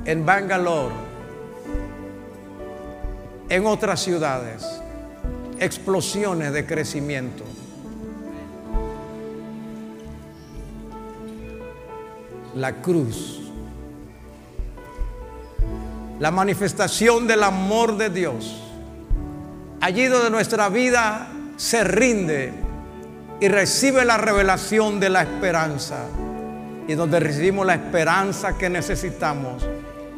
En 0.05 0.25
Bangalore, 0.25 0.95
en 3.49 3.65
otras 3.65 4.01
ciudades, 4.01 4.65
explosiones 5.59 6.53
de 6.53 6.65
crecimiento. 6.65 7.43
La 12.55 12.81
cruz, 12.81 13.51
la 16.19 16.31
manifestación 16.31 17.27
del 17.27 17.43
amor 17.43 17.97
de 17.97 18.09
Dios 18.09 18.61
allí 19.81 20.05
donde 20.05 20.29
nuestra 20.29 20.69
vida 20.69 21.27
se 21.57 21.83
rinde 21.83 22.53
y 23.39 23.47
recibe 23.47 24.05
la 24.05 24.17
revelación 24.17 24.99
de 24.99 25.09
la 25.09 25.23
esperanza 25.23 26.05
y 26.87 26.93
donde 26.93 27.19
recibimos 27.19 27.65
la 27.65 27.73
esperanza 27.73 28.57
que 28.57 28.69
necesitamos 28.69 29.67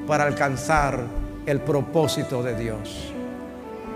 para 0.08 0.26
alcanzar 0.26 1.00
el 1.46 1.62
propósito 1.62 2.42
de 2.44 2.56
Dios. 2.56 3.14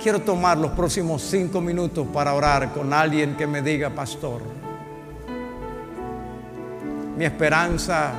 Quiero 0.02 0.20
tomar 0.20 0.58
los 0.58 0.72
próximos 0.72 1.22
cinco 1.24 1.60
minutos 1.60 2.08
para 2.14 2.34
orar 2.34 2.72
con 2.72 2.94
alguien 2.94 3.36
que 3.36 3.48
me 3.48 3.62
diga, 3.62 3.90
pastor, 3.90 4.42
mi 7.18 7.26
esperanza 7.26 8.12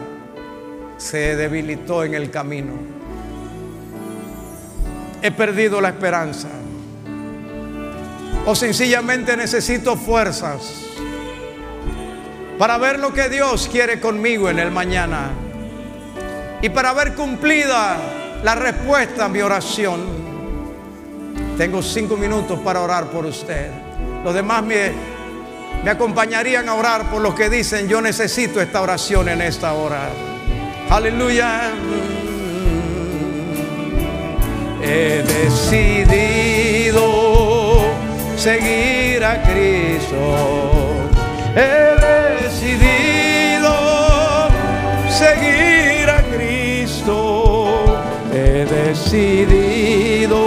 se 0.96 1.36
debilitó 1.36 2.02
en 2.02 2.14
el 2.14 2.30
camino. 2.30 2.72
He 5.22 5.30
perdido 5.30 5.80
la 5.80 5.90
esperanza 5.90 6.48
o 8.44 8.54
sencillamente 8.54 9.36
necesito 9.36 9.96
fuerzas 9.96 10.84
para 12.58 12.76
ver 12.78 12.98
lo 12.98 13.12
que 13.12 13.28
Dios 13.28 13.68
quiere 13.70 14.00
conmigo 14.00 14.50
en 14.50 14.58
el 14.58 14.70
mañana 14.70 15.30
y 16.60 16.68
para 16.68 16.92
ver 16.92 17.14
cumplida 17.14 17.96
la 18.42 18.54
respuesta 18.54 19.24
a 19.26 19.28
mi 19.28 19.40
oración. 19.40 20.28
Tengo 21.56 21.82
cinco 21.82 22.16
minutos 22.16 22.60
para 22.60 22.80
orar 22.80 23.06
por 23.06 23.26
usted. 23.26 23.70
Los 24.24 24.34
demás 24.34 24.62
me, 24.62 24.92
me 25.84 25.90
acompañarían 25.90 26.68
a 26.68 26.74
orar 26.74 27.10
por 27.10 27.20
los 27.22 27.34
que 27.34 27.48
dicen, 27.48 27.88
yo 27.88 28.00
necesito 28.00 28.60
esta 28.60 28.80
oración 28.80 29.28
en 29.28 29.42
esta 29.42 29.72
hora. 29.72 30.08
Aleluya. 30.90 31.70
He 34.82 35.24
decidido 35.26 37.02
seguir 38.36 39.24
a 39.24 39.42
Cristo. 39.42 40.36
He 41.56 42.42
decidido 42.42 43.74
seguir 45.10 45.77
decidido 48.88 50.38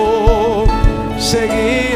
seguir 1.20 1.91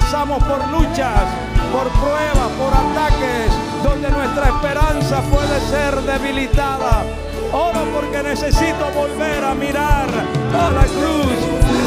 pasamos 0.00 0.42
por 0.42 0.58
luchas, 0.72 1.22
por 1.70 1.86
pruebas, 2.02 2.50
por 2.58 2.72
ataques, 2.74 3.46
donde 3.84 4.10
nuestra 4.10 4.46
esperanza 4.48 5.22
puede 5.30 5.60
ser 5.70 5.94
debilitada. 6.02 7.04
Oro 7.52 7.84
porque 7.94 8.20
necesito 8.24 8.90
volver 8.92 9.44
a 9.44 9.54
mirar 9.54 10.08
a 10.52 10.70
la 10.70 10.84
cruz. 10.96 11.38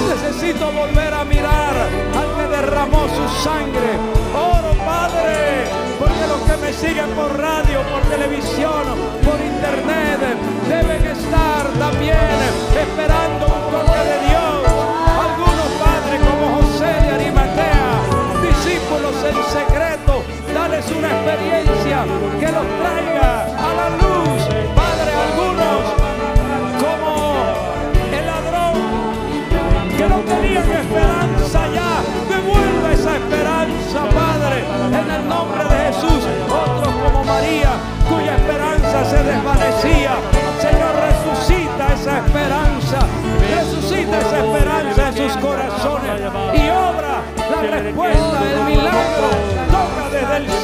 Necesito 0.08 0.72
volver 0.72 1.14
a 1.14 1.26
mirar 1.26 1.76
al 2.20 2.30
que 2.38 2.55
derramó 2.55 3.10
su 3.10 3.43
sangre. 3.43 3.89
Oro, 4.34 4.72
Padre, 4.86 5.68
porque 5.99 6.28
los 6.32 6.41
que 6.47 6.66
me 6.66 6.72
siguen 6.72 7.10
por 7.10 7.38
radio, 7.38 7.82
por 7.91 8.01
televisión, 8.03 8.84
por 9.26 9.38
internet, 9.41 10.20
deben 10.70 11.03
estar 11.12 11.68
también 11.78 12.38
esperando 12.72 13.47
un 13.47 13.64
toque 13.70 13.99
de 13.99 14.30
Dios. 14.30 14.47
Dales 20.88 20.98
una 20.98 21.10
experiencia 21.10 22.06
que 22.40 22.52
los 22.52 22.87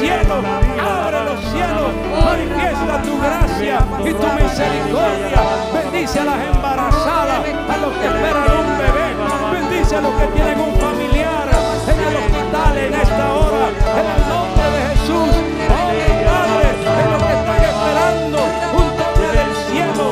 desde 0.04 0.20
el 0.20 0.26
cielo, 0.26 0.42
abre 0.84 1.24
los 1.24 1.40
cielos, 1.50 1.92
manifiesta 2.24 3.02
tu 3.02 3.18
gracia 3.20 3.78
y 4.04 4.12
tu 4.12 4.26
misericordia. 4.42 5.40
Bendice 5.72 6.20
a 6.20 6.24
las 6.24 6.40
embarazadas, 6.54 7.40
a 7.68 7.76
los 7.78 7.92
que 7.94 8.06
esperan 8.06 8.50
un 8.60 8.78
bebé. 8.78 9.06
Bendice 9.52 9.96
a 9.96 10.00
los 10.02 10.14
que 10.14 10.26
tienen 10.28 10.60
un 10.60 10.74
familiar 10.76 11.48
en 11.88 11.98
el 12.00 12.16
hospital 12.16 12.78
en 12.78 12.94
esta 12.94 13.34
hora. 13.34 13.64
En 13.98 14.06
el 14.14 14.22
nombre 14.28 14.66
de 14.74 14.80
Jesús. 14.92 15.32
Oh, 15.64 15.72
Padre, 15.72 16.68
en 17.00 17.10
los 17.12 17.22
que 17.22 17.32
están 17.32 17.62
esperando 17.64 18.38
un 18.76 18.88
toque 19.00 19.26
del 19.38 19.52
cielo, 19.68 20.04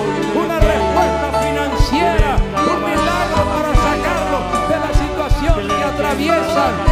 una 0.42 0.58
respuesta 0.58 1.28
financiera, 1.44 2.30
un 2.56 2.80
milagro 2.80 3.42
para 3.52 3.72
sacarlos 3.76 4.44
de 4.68 4.76
la 4.80 4.92
situación 5.02 5.68
que 5.68 5.84
atraviesan. 5.84 6.91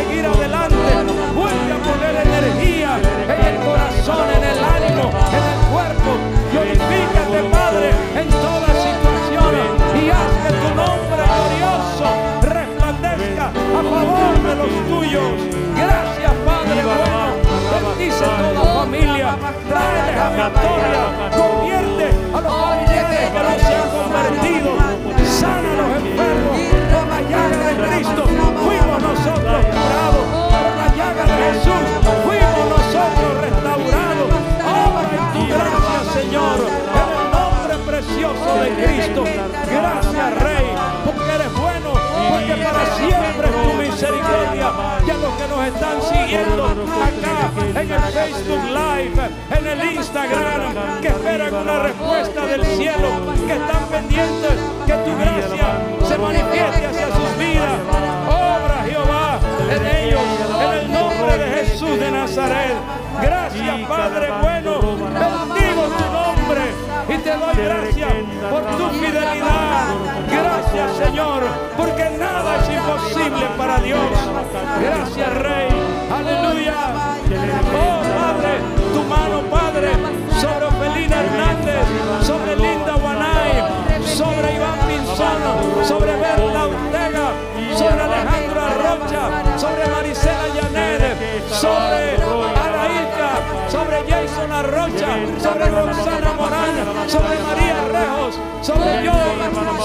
Seguir 0.00 0.26
adelante. 0.26 0.76
Vuelve 1.34 1.72
a 1.72 1.78
poner 1.88 2.14
energía 2.26 2.98
en 3.34 3.40
el 3.50 3.56
corazón, 3.64 4.26
en 4.36 4.44
el 4.44 4.58
ánimo, 4.76 5.04
en 5.38 5.44
el 5.52 5.60
cuerpo. 5.72 6.10
Glorifícate, 6.52 7.38
Padre, 7.50 7.88
en 8.20 8.28
toda 8.28 8.68
situación 8.86 9.52
y 10.00 10.10
haz 10.10 10.32
que 10.42 10.52
tu 10.62 10.68
nombre 10.82 11.22
glorioso 11.36 12.06
resplandezca 12.42 13.46
a 13.48 13.82
favor 13.92 14.34
de 14.48 14.54
los 14.60 14.72
tuyos. 14.88 15.32
Gracias, 15.76 16.32
Padre 16.46 16.82
bueno. 16.84 17.20
Bendice 17.72 18.24
toda 18.24 18.74
familia. 18.80 19.36
Tráeles 19.68 20.16
a 20.16 20.28
victoria. 20.30 21.02
Convierte 21.36 22.06
a 22.34 22.40
los 22.40 22.52
familiares 22.64 23.30
que 23.34 23.40
no 23.46 23.52
se 23.64 23.74
han 23.74 23.88
convertido. 23.98 24.70
Sana 25.38 25.72
a 25.72 25.76
los 25.76 25.90
enfermos. 25.96 26.89
Llaga 27.30 27.58
de 27.58 27.76
Cristo 27.76 28.24
fuimos 28.26 29.02
nosotros 29.02 29.66
curados. 29.66 30.24
Por 30.50 30.76
la 30.76 30.88
llaga 30.96 31.24
de 31.26 31.36
Jesús 31.44 31.82
fuimos 32.26 32.64
nosotros 32.74 33.30
restaurados. 33.40 34.28
Obra 34.58 35.10
en 35.14 35.24
tu 35.32 35.46
gracia, 35.46 36.00
Señor. 36.12 36.58
En 36.90 37.08
el 37.14 37.26
nombre 37.30 37.74
precioso 37.86 38.50
de 38.62 38.68
Cristo. 38.82 39.24
Gracias, 39.70 40.42
Rey, 40.42 40.66
porque 41.04 41.32
eres 41.32 41.52
bueno, 41.54 41.92
porque 42.30 42.54
para 42.64 42.84
siempre 42.96 43.39
misericordia. 43.90 44.72
Y 45.06 45.10
a 45.10 45.14
los 45.14 45.34
que 45.34 45.48
nos 45.48 45.66
están 45.66 46.02
siguiendo 46.02 46.64
acá 46.66 47.80
en 47.80 47.90
el 47.90 48.00
Facebook 48.00 48.64
Live, 48.64 49.30
en 49.50 49.66
el 49.66 49.94
Instagram, 49.94 51.00
que 51.00 51.08
esperan 51.08 51.54
una 51.54 51.78
respuesta 51.80 52.46
del 52.46 52.64
cielo, 52.64 53.08
que 53.46 53.52
están 53.52 53.84
pendientes 53.90 54.52
que 54.86 54.92
tu 54.92 55.16
gracia 55.18 55.68
se 56.06 56.18
manifieste 56.18 56.86
hacia 56.86 57.06
sus 57.06 57.38
vidas. 57.38 57.80
Obra 58.28 58.84
Jehová 58.86 59.40
en 59.70 59.86
ellos, 59.86 60.20
en 60.60 60.78
el 60.78 60.92
nombre 60.92 61.38
de 61.38 61.64
Jesús 61.64 61.98
de 61.98 62.10
Nazaret. 62.10 62.74
Gracias, 63.20 63.88
Padre 63.88 64.30
bueno. 64.40 64.59
Para 73.70 73.82
Dios. 73.84 74.00
Gracias, 74.82 75.34
Rey. 75.38 75.68
Aleluya. 76.10 76.74
Oh, 77.72 78.02
Padre, 78.18 78.52
tu 78.92 79.02
mano, 79.04 79.42
Padre, 79.50 79.90
sobre 80.40 80.64
Ofelina 80.66 81.20
Hernández, 81.20 81.86
sobre 82.26 82.56
Linda 82.56 82.94
Guanay, 82.94 83.52
sobre 84.04 84.54
Iván 84.56 84.78
Pinzón, 84.88 85.84
sobre 85.84 86.16
Berta 86.16 86.66
Ortega, 86.66 87.26
sobre 87.76 88.02
Alejandro 88.02 88.60
Arrocha, 88.60 89.58
sobre 89.58 89.86
Marisela 89.86 90.48
Llanedes, 90.54 91.44
sobre 91.48 92.14
Ilka, 92.98 93.30
sobre 93.70 93.96
Jason 94.08 94.50
Arrocha, 94.50 95.10
sobre 95.38 95.66
Roxana 95.68 96.32
Morán, 96.32 97.08
sobre 97.08 97.38
María 97.38 97.76
Rejos, 97.92 98.34
sobre 98.62 99.04
yo, 99.04 99.12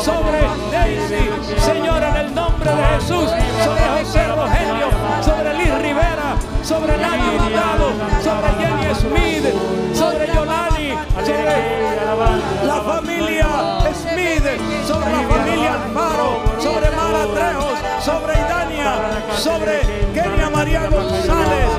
sobre 0.06 0.40
Daisy, 0.72 1.30
Señor, 1.60 2.04
en 2.04 2.16
el 2.16 2.36
nombre 2.36 2.70
de 2.70 2.84
Jesús, 2.94 3.28
sobre 3.64 4.04
José 4.04 4.28
Rogelio, 4.28 4.90
sobre 5.24 5.54
Liz 5.56 5.74
Rivera, 5.82 6.36
sobre 6.64 6.96
Nani 6.96 7.36
Hurtado, 7.36 7.88
sobre 8.22 8.50
Jenny 8.60 8.94
Smith, 8.94 9.96
sobre 9.96 10.28
Yolani, 10.28 10.94
sobre 11.26 12.68
la 12.68 12.82
familia 12.82 13.48
Smith, 13.96 14.46
sobre 14.86 15.12
la 15.12 15.24
familia 15.28 15.74
Alfaro, 15.74 16.44
sobre 16.60 16.92
Mara 16.92 17.26
Trejos, 17.34 17.80
sobre 18.00 18.34
Idania, 18.34 18.94
sobre 19.36 20.05
María 20.66 20.90
González, 20.90 21.70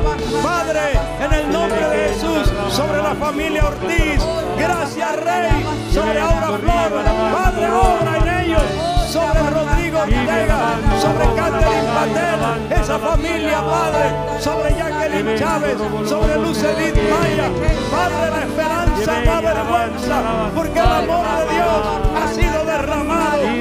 Padre, 0.44 0.80
en 1.18 1.32
el 1.32 1.52
nombre 1.52 1.88
de 1.88 2.08
Jesús, 2.08 2.52
sobre 2.70 3.02
la 3.02 3.16
familia 3.16 3.66
Ortiz, 3.66 4.22
gracias 4.56 5.16
Rey, 5.24 5.66
sobre 5.92 6.20
Aura 6.20 6.52
Flor, 6.56 7.02
Padre, 7.32 7.68
obra 7.68 8.16
en 8.18 8.44
ellos, 8.44 8.62
sobre 9.10 9.50
Rodrigo 9.50 9.98
Ortega, 9.98 10.78
sobre 11.02 11.24
Catherine 11.34 11.88
Patel, 11.96 12.80
esa 12.80 12.98
familia, 13.00 13.60
Padre, 13.60 14.40
sobre 14.40 14.74
Jacqueline 14.76 15.36
Chávez, 15.36 15.78
sobre 16.08 16.34
Edith 16.34 17.10
Maya, 17.10 17.50
Padre, 17.90 18.30
la 18.30 18.42
esperanza 18.44 19.20
no 19.24 19.32
avergüenza, 19.32 20.22
porque 20.54 20.78
el 20.78 20.86
amor 20.86 21.26
de 21.38 21.54
Dios 21.54 22.25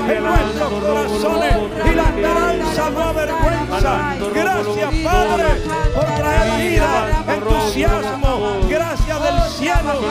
en 0.09 0.23
nuestros 0.23 0.69
corazones 0.83 1.55
y 1.91 1.95
la 1.95 2.03
esperanza 2.03 2.89
no 2.91 3.01
avergüenza. 3.01 4.15
Gracias, 4.33 4.93
Padre, 5.03 5.45
por 5.93 6.05
traer 6.05 6.69
vida, 6.69 7.23
entusiasmo, 7.27 8.59
gracias 8.69 9.23
del 9.23 9.41
cielo. 9.49 10.01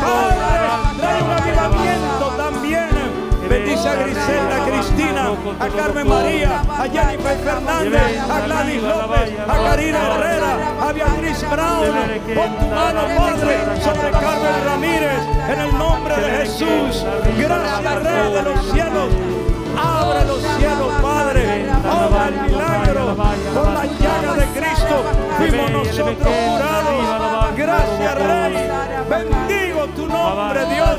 Padre, 0.00 0.96
trae 0.98 1.22
un 1.22 1.30
avivamiento 1.30 2.34
también. 2.36 3.22
Bendice 3.48 3.86
a 3.86 3.94
Griselda, 3.96 4.64
a 4.64 4.66
Cristina, 4.66 5.30
a 5.60 5.68
Carmen 5.68 6.08
María, 6.08 6.62
a 6.70 6.88
Jennifer 6.88 7.36
Fernández, 7.38 8.18
a 8.30 8.40
Gladys 8.40 8.82
López, 8.82 9.38
a 9.46 9.64
Karina 9.64 9.98
Herrera, 10.06 10.56
a 10.80 10.92
Beatriz 10.92 11.44
Brown. 11.50 11.86
Pon 12.34 12.56
tu 12.56 12.74
mano, 12.74 13.00
Padre, 13.14 13.58
sobre 13.82 14.10
Carmen 14.10 14.64
Ramírez, 14.64 15.20
en 15.50 15.60
el 15.60 15.76
nombre 15.76 16.16
de 16.16 16.30
Jesús. 16.30 17.04
Gracias, 17.36 18.02
Rey 18.02 18.32
de 18.32 18.42
los 18.42 18.72
cielos. 18.72 19.31
Obra 22.04 22.28
el 22.28 22.50
milagro. 22.50 23.16
Con 23.54 23.74
la 23.74 23.84
llaga 23.84 24.34
de 24.34 24.46
Cristo 24.58 25.04
fuimos 25.38 25.70
nosotros 25.70 26.16
curados. 26.18 27.56
Gracias, 27.56 28.14
Rey. 28.14 28.68
Bendigo 29.08 29.86
tu 29.94 30.06
nombre, 30.08 30.60
Dios. 30.66 30.98